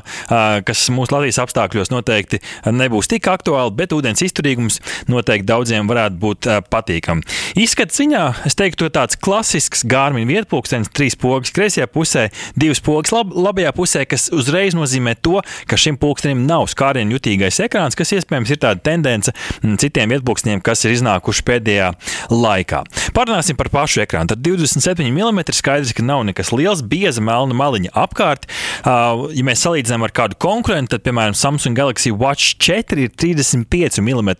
kas 0.67 0.85
mūsu 0.93 1.15
Latvijas 1.15 1.41
apstākļos 1.41 1.91
noteikti 1.93 2.39
nebūs 2.69 3.09
tik 3.09 3.27
aktuāli, 3.31 3.73
bet 3.79 3.95
ūdens 3.95 4.21
izturīgums 4.25 4.79
noteikti 5.09 5.47
daudziem 5.49 5.89
varētu 5.89 6.21
būt 6.21 6.49
patīkami. 6.69 7.25
Izskats 7.59 7.97
ziņā 7.99 8.23
es 8.47 8.57
teiktu, 8.59 8.91
tāds 8.93 9.17
klasisks 9.19 9.83
Gārmiņa 9.87 10.29
vietpulkstenis, 10.29 10.91
trīs 10.93 11.17
pogas 11.19 11.53
kreisajā 11.55 11.87
pusē, 11.91 12.27
divas 12.59 12.81
pogas 12.83 13.13
lab 13.15 13.33
labajā 13.33 13.73
pusē, 13.77 14.05
kas 14.09 14.27
uzreiz 14.35 14.75
nozīmē 14.77 15.15
to, 15.23 15.39
ka 15.69 15.79
šim 15.79 15.97
pulkstenim 16.01 16.45
nav 16.47 16.67
skārienu 16.71 17.17
jutīgais 17.17 17.61
ekrāns, 17.65 17.97
kas 17.97 18.13
iespējams 18.17 18.53
ir 18.53 18.61
tāda 18.63 18.83
tendence 18.83 19.33
citiem 19.81 20.11
vietpulksteņiem, 20.15 20.63
kas 20.65 20.85
ir 20.85 20.95
iznākuši 20.97 21.45
pēdējā 21.47 21.91
laikā. 22.33 22.83
Parunāsim 23.15 23.57
par 23.59 23.69
pašu 23.73 24.01
ekrānu. 24.03 24.31
Tad 24.33 24.41
27 24.45 25.07
mm 25.11 25.41
skaidrs, 25.55 25.93
ka 25.95 26.05
nav 26.05 26.23
nekas 26.27 26.51
liels, 26.55 26.83
bieza 26.85 27.23
melna 27.23 27.55
maliņa 27.57 27.93
apkārt. 27.97 28.47
Ja 28.85 29.45
mēs 29.47 29.63
salīdzinām 29.65 30.07
ar 30.07 30.13
kādu 30.15 30.39
konkurentu, 30.41 30.95
tad, 30.95 31.05
piemēram, 31.07 31.37
Samsung 31.37 31.77
Galaxy 31.77 32.11
Watch 32.13 32.57
4 32.63 33.05
ir 33.05 33.13
35 33.13 34.01
mm 34.03 34.31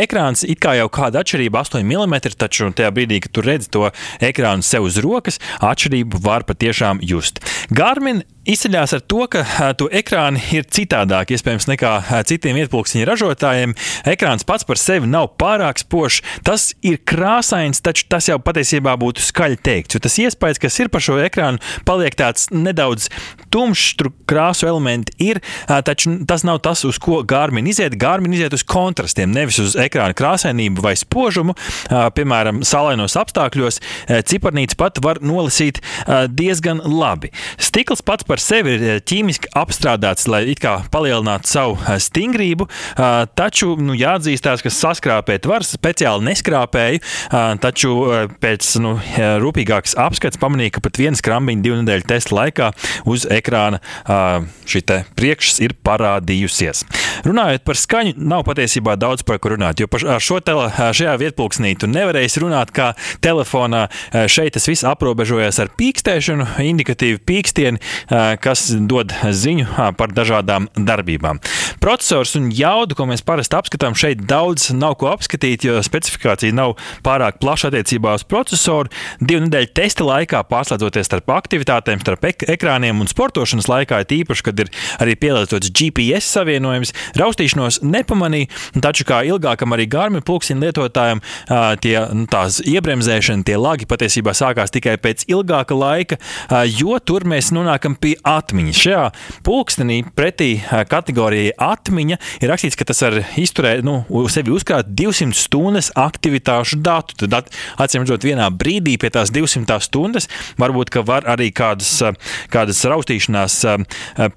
ekrāns. 0.00 0.44
It 0.46 0.62
kā 0.64 0.76
jau 0.78 0.88
kāda 0.92 1.22
atšķirība, 1.22 1.62
8 1.64 1.84
mm, 1.84 2.34
taču 2.38 2.70
tajā 2.74 2.90
brīdī, 2.94 3.20
kad 3.24 3.34
tu 3.34 3.44
redzi 3.44 3.70
to 3.74 3.86
ekrānu 4.24 4.66
sev 4.66 4.88
uz 4.88 4.98
rokas, 5.04 5.40
atšķirību 5.64 6.22
var 6.24 6.46
patiešām 6.48 7.02
just. 7.04 7.42
Garmin 7.74 8.24
izceļas 8.48 8.94
ar 8.96 9.02
to, 9.04 9.26
ka 9.30 9.44
to 9.78 9.88
ekrāni 9.92 10.40
ir 10.56 10.66
citādāk, 10.72 11.32
iespējams, 11.36 11.68
nekā 11.70 11.92
citiem 12.28 12.56
ietpulksteņa 12.62 13.06
ražotājiem. 13.08 13.74
Ekrāns 14.08 14.46
pats 14.48 14.66
par 14.68 14.80
sevi 14.80 15.08
nav 15.10 15.34
pārāk 15.40 15.82
spožs. 15.82 16.22
Tas 16.46 16.70
ir 16.86 17.00
krāsains, 17.08 17.82
taču 17.84 18.08
tas 18.10 18.28
jau 18.30 18.38
patiesībā 18.42 18.94
būtu 19.00 19.22
skaļi 19.24 19.60
teikts. 19.64 19.98
Jo 19.98 20.02
tas 20.04 20.18
iespējas, 20.24 20.62
kas 20.62 20.78
ir 20.80 20.90
par 20.92 21.04
šo 21.04 21.18
ekrānu, 21.22 21.60
paliek 21.88 22.16
tāds 22.18 22.48
nedaudz 22.54 23.08
tumšs, 23.52 23.94
tur 24.00 24.10
krāsu 24.28 24.68
elementi 24.68 25.14
ir, 25.30 25.40
taču 25.66 26.18
tas 26.28 26.44
nav 26.46 26.62
tas, 26.64 26.84
uz 26.88 26.98
ko 27.02 27.20
Gārmin 27.28 27.68
iziet. 27.70 27.96
Gārmin 28.00 28.34
iziet 28.36 28.56
uz 28.56 28.64
kontrastiem, 28.68 29.32
nevis 29.34 29.60
uz 29.62 29.76
ekrāna 29.80 30.16
krāsainību 30.16 30.84
vai 30.84 30.94
spožumu. 30.98 31.56
Piemēram, 31.88 32.62
salainos 32.66 33.16
apstākļos 33.20 33.80
ciparnīca 34.28 34.78
pat 34.80 35.00
var 35.04 35.22
nolasīt 35.24 35.82
diezgan 36.32 36.82
labi. 36.84 37.32
Stikls 37.60 38.04
pats 38.04 38.26
par 38.28 38.37
sevi 38.42 38.76
ir 38.76 39.02
ķīmiski 39.08 39.52
apstrādāts, 39.58 40.28
lai 40.30 40.44
it 40.52 40.62
kā 40.62 40.78
palielinātu 40.92 41.50
savu 41.50 41.98
stingrību, 42.02 42.68
taču 43.38 43.74
nu, 43.80 43.96
jāatzīstās, 43.98 44.62
ka 44.64 44.72
saskrāpēt 44.72 45.48
var 45.48 45.66
speciāli 45.66 46.30
neskrāpēju, 46.30 47.02
taču 47.62 47.94
pēc 48.42 48.70
nu, 48.84 48.96
rūpīgākas 49.42 49.96
apskats 50.00 50.40
pamanīja, 50.40 50.76
ka 50.76 50.84
pat 50.84 51.00
viena 51.00 51.18
skrambiņa 51.18 51.64
divu 51.64 51.80
nedēļu 51.82 52.08
testa 52.08 52.38
laikā 52.38 52.70
uz 53.08 53.26
ekrāna 53.30 53.82
šī 54.68 54.84
priekšs 55.18 55.58
ir 55.64 55.74
parādījusies. 55.84 56.84
Runājot 57.26 57.64
par 57.66 57.78
skaņu, 57.78 58.14
nav 58.30 58.44
patiesībā 58.46 58.94
daudz 59.00 59.24
par 59.26 59.40
ko 59.42 59.52
runāt, 59.54 59.80
jo 59.82 59.88
ar 60.06 60.22
šo 60.22 60.38
tele, 60.44 60.68
šajā 60.70 61.16
vietpunktsnī 61.20 61.74
tu 61.80 61.88
nevarēsi 61.90 62.42
runāt 62.44 62.70
kā 62.74 62.92
telefonā. 63.24 63.86
Šeit 64.30 64.54
tas 64.54 64.68
viss 64.70 64.86
aprobežojas 64.86 65.58
ar 65.62 65.72
pīkstēšanu, 65.78 66.46
indikatīvu 66.62 67.20
pīkstieni, 67.26 67.82
kas 68.42 68.68
dod 68.90 69.12
ziņu 69.12 69.94
par 69.98 70.12
dažādām 70.14 70.68
darbībām. 70.76 71.40
Processors 71.82 72.34
un 72.38 72.50
jaudu, 72.54 72.96
ko 72.98 73.06
mēs 73.08 73.24
parasti 73.26 73.56
apskatām, 73.58 73.96
šeit 73.98 74.24
daudz 74.28 74.70
nav 74.76 74.96
ko 75.00 75.10
apskatīt, 75.12 75.64
jo 75.66 75.78
specifikācija 75.84 76.54
nav 76.56 76.76
pārāk 77.06 77.38
plaša 77.42 77.70
attiecībā 77.70 78.14
uz 78.18 78.24
procesoru. 78.28 78.92
Divu 79.20 79.46
nedēļu 79.46 79.70
testa 79.76 80.06
laikā, 80.06 80.42
pārslēdzoties 80.50 81.08
starp 81.08 81.32
aktivitātēm, 81.36 82.02
starp 82.02 82.28
ek 82.30 82.46
ekrāniem 82.56 83.00
un 83.02 83.10
sportošanas 83.10 83.70
laikā, 83.70 84.02
ir 84.04 84.16
īpaši, 84.20 84.46
kad 84.48 84.64
ir 84.64 84.72
arī 85.02 85.14
pielietots 85.20 85.72
GPS 85.72 86.32
savienojums, 86.38 86.94
raustīšanos 87.18 87.80
nepamanīja. 87.86 88.50
Taču 88.82 89.06
kā 89.08 89.22
ilgākam 89.28 89.74
arī 89.76 89.88
Gārmina 89.90 90.24
pulksteņa 90.26 90.64
lietotājiem, 90.66 91.22
tie, 91.84 91.94
nu, 92.16 92.26
tās 92.30 92.60
iebremzēšana, 92.64 93.46
tie 93.46 93.58
lagi 93.60 93.88
patiesībā 93.88 94.34
sākās 94.36 94.72
tikai 94.74 94.96
pēc 95.02 95.26
ilgāka 95.30 95.76
laika, 95.78 96.18
jo 96.72 96.98
tur 97.04 97.26
mēs 97.28 97.52
nonākam 97.54 97.96
pie 97.98 98.07
atmiņas. 98.26 98.80
Šajā 98.84 99.02
pulkstenī 99.46 100.00
pretī 100.16 100.50
kategorijai 100.90 101.52
atmiņa 101.68 102.18
ir 102.42 102.52
rakstīts, 102.52 102.78
ka 102.78 102.86
tas 102.88 103.02
var 103.04 103.18
izturēt, 103.40 103.84
nu, 103.86 104.00
sevi 104.32 104.52
uzkrāt 104.54 104.90
200 104.98 105.36
stundas 105.36 105.90
aktivitāšu 105.98 106.80
datu. 106.84 107.28
Tad, 107.28 107.52
acīm 107.80 108.04
redzot, 108.04 108.26
vienā 108.26 108.48
brīdī 108.54 108.96
pie 109.00 109.12
tās 109.14 109.32
200 109.34 109.78
stundas 109.84 110.30
varbūt 110.60 110.94
var 111.08 111.28
arī 111.30 111.50
kādas, 111.54 111.92
kādas 112.52 112.82
raustīšanās 112.88 113.60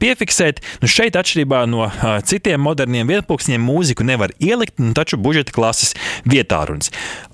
piefiksēt. 0.02 0.62
Nu, 0.84 0.92
šeit, 0.92 1.18
atšķirībā 1.20 1.64
no 1.72 1.88
citiem 2.28 2.62
moderniem 2.62 3.10
vietpunkšņiem, 3.10 3.68
mūziku 3.72 4.08
nevar 4.08 4.36
ielikt, 4.40 4.80
taču 4.98 5.20
budžeta 5.22 5.56
klases 5.56 5.96
vietā 6.26 6.64
runas. 6.70 6.92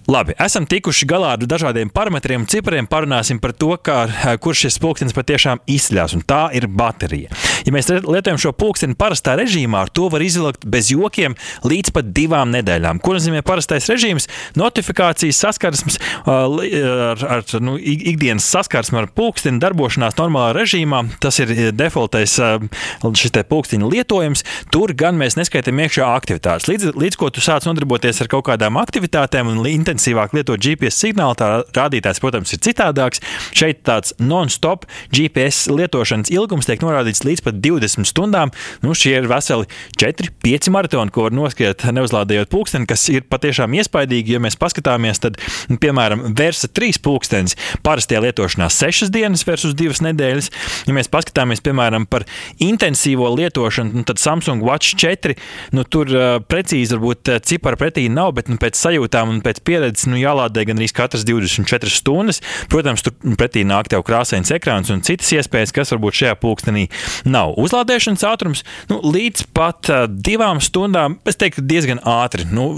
Labi, 0.08 0.32
esam 0.40 0.64
tikuši 0.64 1.04
galā 1.04 1.34
ar 1.36 1.42
dažādiem 1.44 1.90
parametriem, 1.92 2.46
cipariem. 2.48 2.86
Parunāsim 2.88 3.42
par 3.44 3.52
to, 3.52 3.74
kā, 3.84 4.06
kurš 4.40 4.62
šis 4.64 4.78
pulkstenis 4.80 5.16
patiešām 5.18 5.60
izsļās, 5.68 6.16
un 6.16 6.24
tā 6.28 6.48
ir 6.56 6.68
baterija. 6.68 7.32
Ja 7.66 7.74
mēs 7.76 7.90
lietojam 7.90 8.40
šo 8.42 8.54
pulksteni 8.56 8.96
parastā 9.00 9.36
režīmā, 9.40 9.86
ar 9.86 9.92
to 9.92 10.08
var 10.12 10.24
izvilkt 10.24 10.66
bez 10.68 10.92
jokiem 10.94 11.36
līdz 11.68 11.94
pat 11.96 12.12
divām 12.16 12.52
nedēļām. 12.54 13.02
Ko 13.04 13.16
nozīmē 13.16 13.42
parastais 13.48 13.88
režīms? 13.92 14.28
Notifikācijas 14.60 15.40
saskarsmes 15.44 16.00
ar, 16.28 17.24
ar 17.38 17.46
nu, 17.64 17.78
ikdienas 17.80 18.48
saskarsme 18.48 19.02
ar 19.02 19.10
pulksteni 19.16 19.62
darbošanās 19.64 20.18
normālā 20.20 20.54
režīmā. 20.58 21.04
Tas 21.24 21.40
ir 21.44 21.54
defaultais 21.76 22.38
šis 22.38 23.36
te 23.36 23.44
pulksteņa 23.48 23.92
lietojums. 23.92 24.46
Tur 24.74 24.94
gan 24.98 25.20
mēs 25.20 25.40
neskaitām 25.40 25.80
iekšā 25.84 26.08
aktivitātes. 26.18 26.70
Līdz, 26.72 26.94
līdz 26.98 27.20
ko 27.20 27.32
tu 27.34 27.44
sāc 27.44 27.68
nodarboties 27.68 28.24
ar 28.24 28.32
kaut 28.32 28.48
kādām 28.50 28.80
aktivitātēm 28.80 29.52
un 29.52 29.64
intensīvāk 29.68 30.36
lietot 30.38 30.62
GPS 30.64 31.04
signālu, 31.04 31.36
tā 31.40 31.52
rādītājs, 31.76 32.22
protams, 32.24 32.54
ir 32.56 32.64
citādāks. 32.64 33.24
Šeit 33.56 33.84
tāds 33.88 34.16
non-stop 34.20 34.88
GPS 35.14 35.68
lietošanas 35.72 36.17
ilgums 36.34 36.68
tiek 36.70 36.82
norādīts 36.82 37.24
līdz 37.28 37.44
pat 37.46 37.60
20 37.64 38.08
stundām. 38.10 38.54
Nu, 38.82 38.96
šie 38.98 39.16
ir 39.20 39.30
veseli 39.30 39.68
4-5 40.00 40.72
maratoni, 40.74 41.14
ko 41.14 41.28
var 41.28 41.36
noskriet 41.36 41.86
neuzlādējot 41.94 42.52
pulksteni, 42.52 42.88
kas 42.90 43.06
ir 43.14 43.26
patiešām 43.30 43.76
iespaidīgi. 43.78 44.36
Ja 44.36 44.42
mēs 44.44 44.58
paskatāmies, 44.60 45.22
tad, 45.24 45.40
piemēram, 45.84 46.28
Versa 46.38 46.70
3 46.70 47.02
pulkstenis 47.06 47.58
parastajā 47.86 48.24
lietošanā 48.28 48.70
6 48.74 49.12
dienas 49.14 49.46
versus 49.48 49.76
2 49.78 50.02
nedēļas. 50.10 50.52
Ja 50.90 50.96
mēs 50.98 51.12
paskatāmies, 51.14 51.64
piemēram, 51.66 52.08
par 52.10 52.28
intensīvo 52.64 53.30
lietošanu, 53.38 54.02
nu, 54.02 54.06
tad 54.08 54.22
Samsung 54.22 54.66
Watch 54.66 54.98
4, 55.00 55.38
nu, 55.76 55.86
tur 55.88 56.12
uh, 56.14 56.38
precīzi 56.44 56.98
varbūt 56.98 57.34
cipari 57.48 57.80
pretī 57.80 58.08
nav, 58.12 58.34
bet 58.38 58.52
nu, 58.52 58.58
pēc 58.62 58.78
sajūtām 58.80 59.32
un 59.34 59.42
pēc 59.46 59.62
pieredzes 59.68 60.08
nu, 60.10 60.20
jālādē 60.20 60.66
gan 60.68 60.80
arī 60.80 60.90
katras 60.94 61.26
24 61.28 61.92
stundas. 61.94 62.42
Protams, 62.72 63.04
tur 63.06 63.16
pretī 63.40 63.66
nāk 63.68 63.90
tev 63.92 64.04
krāsains 64.08 64.52
ekrāns 64.56 64.92
un 64.94 65.04
citas 65.06 65.30
iespējas, 65.36 65.74
kas 65.76 65.92
varbūt 65.94 66.07
šajā 66.16 66.36
pulkstenī 66.42 66.88
nav. 67.26 67.56
Uzlādēšanas 67.62 68.26
ātrums 68.28 68.64
nu, 68.92 69.00
līdz 69.04 69.48
pat 69.56 69.90
uh, 69.92 70.04
divām 70.08 70.62
stundām, 70.64 71.18
es 71.28 71.40
teiktu, 71.40 71.64
diezgan 71.68 72.02
ātri. 72.08 72.46
Nu, 72.52 72.70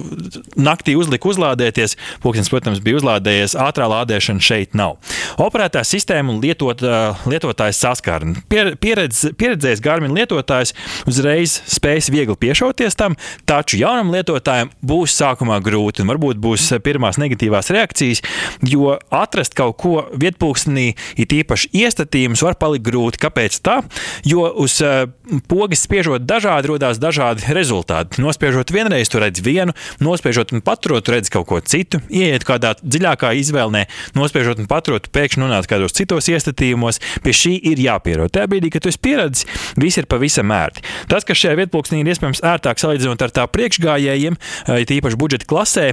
naktī 0.59 0.95
uzlika 0.99 1.29
uzlādēties, 1.31 1.97
pulkstenis, 2.23 2.51
protams, 2.53 2.83
bija 2.85 3.01
uzlādējies, 3.01 3.57
ātrā 3.59 3.89
lādēšana 3.91 4.43
šeit 4.43 4.77
nav. 4.77 4.97
Operētā 5.41 5.83
sistēma 5.87 6.35
un 6.35 6.41
lietot, 6.43 6.83
uh, 6.85 7.25
lietotājs 7.29 7.81
saskarne. 7.83 8.45
Pieredz, 8.49 9.25
pieredzējis 9.39 9.83
Garmin 9.83 10.15
lietotājs 10.15 10.75
uzreiz 11.09 11.59
spējas 11.69 12.11
viegli 12.13 12.37
piešauties 12.39 12.97
tam, 12.99 13.17
taču 13.49 13.81
jaunam 13.81 14.13
lietotājam 14.13 14.71
būs 14.85 15.17
sākumā 15.19 15.59
grūti 15.65 16.03
un 16.03 16.13
varbūt 16.13 16.39
būs 16.41 16.69
pirmā 16.85 16.99
pirmās 16.99 17.19
negatīvās 17.21 17.71
reakcijas, 17.71 18.21
jo 18.67 18.97
atrast 19.09 19.55
kaut 19.57 19.77
ko 19.79 20.03
vietpūkstenī, 20.19 20.93
it 21.19 21.33
īpaši 21.33 21.71
iestatījumus, 21.79 22.43
var 22.43 22.57
palikt 22.59 22.85
grūti. 22.89 23.18
Kāpēc 23.19 23.59
tā? 23.65 23.79
Jo 24.27 24.47
uz 24.63 24.79
uh, 24.83 25.07
pogas 25.51 25.83
spiežot 25.85 26.25
dažādi, 26.27 26.71
radās 26.73 26.99
dažādi 27.01 27.53
rezultāti. 27.55 28.21
Nospiežot 28.23 28.71
vienreiz, 28.73 29.11
tu 29.11 29.21
redz 29.21 29.43
vienu, 29.45 29.75
nospiežot 30.03 30.53
un 30.55 30.63
paturot, 30.65 31.05
tu 31.05 31.13
redz 31.15 31.31
kaut 31.33 31.47
ko 31.49 31.59
citu, 31.59 32.01
ieiet 32.09 32.45
kādā 32.47 32.75
dziļākā 32.81 33.33
izvēlnē, 33.41 33.85
nospiežot 34.17 34.61
un 34.63 34.69
paturot, 34.69 35.09
pēkšņi 35.13 35.43
nonāc 35.43 35.69
kādos 35.69 35.95
citos 35.97 36.29
iestatījumos. 36.31 37.01
Pie 37.25 37.35
šī 37.35 37.53
ir 37.71 37.81
jāpierod. 37.83 38.31
Tajā 38.33 38.49
brīdī, 38.51 38.71
kad 38.73 38.85
tu 38.85 38.91
esi 38.91 39.01
pieredzējis, 39.03 39.63
viss 39.79 39.99
ir 39.99 40.07
pavisam 40.09 40.51
ērti. 40.55 40.85
Tas, 41.11 41.27
kas 41.27 41.41
šajā 41.41 41.57
vietpūkstenī 41.59 42.03
ir 42.03 42.11
iespējams 42.13 42.43
ērtāk 42.45 42.81
salīdzinot 42.81 43.23
ar 43.25 43.33
tā 43.35 43.45
priekšgājējiem, 43.51 44.37
ir 44.79 44.95
īpaši 44.99 45.19
budžeta 45.19 45.49
klasē, 45.49 45.85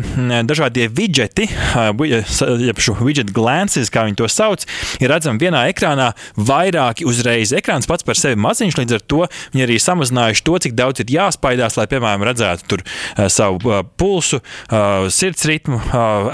dažādie 0.48 0.88
widgeti, 0.92 1.48
jeb 2.66 2.82
šo 2.82 2.96
widget 3.00 3.32
glances, 3.36 3.90
kā 3.92 4.06
viņi 4.06 4.20
to 4.20 4.30
sauc, 4.30 4.66
ir 5.00 5.12
redzami 5.12 5.42
vienā 5.42 5.66
ekrānā 5.72 6.12
vairāki 6.36 7.06
uzreiz. 7.16 7.54
Ekrāns 7.56 7.88
pats 7.88 8.06
par 8.06 8.18
sevi 8.18 8.38
maziņš, 8.40 8.78
līdz 8.80 8.96
ar 8.98 9.04
to 9.08 9.22
viņi 9.54 9.66
arī 9.66 9.78
samazinājuši 9.82 10.44
to, 10.46 10.58
cik 10.66 10.76
daudz 10.78 11.02
ir 11.02 11.12
jāspaidās, 11.16 11.78
lai, 11.80 11.88
piemēram, 11.90 12.26
redzētu 12.28 12.70
tur 12.70 12.84
savu 13.32 13.80
pulsu, 13.98 14.42
sirds 15.16 15.46
ritmu, 15.48 15.80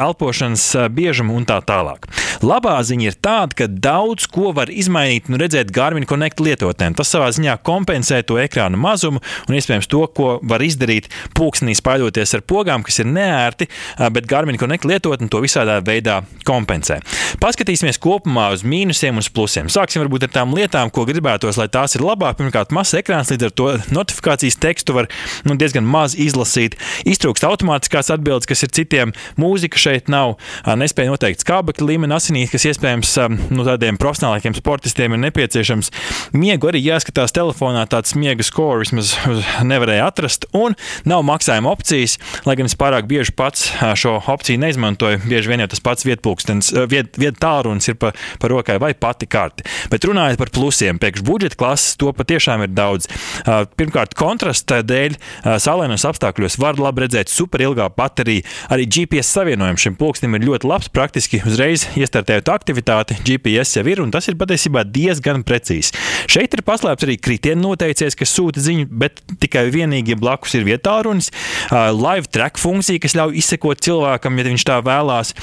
elpošanas 0.03 0.67
biežumu 0.93 1.37
un 1.39 1.47
tā 1.49 1.61
tālāk. 1.67 2.09
Labā 2.43 2.75
ziņa 2.83 3.05
ir 3.07 3.17
tāda, 3.23 3.55
ka 3.55 3.67
daudz 3.71 4.27
ko 4.27 4.51
var 4.57 4.71
izmainīt 4.73 5.29
un 5.31 5.39
redzēt 5.39 5.71
Garmin 5.75 6.07
Connect 6.11 6.41
lietotnēm. 6.43 6.97
Tas 6.99 7.13
savā 7.15 7.29
ziņā 7.31 7.55
kompensē 7.63 8.19
to 8.27 8.35
ekrāna 8.43 8.79
mazumu 8.81 9.21
un 9.47 9.55
iespējams 9.55 9.87
to, 9.87 10.01
ko 10.11 10.33
var 10.43 10.65
izdarīt 10.67 11.07
pulksnī 11.39 11.77
spaidoties 11.79 12.35
ar 12.35 12.43
pogām, 12.43 12.83
kas 12.83 12.99
ir 12.99 13.07
neērti, 13.15 13.69
bet 14.17 14.27
Garmin 14.31 14.59
Connect 14.59 14.89
lietotne 14.91 15.31
to 15.31 15.39
visādā 15.45 15.79
veidā 15.87 16.19
kompensē. 16.49 16.99
Paskatīsimies 17.43 18.01
kopumā 18.03 18.49
uz 18.57 18.67
mīnusiem 18.67 19.23
un 19.23 19.29
plusiem. 19.35 19.71
Sāksim 19.71 20.03
varbūt 20.03 20.27
ar 20.27 20.35
tām 20.35 20.57
lietām, 20.59 20.91
ko 20.91 21.07
gribētos, 21.07 21.61
lai 21.63 21.69
tās 21.71 21.95
ir 21.95 22.03
labāk. 22.03 22.41
Pirmkārt, 22.41 22.75
mazs 22.75 22.99
ekrāns, 22.99 23.31
līdz 23.31 23.49
ar 23.49 23.55
to 23.55 23.69
notifikācijas 23.95 24.59
tekstu 24.59 24.99
var 24.99 25.09
nu, 25.47 25.55
diezgan 25.61 25.87
maz 25.87 26.19
izlasīt. 26.19 26.75
Iztrūkst 27.07 27.47
automātiskās 27.47 28.11
atbildes, 28.13 28.51
kas 28.51 28.67
ir 28.67 28.75
citiem. 28.75 29.15
Mūzika 29.39 29.79
šeit 29.79 30.11
nav. 30.13 30.37
Nespēja 30.67 31.15
noteikt 31.15 31.47
skābekļa 31.47 31.91
līmeni 31.93 32.19
asinīs, 32.33 32.53
kas 32.53 32.65
iespējams 32.71 33.11
nu, 33.53 33.65
tādiem 33.67 33.99
profesionāliem 34.01 34.55
sportistiem 34.57 35.13
ir 35.13 35.21
nepieciešams. 35.27 35.91
Miegu 36.33 36.71
arī 36.71 36.81
jāskatās 36.81 37.35
telefonā, 37.37 37.85
tāds 37.91 38.15
miega 38.17 38.43
skolu 38.43 38.81
vismaz 38.83 39.13
nevarēja 39.69 40.07
atrast. 40.09 40.47
Un 40.57 40.77
nav 41.05 41.25
maksājuma 41.29 41.73
opcijas, 41.73 42.19
lai 42.49 42.57
gan 42.57 42.71
es 42.71 42.77
pārāk 42.79 43.09
bieži 43.11 43.35
pats 43.37 43.69
šo 44.01 44.17
opciju 44.33 44.63
neizmantoju. 44.63 45.21
Bieži 45.27 45.53
vien 45.53 45.63
jau 45.65 45.69
tas 45.75 45.83
pats 45.85 46.07
vietpūkstens, 46.09 46.73
viet, 46.89 47.13
viet 47.21 47.37
tālrunis 47.43 47.91
ir 47.93 47.99
pa, 48.01 48.15
pa 48.41 48.51
rokai 48.53 48.79
vai 48.81 48.95
pati 48.97 49.29
karti. 49.29 49.67
Bet 49.93 50.07
runājot 50.09 50.41
par 50.41 50.53
plusiem, 50.55 51.01
pēkšņi 51.03 51.29
budžeta 51.29 51.61
klases, 51.61 51.99
to 52.01 52.13
patiešām 52.17 52.65
ir 52.65 52.73
daudz. 52.73 53.11
Pirmkārt, 53.77 54.17
kontrasta 54.17 54.81
dēļ 54.87 55.19
saulēnos 55.61 56.07
apstākļos 56.09 56.59
var 56.63 56.81
labi 56.81 57.05
redzēt 57.05 57.33
superilgā 57.33 57.91
baterija. 57.97 58.47
Arī 58.73 58.89
GPS 58.89 59.35
savienojums 59.37 59.85
šim 59.85 59.99
pulksnim 60.01 60.39
ir 60.39 60.49
ļoti 60.49 60.71
labs. 60.71 60.91
Praktiski 60.93 61.43
uzreiz 61.49 61.87
iestartējot 62.23 62.51
aktivitāti, 62.53 63.17
GPS 63.27 63.77
jau 63.79 63.85
ir, 63.91 64.01
un 64.03 64.11
tas 64.15 64.29
ir 64.31 64.37
patiesībā 64.39 64.85
diezgan 64.87 65.43
precīzi. 65.47 65.95
Šeit 66.31 66.55
ir 66.55 66.63
paslēpts 66.67 67.07
arī 67.07 67.17
kritienu 67.19 67.73
noteicējs, 67.73 68.17
kas 68.19 68.33
sūta 68.33 68.63
ziņu, 68.63 68.87
bet 68.89 69.21
tikai 69.43 69.67
vienīgi 69.75 70.17
blakus 70.19 70.55
ir 70.55 70.67
vietārunis. 70.67 71.33
Live 71.73 72.31
track 72.33 72.61
funkcija, 72.63 73.03
kas 73.03 73.17
ļauj 73.19 73.39
izsekot 73.41 73.83
cilvēkam, 73.83 74.39
ja 74.39 74.47
viņš 74.47 74.67
tā 74.69 74.79
vēlās. 74.87 75.35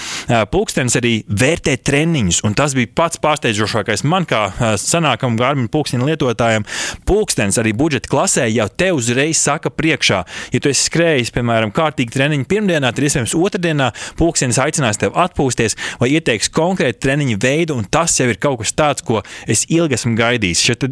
Pulkstenis 0.53 0.97
arī 0.99 1.13
vērtē 1.27 1.75
treniņus, 1.83 2.41
un 2.47 2.55
tas 2.57 2.75
bija 2.77 2.91
pats 2.95 3.19
pārsteidzošākais 3.21 4.05
man, 4.07 4.27
kā 4.29 4.47
senākam 4.79 5.37
Gārmina 5.39 5.71
pulksteņa 5.73 6.09
lietotājam. 6.11 6.67
Pulkstenis 7.09 7.59
arī 7.61 7.75
budžeta 7.77 8.11
klasē 8.11 8.47
jau 8.53 8.69
te 8.71 8.91
uzreiz 8.95 9.41
saka 9.41 9.71
priekšā. 9.73 10.23
Ja 10.55 10.63
tu 10.63 10.71
esi 10.71 10.87
skrējis, 10.87 11.33
piemēram, 11.35 11.73
kārtīgi 11.75 12.15
treniņu 12.15 12.47
pirmdienā, 12.49 12.93
tad 12.95 13.05
iespējams 13.05 13.35
otrdienā 13.37 13.91
pulkstenis 14.19 14.61
aicinās 14.63 14.99
tevi 15.01 15.17
atpūsties 15.19 15.77
vai 15.99 16.11
ieteiks 16.15 16.51
konkrētu 16.69 17.03
treniņu 17.03 17.39
veidu, 17.41 17.75
un 17.79 17.87
tas 17.89 18.15
jau 18.21 18.29
ir 18.29 18.39
kaut 18.41 18.61
kas 18.61 18.75
tāds, 18.77 19.05
ko 19.05 19.23
es 19.49 19.65
ilgi 19.73 19.97
esmu 19.97 20.15
gaidījis. 20.19 20.63
Šeit 20.69 20.85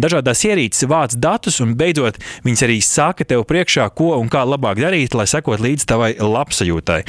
dažādās 0.00 0.44
ierīces 0.48 0.88
vāc 0.88 1.14
datus, 1.20 1.60
un 1.64 1.76
beidzot 1.78 2.18
viņas 2.46 2.64
arī 2.66 2.80
saka 2.84 3.26
tev 3.28 3.44
priekšā, 3.48 3.88
ko 3.98 4.14
un 4.18 4.30
kā 4.32 4.44
labāk 4.48 4.80
darīt, 4.80 5.16
lai 5.18 5.26
sekot 5.28 5.60
līdz 5.62 5.86
tavai 5.90 6.10
labsajūtai. 6.18 7.00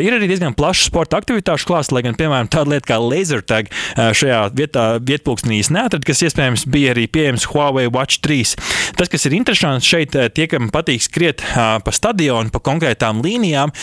Ir 0.00 0.16
arī 0.16 0.30
diezgan 0.30 0.56
plašs 0.56 0.88
sporta 0.88 1.20
aktivitāšu 1.20 1.68
klāsts, 1.68 1.92
lai 1.94 2.04
gan, 2.06 2.16
piemēram, 2.18 2.48
tāda 2.52 2.72
lieta 2.74 2.90
kā 2.92 2.98
laser 3.02 3.42
tag 3.44 3.68
šajā 3.96 4.40
vietā, 4.56 4.86
vietpulksnīs 5.02 5.70
neatrada, 5.74 6.06
kas 6.06 6.22
iespējams 6.26 6.66
bija 6.72 6.94
arī 6.94 7.06
pieejams 7.12 7.48
Huawei 7.52 7.90
Watch 7.92 8.22
3. 8.24 8.56
Tas, 8.96 9.10
kas 9.12 9.28
ir 9.28 9.36
interesants 9.36 9.86
šeit, 9.86 10.16
tie, 10.36 10.46
kam 10.50 10.70
patīk 10.72 11.04
skriet 11.04 11.44
pa 11.52 11.94
stadionu, 11.94 12.52
pa 12.54 12.62
konkrētām 12.64 13.20
līnijām, 13.24 13.74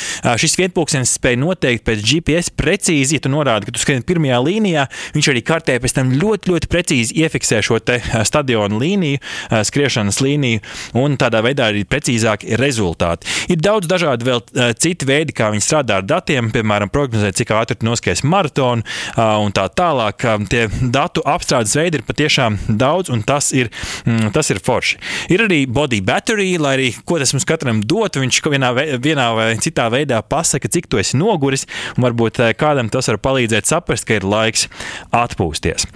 šis 0.41 0.57
vietpulksnis 0.61 1.15
spēja 1.19 1.41
noteikt 1.43 1.85
pēc 1.87 2.01
GPS 2.07 2.53
precīzi, 2.57 3.19
ja 3.19 3.23
tu 3.23 3.31
norādi, 3.33 3.67
ka 3.67 3.75
tu 3.75 3.82
skrieni 3.83 4.05
pirmajā 4.07 4.39
līnijā, 4.43 4.87
viņš 5.15 5.29
arī 5.33 5.43
kartē 5.45 5.77
pēc 5.83 5.97
tam 5.99 6.13
ļoti, 6.17 6.51
ļoti 6.53 6.71
precīzi 6.71 7.19
iefiksē 7.23 7.61
šo 7.65 7.79
te 7.83 7.99
stadionu 8.27 8.79
līniju, 8.81 9.21
skriešanas 9.69 10.21
līniju, 10.23 10.63
un 10.99 11.17
tādā 11.19 11.43
veidā 11.45 11.69
arī 11.71 11.83
precīzāki 11.89 12.57
rezultāti. 12.59 13.29
Ir 13.53 13.61
daudz 13.63 13.89
dažādu 13.91 14.27
vēl 14.29 14.43
citu 14.79 15.07
veidi, 15.09 15.35
kā 15.35 15.51
viņi 15.53 15.65
strādā 15.65 15.99
ar 16.01 16.07
datiem, 16.07 16.51
piemēram, 16.53 16.91
prognozēt, 16.93 17.37
cik 17.39 17.53
ātri 17.55 17.79
tu 17.79 17.87
noskaidrs 17.87 18.23
maratonu 18.27 18.85
un 19.17 19.53
tā 19.55 19.67
tālāk. 19.73 20.25
Tie 20.51 20.65
datu 20.93 21.23
apstrādes 21.27 21.75
veidi 21.77 21.99
ir 21.99 22.05
patiešām 22.07 22.59
daudz, 22.79 23.11
un 23.13 23.23
tas 23.27 23.51
ir, 23.55 23.71
mm, 24.05 24.31
tas 24.35 24.49
ir 24.53 24.61
forši. 24.63 24.99
Ir 25.33 25.45
arī 25.47 25.63
body 25.67 26.01
battery, 26.05 26.53
lai 26.61 26.75
arī 26.77 26.89
ko 27.05 27.19
tas 27.21 27.33
mums 27.35 27.47
katram 27.49 27.81
dot, 27.83 28.17
viņš 28.19 28.41
vienā, 28.53 28.71
vienā 29.01 29.27
vai 29.37 29.47
citā 29.63 29.89
veidā 29.93 30.21
pasaka, 30.21 30.71
cik 30.71 30.89
tu 30.91 31.01
esi 31.01 31.19
noguris, 31.19 31.65
un 31.97 32.07
varbūt 32.07 32.41
kādam 32.59 32.91
tas 32.93 33.09
var 33.11 33.19
palīdzēt 33.23 33.62
saprast, 33.69 34.07
ka 34.09 34.17
ir 34.19 34.27
laiks 34.27 34.67
atpūsties. 35.13 35.87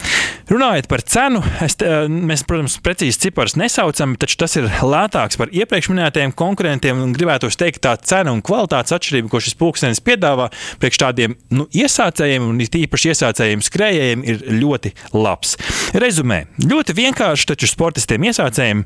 Runājot 0.47 0.87
par 0.87 1.01
cenu, 1.03 1.41
es, 1.65 1.75
mēs, 2.07 2.45
protams, 2.47 2.77
precīzi 2.83 3.19
ciparus 3.25 3.57
nesaucam, 3.59 4.15
taču 4.19 4.37
tas 4.39 4.55
ir 4.55 4.69
lētāks 4.79 5.39
par 5.39 5.51
iepriekš 5.51 5.89
minētajiem 5.91 6.31
konkurentiem. 6.37 7.01
Gribētu 7.17 7.49
teikt, 7.51 7.81
tā 7.83 7.97
cena 7.99 8.31
un 8.31 8.39
kvalitātes 8.45 8.95
atšķirība, 8.95 9.31
ko 9.31 9.41
šis 9.43 9.57
pulkstenis 9.59 10.03
piedāvā 10.03 10.47
priekš 10.79 11.01
tādiem 11.03 11.35
nu, 11.51 11.65
iesācējiem 11.75 12.47
un 12.47 12.61
īpaši 12.63 13.11
iesācējiem 13.11 13.65
skrējējiem, 13.65 14.23
ir 14.23 14.45
ļoti 14.61 14.93
labs. 15.17 15.57
Rezumē, 15.97 16.43
ļoti 16.63 16.95
vienkārši, 16.95 17.49
taču 17.51 17.69
sportistiem 17.71 18.29
iesācējiem 18.29 18.85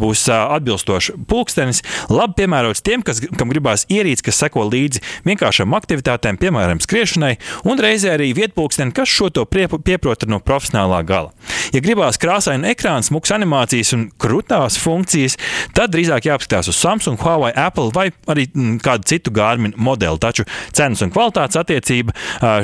būs 0.00 0.26
atbilstošs 0.32 1.12
pulkstenis, 1.30 1.82
labi 2.10 2.40
piemērots 2.42 2.82
tiem, 2.86 3.04
kas, 3.06 3.22
kam 3.38 3.52
gribās 3.52 3.86
ierīces, 3.92 4.24
kas 4.26 4.42
seko 4.42 4.66
līdzi 4.66 5.04
vienkāršām 5.28 5.76
aktivitātēm, 5.78 6.40
piemēram, 6.40 6.82
skriešanai, 6.82 7.36
un 7.68 7.82
reizē 7.82 8.15
arī 8.16 8.32
vietpulksteni, 8.36 8.94
kas 8.96 9.10
šo 9.12 9.30
to 9.34 9.44
pieprota 9.46 10.28
no 10.30 10.40
profesionālā 10.42 11.02
gala. 11.06 11.32
Ja 11.74 11.82
gribās 11.84 12.18
krāsainu 12.20 12.68
ekrānu, 12.70 13.06
smukas 13.06 13.34
animācijas 13.36 13.92
un 13.96 14.06
krūtās 14.22 14.78
funkcijas, 14.80 15.36
tad 15.76 15.94
drīzāk 15.94 16.28
jāapskatās 16.28 16.70
uz 16.72 16.78
Samsung, 16.78 17.20
Huawei, 17.20 17.52
Apple 17.56 17.90
vai 17.94 18.08
arī 18.30 18.46
mm, 18.48 18.78
kādu 18.84 19.08
citu 19.10 19.32
Garmin 19.34 19.74
modeli. 19.76 20.20
Taču 20.22 20.46
cenas 20.76 21.02
un 21.04 21.12
kvalitātes 21.14 21.58
attiecība 21.60 22.14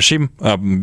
šim 0.03 0.29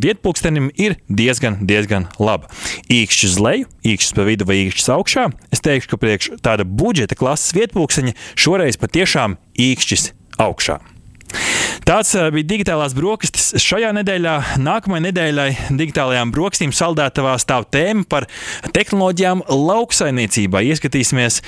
vietpulkstenim 0.02 0.70
ir 0.80 0.98
diezgan, 1.08 1.60
diezgan 1.66 2.08
laba. 2.20 2.50
Īkšķis 2.92 3.34
uz 3.34 3.42
leju, 3.42 3.68
īkšķis 3.86 4.16
pa 4.16 4.28
vidu 4.28 4.48
vai 4.48 4.60
īkšķis 4.66 4.92
augšā. 4.96 5.26
Es 5.54 5.64
teikšu, 5.64 5.94
ka 5.94 6.00
priekš 6.00 6.32
tāda 6.44 6.66
budžeta 6.68 7.18
klases 7.18 7.54
vietpulksteņa 7.56 8.16
šoreiz 8.38 8.80
patiešām 8.80 9.38
īkšķis 9.70 10.10
augšā. 10.40 10.80
Tāds 11.86 12.12
bija 12.34 12.46
digitālās 12.46 12.94
brokastis 12.94 13.48
šajā 13.62 13.90
nedēļā. 13.96 14.34
Nākamajai 14.62 15.04
nedēļai 15.08 15.48
digitālajām 15.78 16.30
brokastīm 16.34 16.74
saldētavā 16.76 17.32
stāv 17.42 17.66
tēma 17.72 18.04
par 18.10 18.28
tehnoloģijām 18.76 19.42
lauksaimniecībā. 19.48 20.62
Ieskatīsimies 20.70 21.40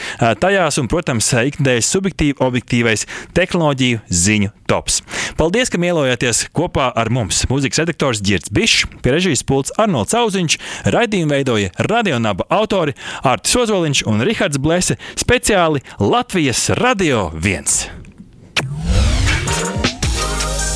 tajās 0.43 0.81
un, 0.83 0.91
protams, 0.91 1.31
ikdienas 1.53 1.91
subjektīvi 1.93 2.39
objektīvais 2.43 3.07
tehnoloģiju 3.37 4.03
ziņu 4.09 4.53
tops. 4.73 5.01
Paldies, 5.39 5.71
ka 5.73 5.81
mielojāties 5.83 6.47
kopā 6.57 6.91
ar 6.97 7.13
mums. 7.13 7.45
Mūzikas 7.51 7.85
redaktors 7.85 8.23
Girts 8.25 8.53
Bišs, 8.53 8.89
pie 9.05 9.15
režijas 9.15 9.45
pults 9.47 9.75
Arnolds 9.79 10.17
Auziņš, 10.17 10.59
raidījumu 10.95 11.37
veidoja 11.37 11.73
radionāba 11.93 12.49
autori 12.53 12.97
Artis 13.23 13.59
Ozoliņš 13.63 14.07
un 14.11 14.25
Rihards 14.27 14.63
Blese 14.63 14.99
speciāli 15.15 15.85
Latvijas 16.01 16.71
Radio 16.83 17.29
1. 17.37 18.02